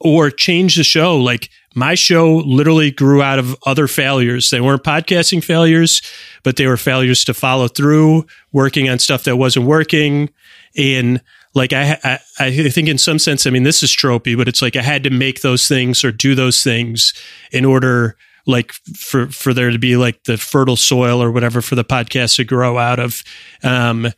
or 0.00 0.30
change 0.30 0.76
the 0.76 0.84
show. 0.84 1.16
Like 1.16 1.50
my 1.74 1.94
show 1.94 2.36
literally 2.36 2.90
grew 2.90 3.22
out 3.22 3.38
of 3.38 3.56
other 3.66 3.88
failures. 3.88 4.50
They 4.50 4.60
weren't 4.60 4.84
podcasting 4.84 5.44
failures, 5.44 6.02
but 6.42 6.56
they 6.56 6.66
were 6.66 6.76
failures 6.76 7.24
to 7.24 7.34
follow 7.34 7.68
through, 7.68 8.26
working 8.52 8.88
on 8.88 8.98
stuff 8.98 9.24
that 9.24 9.36
wasn't 9.36 9.66
working, 9.66 10.30
and 10.76 11.20
like 11.56 11.72
I, 11.72 11.98
I, 12.04 12.18
I 12.38 12.68
think 12.68 12.86
in 12.86 12.98
some 12.98 13.18
sense, 13.18 13.46
I 13.46 13.50
mean, 13.50 13.62
this 13.62 13.82
is 13.82 13.90
tropey, 13.90 14.36
but 14.36 14.46
it's 14.46 14.60
like 14.60 14.76
I 14.76 14.82
had 14.82 15.02
to 15.04 15.10
make 15.10 15.40
those 15.40 15.66
things 15.66 16.04
or 16.04 16.12
do 16.12 16.34
those 16.34 16.62
things 16.62 17.14
in 17.50 17.64
order, 17.64 18.18
like 18.46 18.72
for 18.72 19.28
for 19.28 19.52
there 19.52 19.70
to 19.70 19.78
be 19.78 19.96
like 19.96 20.24
the 20.24 20.36
fertile 20.36 20.76
soil 20.76 21.22
or 21.22 21.30
whatever 21.32 21.60
for 21.60 21.74
the 21.74 21.84
podcast 21.84 22.36
to 22.36 22.44
grow 22.44 22.78
out 22.78 22.98
of. 22.98 23.22
Um, 23.62 24.08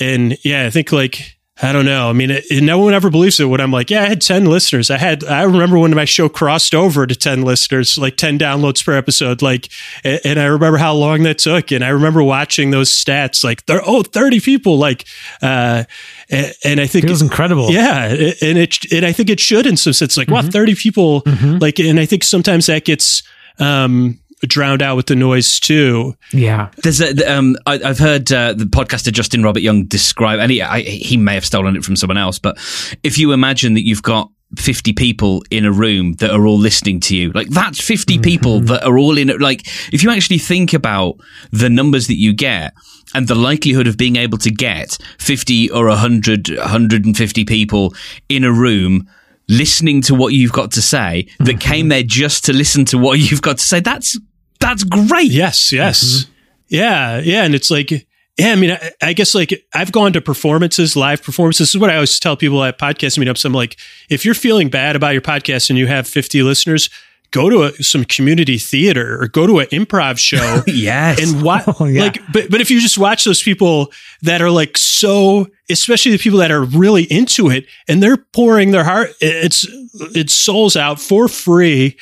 and 0.00 0.38
yeah, 0.44 0.66
I 0.66 0.70
think 0.70 0.92
like 0.92 1.35
I 1.62 1.72
don't 1.72 1.86
know. 1.86 2.10
I 2.10 2.12
mean, 2.12 2.30
it, 2.30 2.44
it- 2.50 2.62
no 2.62 2.78
one 2.78 2.92
ever 2.92 3.08
believes 3.08 3.40
it 3.40 3.46
when 3.46 3.62
I'm 3.62 3.70
like, 3.70 3.88
yeah, 3.90 4.02
I 4.02 4.08
had 4.08 4.20
10 4.20 4.44
listeners. 4.44 4.90
I 4.90 4.98
had, 4.98 5.24
I 5.24 5.42
remember 5.44 5.78
when 5.78 5.94
my 5.94 6.04
show 6.04 6.28
crossed 6.28 6.74
over 6.74 7.06
to 7.06 7.14
10 7.14 7.42
listeners, 7.42 7.96
like 7.96 8.16
10 8.16 8.38
downloads 8.38 8.84
per 8.84 8.94
episode. 8.94 9.40
Like, 9.40 9.68
a- 10.04 10.20
and 10.26 10.38
I 10.38 10.44
remember 10.44 10.76
how 10.76 10.92
long 10.92 11.22
that 11.22 11.38
took. 11.38 11.72
And 11.72 11.82
I 11.82 11.88
remember 11.88 12.22
watching 12.22 12.72
those 12.72 12.90
stats, 12.90 13.42
like, 13.42 13.64
they're, 13.64 13.80
oh, 13.86 14.02
30 14.02 14.40
people. 14.40 14.76
Like, 14.76 15.06
uh, 15.40 15.84
a- 16.30 16.52
and 16.62 16.78
I 16.78 16.86
think 16.86 17.06
Feels 17.06 17.22
incredible. 17.22 17.70
yeah, 17.70 18.04
and 18.08 18.58
it 18.58 18.92
and 18.92 19.06
I 19.06 19.12
think 19.12 19.30
it 19.30 19.40
should 19.40 19.66
in 19.66 19.76
some 19.78 19.92
sense. 19.94 20.16
Like, 20.16 20.28
wow, 20.28 20.42
thirty 20.42 20.74
people. 20.74 21.22
Like, 21.26 21.78
and 21.78 21.98
I 22.00 22.04
think 22.06 22.24
sometimes 22.24 22.66
that 22.66 22.84
gets 22.84 23.22
um, 23.58 24.18
drowned 24.46 24.82
out 24.82 24.96
with 24.96 25.06
the 25.06 25.16
noise 25.16 25.60
too. 25.60 26.14
Yeah. 26.32 26.70
There's 26.82 27.00
a, 27.00 27.32
um, 27.32 27.56
I, 27.66 27.80
I've 27.84 27.98
heard 27.98 28.30
uh, 28.32 28.52
the 28.52 28.64
podcaster 28.64 29.12
Justin 29.12 29.42
Robert 29.42 29.60
Young 29.60 29.84
describe, 29.84 30.38
and 30.40 30.50
he, 30.50 30.62
I, 30.62 30.80
he 30.82 31.16
may 31.16 31.34
have 31.34 31.44
stolen 31.44 31.76
it 31.76 31.84
from 31.84 31.96
someone 31.96 32.18
else, 32.18 32.38
but 32.38 32.56
if 33.02 33.18
you 33.18 33.32
imagine 33.32 33.74
that 33.74 33.86
you've 33.86 34.02
got 34.02 34.30
50 34.54 34.92
people 34.92 35.42
in 35.50 35.64
a 35.64 35.72
room 35.72 36.14
that 36.14 36.30
are 36.30 36.46
all 36.46 36.58
listening 36.58 37.00
to 37.00 37.16
you, 37.16 37.32
like 37.32 37.48
that's 37.48 37.80
50 37.80 38.18
people 38.20 38.60
that 38.60 38.84
are 38.84 38.96
all 38.96 39.18
in 39.18 39.28
it. 39.28 39.40
Like, 39.40 39.66
if 39.92 40.02
you 40.02 40.10
actually 40.10 40.38
think 40.38 40.72
about 40.72 41.16
the 41.50 41.68
numbers 41.68 42.06
that 42.06 42.16
you 42.16 42.32
get 42.32 42.72
and 43.14 43.26
the 43.26 43.34
likelihood 43.34 43.86
of 43.86 43.96
being 43.96 44.16
able 44.16 44.38
to 44.38 44.50
get 44.50 44.98
50 45.18 45.70
or 45.70 45.88
100, 45.88 46.56
150 46.56 47.44
people 47.44 47.94
in 48.28 48.44
a 48.44 48.52
room, 48.52 49.08
listening 49.48 50.00
to 50.02 50.14
what 50.14 50.32
you've 50.32 50.52
got 50.52 50.72
to 50.72 50.82
say 50.82 51.28
that 51.38 51.60
came 51.60 51.88
there 51.88 52.02
just 52.02 52.44
to 52.44 52.52
listen 52.52 52.84
to 52.86 52.98
what 52.98 53.18
you've 53.18 53.42
got 53.42 53.58
to 53.58 53.64
say. 53.64 53.80
That's 53.80 54.18
that's 54.60 54.84
great. 54.84 55.30
Yes, 55.30 55.72
yes, 55.72 56.04
mm-hmm. 56.24 56.32
yeah, 56.68 57.18
yeah, 57.20 57.44
and 57.44 57.54
it's 57.54 57.70
like. 57.70 58.06
Yeah, 58.38 58.52
I 58.52 58.56
mean, 58.56 58.72
I, 58.72 58.90
I 59.00 59.12
guess 59.14 59.34
like 59.34 59.66
I've 59.72 59.92
gone 59.92 60.12
to 60.12 60.20
performances, 60.20 60.94
live 60.94 61.22
performances. 61.22 61.68
This 61.68 61.74
is 61.74 61.80
what 61.80 61.88
I 61.88 61.94
always 61.94 62.20
tell 62.20 62.36
people 62.36 62.62
at 62.64 62.78
podcast 62.78 63.16
meetups. 63.16 63.46
I'm 63.46 63.54
like, 63.54 63.78
if 64.10 64.26
you're 64.26 64.34
feeling 64.34 64.68
bad 64.68 64.94
about 64.94 65.14
your 65.14 65.22
podcast 65.22 65.70
and 65.70 65.78
you 65.78 65.86
have 65.86 66.06
50 66.06 66.42
listeners, 66.42 66.90
go 67.30 67.48
to 67.48 67.62
a, 67.62 67.72
some 67.82 68.04
community 68.04 68.58
theater 68.58 69.18
or 69.22 69.28
go 69.28 69.46
to 69.46 69.60
an 69.60 69.68
improv 69.68 70.18
show 70.18 70.60
Yes. 70.66 71.18
and 71.32 71.42
what 71.42 71.64
Oh, 71.80 71.86
yeah. 71.86 72.02
like 72.02 72.18
but 72.30 72.50
but 72.50 72.60
if 72.60 72.70
you 72.70 72.78
just 72.78 72.98
watch 72.98 73.24
those 73.24 73.42
people 73.42 73.90
that 74.20 74.42
are 74.42 74.50
like 74.50 74.76
so 74.76 75.46
especially 75.68 76.12
the 76.12 76.18
people 76.18 76.38
that 76.38 76.50
are 76.50 76.62
really 76.62 77.04
into 77.04 77.50
it 77.50 77.66
and 77.88 78.02
they're 78.02 78.16
pouring 78.16 78.70
their 78.70 78.84
heart 78.84 79.10
it's 79.20 79.66
it's 80.14 80.32
souls 80.34 80.76
out 80.76 81.00
for 81.00 81.26
free 81.28 81.96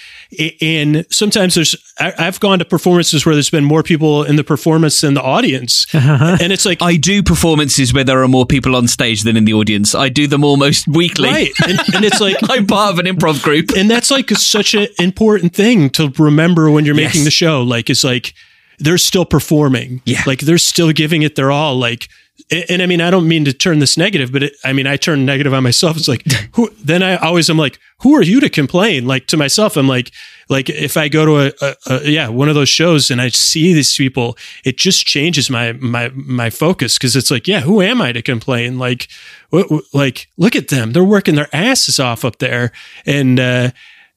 and 0.61 1.07
sometimes 1.11 1.55
there's 1.55 1.75
I, 1.99 2.13
i've 2.19 2.41
gone 2.41 2.59
to 2.59 2.65
performances 2.65 3.25
where 3.25 3.35
there's 3.35 3.51
been 3.51 3.65
more 3.65 3.83
people 3.83 4.25
in 4.25 4.37
the 4.37 4.45
performance 4.45 5.01
than 5.01 5.15
the 5.15 5.23
audience 5.23 5.87
uh-huh. 5.95 6.39
and 6.41 6.53
it's 6.53 6.67
like 6.67 6.83
I 6.83 6.97
do 6.97 7.23
performances 7.23 7.95
where 7.95 8.05
there 8.05 8.23
are 8.23 8.29
more 8.29 8.47
people 8.47 8.77
on 8.77 8.89
stage 8.89 9.23
than 9.23 9.37
in 9.37 9.45
the 9.45 9.55
audience. 9.55 9.95
I 9.95 10.09
do 10.09 10.27
them 10.27 10.45
almost 10.45 10.87
weekly. 10.89 11.29
right 11.29 11.53
and, 11.67 11.79
and 11.95 12.05
it's 12.05 12.21
like 12.21 12.37
I'm 12.51 12.67
part 12.67 12.93
of 12.93 12.99
an 12.99 13.07
improv 13.07 13.43
group. 13.43 13.71
and 13.77 13.91
that's 13.91 14.11
like 14.11 14.31
such 14.31 14.75
an 14.75 14.89
important 14.99 15.55
thing 15.55 15.89
to 15.91 16.13
remember 16.19 16.71
when 16.71 16.85
you're 16.85 16.95
making 16.95 17.21
Yes. 17.21 17.25
the 17.25 17.31
show. 17.31 17.63
Like, 17.63 17.89
it's 17.91 18.03
like 18.05 18.35
they're 18.79 18.99
still 18.99 19.25
performing. 19.25 20.03
Yeah. 20.05 20.23
Like 20.27 20.41
they're 20.41 20.59
still 20.59 20.91
giving 20.93 21.23
it 21.23 21.37
their 21.37 21.51
all. 21.53 21.77
Like, 21.77 22.09
and, 22.51 22.65
and 22.69 22.83
I 22.83 22.87
mean, 22.87 23.01
I 23.01 23.11
don't 23.11 23.29
mean 23.29 23.45
to 23.45 23.53
turn 23.53 23.79
this 23.79 23.97
negative, 23.97 24.33
but 24.33 24.43
it, 24.43 24.57
I 24.65 24.73
mean, 24.73 24.87
I 24.87 24.97
turn 24.97 25.25
negative 25.25 25.55
on 25.55 25.63
myself. 25.63 25.97
It's 25.97 26.09
like, 26.09 26.25
who, 26.55 26.71
then 26.83 27.03
I 27.03 27.17
always 27.17 27.49
am 27.49 27.57
like, 27.57 27.79
who 28.01 28.15
are 28.15 28.23
you 28.23 28.41
to 28.41 28.49
complain? 28.49 29.07
Like 29.07 29.27
to 29.29 29.37
myself, 29.37 29.77
I'm 29.77 29.89
like, 29.89 30.11
like 30.49 30.69
if 30.69 30.97
I 30.97 31.09
go 31.09 31.25
to 31.25 31.39
a, 31.39 31.53
a, 31.61 31.75
a 31.87 32.11
yeah, 32.11 32.29
one 32.29 32.49
of 32.49 32.55
those 32.55 32.69
shows 32.69 33.11
and 33.11 33.21
I 33.21 33.29
see 33.29 33.73
these 33.73 33.95
people, 33.97 34.37
it 34.65 34.77
just 34.77 35.07
changes 35.07 35.49
my, 35.49 35.73
my, 35.73 36.11
my 36.15 36.51
focus. 36.51 36.99
Cause 36.99 37.17
it's 37.17 37.31
like, 37.31 37.49
yeah, 37.49 37.61
who 37.61 37.81
am 37.81 38.03
I 38.03 38.13
to 38.13 38.23
complain? 38.23 38.79
Like, 38.79 39.09
what, 39.51 39.67
like, 39.93 40.29
look 40.37 40.57
at 40.57 40.69
them. 40.69 40.93
They're 40.93 41.05
working 41.05 41.37
their 41.37 41.55
asses 41.55 41.99
off 41.99 42.25
up 42.25 42.39
there. 42.39 42.73
And, 43.07 43.41
uh, 43.41 43.71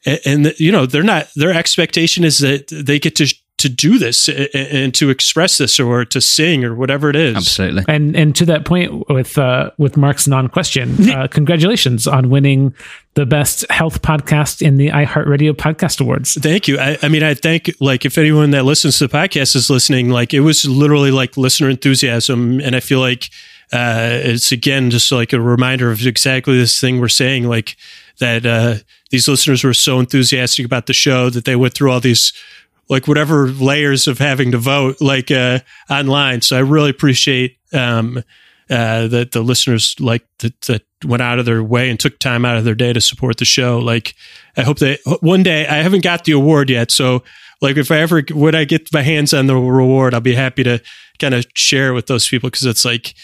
and, 0.05 0.19
and 0.25 0.59
you 0.59 0.71
know 0.71 0.85
they're 0.85 1.03
not 1.03 1.27
their 1.35 1.51
expectation 1.51 2.23
is 2.23 2.37
that 2.37 2.67
they 2.67 2.99
get 2.99 3.15
to 3.17 3.33
to 3.57 3.69
do 3.69 3.97
this 3.97 4.27
and, 4.29 4.49
and 4.53 4.95
to 4.95 5.09
express 5.09 5.57
this 5.57 5.79
or 5.79 6.05
to 6.05 6.21
sing 6.21 6.63
or 6.63 6.75
whatever 6.75 7.09
it 7.09 7.15
is 7.15 7.35
Absolutely. 7.35 7.83
And 7.87 8.15
and 8.15 8.35
to 8.35 8.45
that 8.45 8.65
point 8.65 9.09
with 9.09 9.37
uh, 9.37 9.71
with 9.77 9.97
Mark's 9.97 10.27
non 10.27 10.47
question, 10.47 11.09
uh, 11.09 11.27
congratulations 11.27 12.07
on 12.07 12.29
winning 12.29 12.73
the 13.15 13.25
best 13.25 13.65
health 13.71 14.03
podcast 14.03 14.61
in 14.61 14.77
the 14.77 14.89
iHeartRadio 14.89 15.53
Podcast 15.53 15.99
Awards. 15.99 16.35
thank 16.35 16.67
you 16.67 16.77
I, 16.77 16.99
I 17.01 17.07
mean 17.09 17.23
i 17.23 17.33
thank 17.33 17.71
like 17.79 18.05
if 18.05 18.15
anyone 18.19 18.51
that 18.51 18.63
listens 18.63 18.99
to 18.99 19.07
the 19.07 19.17
podcast 19.17 19.55
is 19.55 19.71
listening 19.71 20.09
like 20.09 20.35
it 20.35 20.41
was 20.41 20.65
literally 20.65 21.09
like 21.09 21.35
listener 21.35 21.67
enthusiasm 21.67 22.59
and 22.59 22.75
i 22.75 22.79
feel 22.79 22.99
like 22.99 23.31
uh 23.73 24.19
it's 24.21 24.51
again 24.51 24.91
just 24.91 25.11
like 25.11 25.33
a 25.33 25.41
reminder 25.41 25.89
of 25.89 26.05
exactly 26.05 26.59
this 26.59 26.79
thing 26.79 26.99
we're 26.99 27.07
saying 27.07 27.47
like 27.47 27.75
that 28.19 28.45
uh 28.45 28.75
these 29.09 29.27
listeners 29.27 29.63
were 29.63 29.73
so 29.73 29.99
enthusiastic 29.99 30.63
about 30.63 30.85
the 30.85 30.93
show 30.93 31.31
that 31.31 31.45
they 31.45 31.55
went 31.55 31.73
through 31.73 31.91
all 31.91 31.99
these 31.99 32.33
like 32.89 33.07
whatever 33.07 33.47
layers 33.47 34.07
of 34.07 34.17
having 34.17 34.51
to 34.51 34.57
vote 34.57 35.01
like 35.01 35.31
uh 35.31 35.59
online. 35.89 36.41
So 36.41 36.57
i 36.57 36.59
really 36.59 36.89
appreciate 36.89 37.57
um 37.73 38.23
uh 38.69 39.07
that 39.07 39.31
the 39.31 39.41
listeners 39.41 39.95
like 39.99 40.25
that, 40.39 40.59
that 40.61 40.83
went 41.05 41.21
out 41.21 41.39
of 41.39 41.45
their 41.45 41.63
way 41.63 41.89
and 41.89 41.99
took 41.99 42.19
time 42.19 42.45
out 42.45 42.57
of 42.57 42.63
their 42.65 42.75
day 42.75 42.93
to 42.93 43.01
support 43.01 43.37
the 43.37 43.45
show. 43.45 43.79
Like 43.79 44.15
i 44.55 44.63
hope 44.63 44.79
that 44.79 44.99
one 45.21 45.43
day 45.43 45.67
i 45.67 45.75
haven't 45.75 46.03
got 46.03 46.23
the 46.23 46.33
award 46.33 46.69
yet. 46.69 46.91
So 46.91 47.23
like 47.61 47.77
if 47.77 47.91
i 47.91 47.97
ever 47.97 48.23
would 48.31 48.55
i 48.55 48.63
get 48.65 48.93
my 48.93 49.01
hands 49.01 49.33
on 49.33 49.47
the 49.47 49.55
reward 49.55 50.13
i'll 50.13 50.21
be 50.21 50.35
happy 50.35 50.63
to 50.63 50.79
kind 51.17 51.33
of 51.33 51.43
share 51.55 51.89
it 51.89 51.93
with 51.93 52.05
those 52.05 52.27
people 52.27 52.49
because 52.49 52.65
it's 52.65 52.85
like 52.85 53.15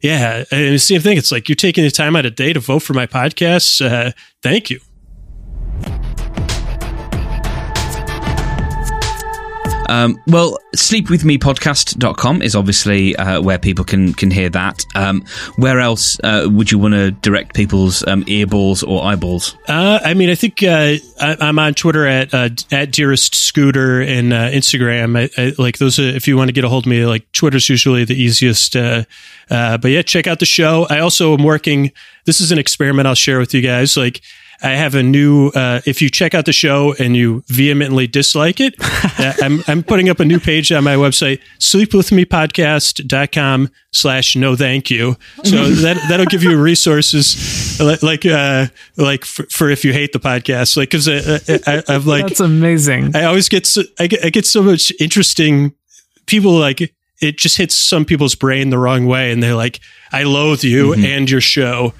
yeah. 0.00 0.42
And 0.50 0.74
the 0.74 0.78
same 0.78 1.00
thing. 1.00 1.16
It's 1.16 1.30
like 1.30 1.48
you're 1.48 1.54
taking 1.54 1.84
the 1.84 1.90
time 1.90 2.16
out 2.16 2.26
of 2.26 2.34
day 2.34 2.52
to 2.52 2.58
vote 2.58 2.80
for 2.80 2.92
my 2.92 3.06
podcast. 3.06 3.84
Uh 3.84 4.12
thank 4.42 4.68
you 4.68 4.80
Um, 9.92 10.18
well, 10.26 10.58
sleepwithmepodcast.com 10.74 12.40
is 12.40 12.56
obviously 12.56 13.14
uh, 13.16 13.42
where 13.42 13.58
people 13.58 13.84
can, 13.84 14.14
can 14.14 14.30
hear 14.30 14.48
that. 14.48 14.86
Um, 14.94 15.22
where 15.56 15.80
else 15.80 16.18
uh, 16.24 16.48
would 16.50 16.72
you 16.72 16.78
want 16.78 16.94
to 16.94 17.10
direct 17.10 17.54
people's 17.54 18.06
um, 18.06 18.24
earballs 18.24 18.86
or 18.86 19.04
eyeballs? 19.04 19.54
Uh, 19.68 20.00
I 20.02 20.14
mean, 20.14 20.30
I 20.30 20.34
think 20.34 20.62
uh, 20.62 20.94
I, 21.20 21.36
I'm 21.40 21.58
on 21.58 21.74
Twitter 21.74 22.06
at 22.06 22.32
uh, 22.32 22.48
at 22.70 22.90
dearest 22.90 23.34
scooter 23.34 24.00
and 24.00 24.32
uh, 24.32 24.50
Instagram. 24.50 25.18
I, 25.18 25.30
I, 25.40 25.52
like 25.58 25.76
those, 25.76 25.98
are, 25.98 26.02
if 26.02 26.26
you 26.26 26.38
want 26.38 26.48
to 26.48 26.54
get 26.54 26.64
a 26.64 26.70
hold 26.70 26.86
of 26.86 26.90
me, 26.90 27.04
like 27.04 27.30
Twitter's 27.32 27.68
usually 27.68 28.04
the 28.06 28.14
easiest. 28.14 28.72
But 28.72 29.84
yeah, 29.84 30.00
check 30.00 30.26
out 30.26 30.38
the 30.38 30.46
show. 30.46 30.86
I 30.88 31.00
also 31.00 31.36
am 31.36 31.44
working. 31.44 31.92
This 32.24 32.40
is 32.40 32.50
an 32.50 32.58
experiment 32.58 33.06
I'll 33.06 33.14
share 33.14 33.38
with 33.38 33.52
you 33.52 33.60
guys. 33.60 33.96
Like. 33.96 34.22
I 34.62 34.70
have 34.70 34.94
a 34.94 35.02
new. 35.02 35.48
Uh, 35.48 35.80
if 35.86 36.00
you 36.00 36.08
check 36.08 36.34
out 36.34 36.46
the 36.46 36.52
show 36.52 36.94
and 36.98 37.16
you 37.16 37.42
vehemently 37.48 38.06
dislike 38.06 38.60
it, 38.60 38.74
uh, 39.18 39.32
I'm 39.42 39.62
I'm 39.66 39.82
putting 39.82 40.08
up 40.08 40.20
a 40.20 40.24
new 40.24 40.38
page 40.38 40.70
on 40.72 40.84
my 40.84 40.94
website, 40.94 41.40
sleepwithmepodcast.com 41.58 43.70
slash 43.92 44.36
no 44.36 44.56
thank 44.56 44.90
you. 44.90 45.16
So 45.44 45.68
that 45.68 45.96
that'll 46.08 46.26
give 46.26 46.42
you 46.42 46.60
resources 46.60 47.78
li- 47.80 47.98
like 48.02 48.26
uh 48.26 48.66
like 48.96 49.24
for, 49.24 49.44
for 49.44 49.70
if 49.70 49.84
you 49.84 49.92
hate 49.92 50.12
the 50.12 50.20
podcast, 50.20 50.76
like 50.76 50.90
because 50.90 51.08
I, 51.08 51.38
I, 51.66 51.82
I've 51.88 52.06
like 52.06 52.28
That's 52.28 52.40
amazing. 52.40 53.16
I 53.16 53.24
always 53.24 53.48
get 53.48 53.66
so, 53.66 53.82
I 53.98 54.06
get 54.06 54.24
I 54.24 54.30
get 54.30 54.46
so 54.46 54.62
much 54.62 54.92
interesting 55.00 55.72
people 56.26 56.52
like 56.52 56.94
it 57.22 57.38
just 57.38 57.56
hits 57.56 57.74
some 57.74 58.04
people's 58.04 58.34
brain 58.34 58.70
the 58.70 58.78
wrong 58.78 59.06
way 59.06 59.30
and 59.30 59.42
they're 59.42 59.54
like 59.54 59.80
i 60.12 60.24
loathe 60.24 60.62
you 60.62 60.88
mm-hmm. 60.88 61.04
and 61.04 61.30
your 61.30 61.40
show. 61.40 61.94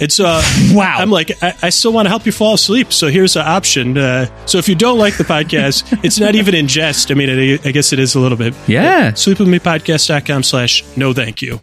It's 0.00 0.20
uh 0.20 0.42
wow. 0.72 0.96
I'm 0.98 1.10
like 1.10 1.42
i, 1.42 1.54
I 1.62 1.70
still 1.70 1.92
want 1.92 2.06
to 2.06 2.10
help 2.10 2.24
you 2.24 2.32
fall 2.32 2.54
asleep 2.54 2.92
so 2.92 3.08
here's 3.08 3.36
an 3.36 3.46
option 3.46 3.98
uh, 3.98 4.26
so 4.46 4.58
if 4.58 4.68
you 4.68 4.74
don't 4.74 4.98
like 4.98 5.16
the 5.16 5.24
podcast 5.24 5.98
it's 6.04 6.18
not 6.18 6.34
even 6.34 6.54
in 6.54 6.68
jest. 6.68 7.10
I 7.10 7.14
mean 7.14 7.28
it, 7.28 7.66
i 7.66 7.70
guess 7.72 7.92
it 7.92 7.98
is 7.98 8.14
a 8.14 8.20
little 8.20 8.38
bit. 8.38 8.54
Yeah. 8.66 9.10
Sleepwithmepodcast.com 9.12 10.42
slash 10.44 10.84
no 10.96 11.12
thank 11.12 11.42
you 11.42 11.60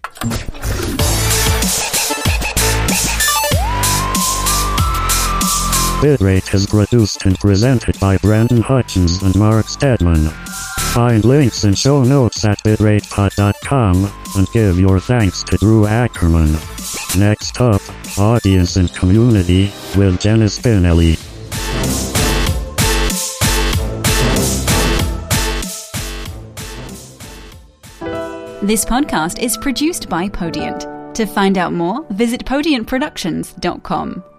Bitrate 6.01 6.51
is 6.55 6.65
produced 6.65 7.27
and 7.27 7.37
presented 7.37 7.99
by 7.99 8.17
Brandon 8.17 8.59
Hutchins 8.59 9.21
and 9.21 9.35
Mark 9.35 9.67
Steadman. 9.67 10.29
Find 10.95 11.23
links 11.23 11.63
and 11.63 11.77
show 11.77 12.03
notes 12.03 12.43
at 12.43 12.57
bitratepod.com 12.63 14.11
and 14.35 14.47
give 14.51 14.79
your 14.79 14.99
thanks 14.99 15.43
to 15.43 15.57
Drew 15.57 15.85
Ackerman. 15.85 16.53
Next 17.19 17.61
up, 17.61 17.83
Audience 18.17 18.77
and 18.77 18.91
Community 18.95 19.71
with 19.95 20.19
Jenna 20.19 20.45
Spinelli. 20.45 21.19
This 28.63 28.83
podcast 28.85 29.37
is 29.37 29.55
produced 29.55 30.09
by 30.09 30.29
Podiant. 30.29 31.13
To 31.13 31.27
find 31.27 31.59
out 31.59 31.73
more, 31.73 32.03
visit 32.09 32.43
podiantproductions.com. 32.43 34.30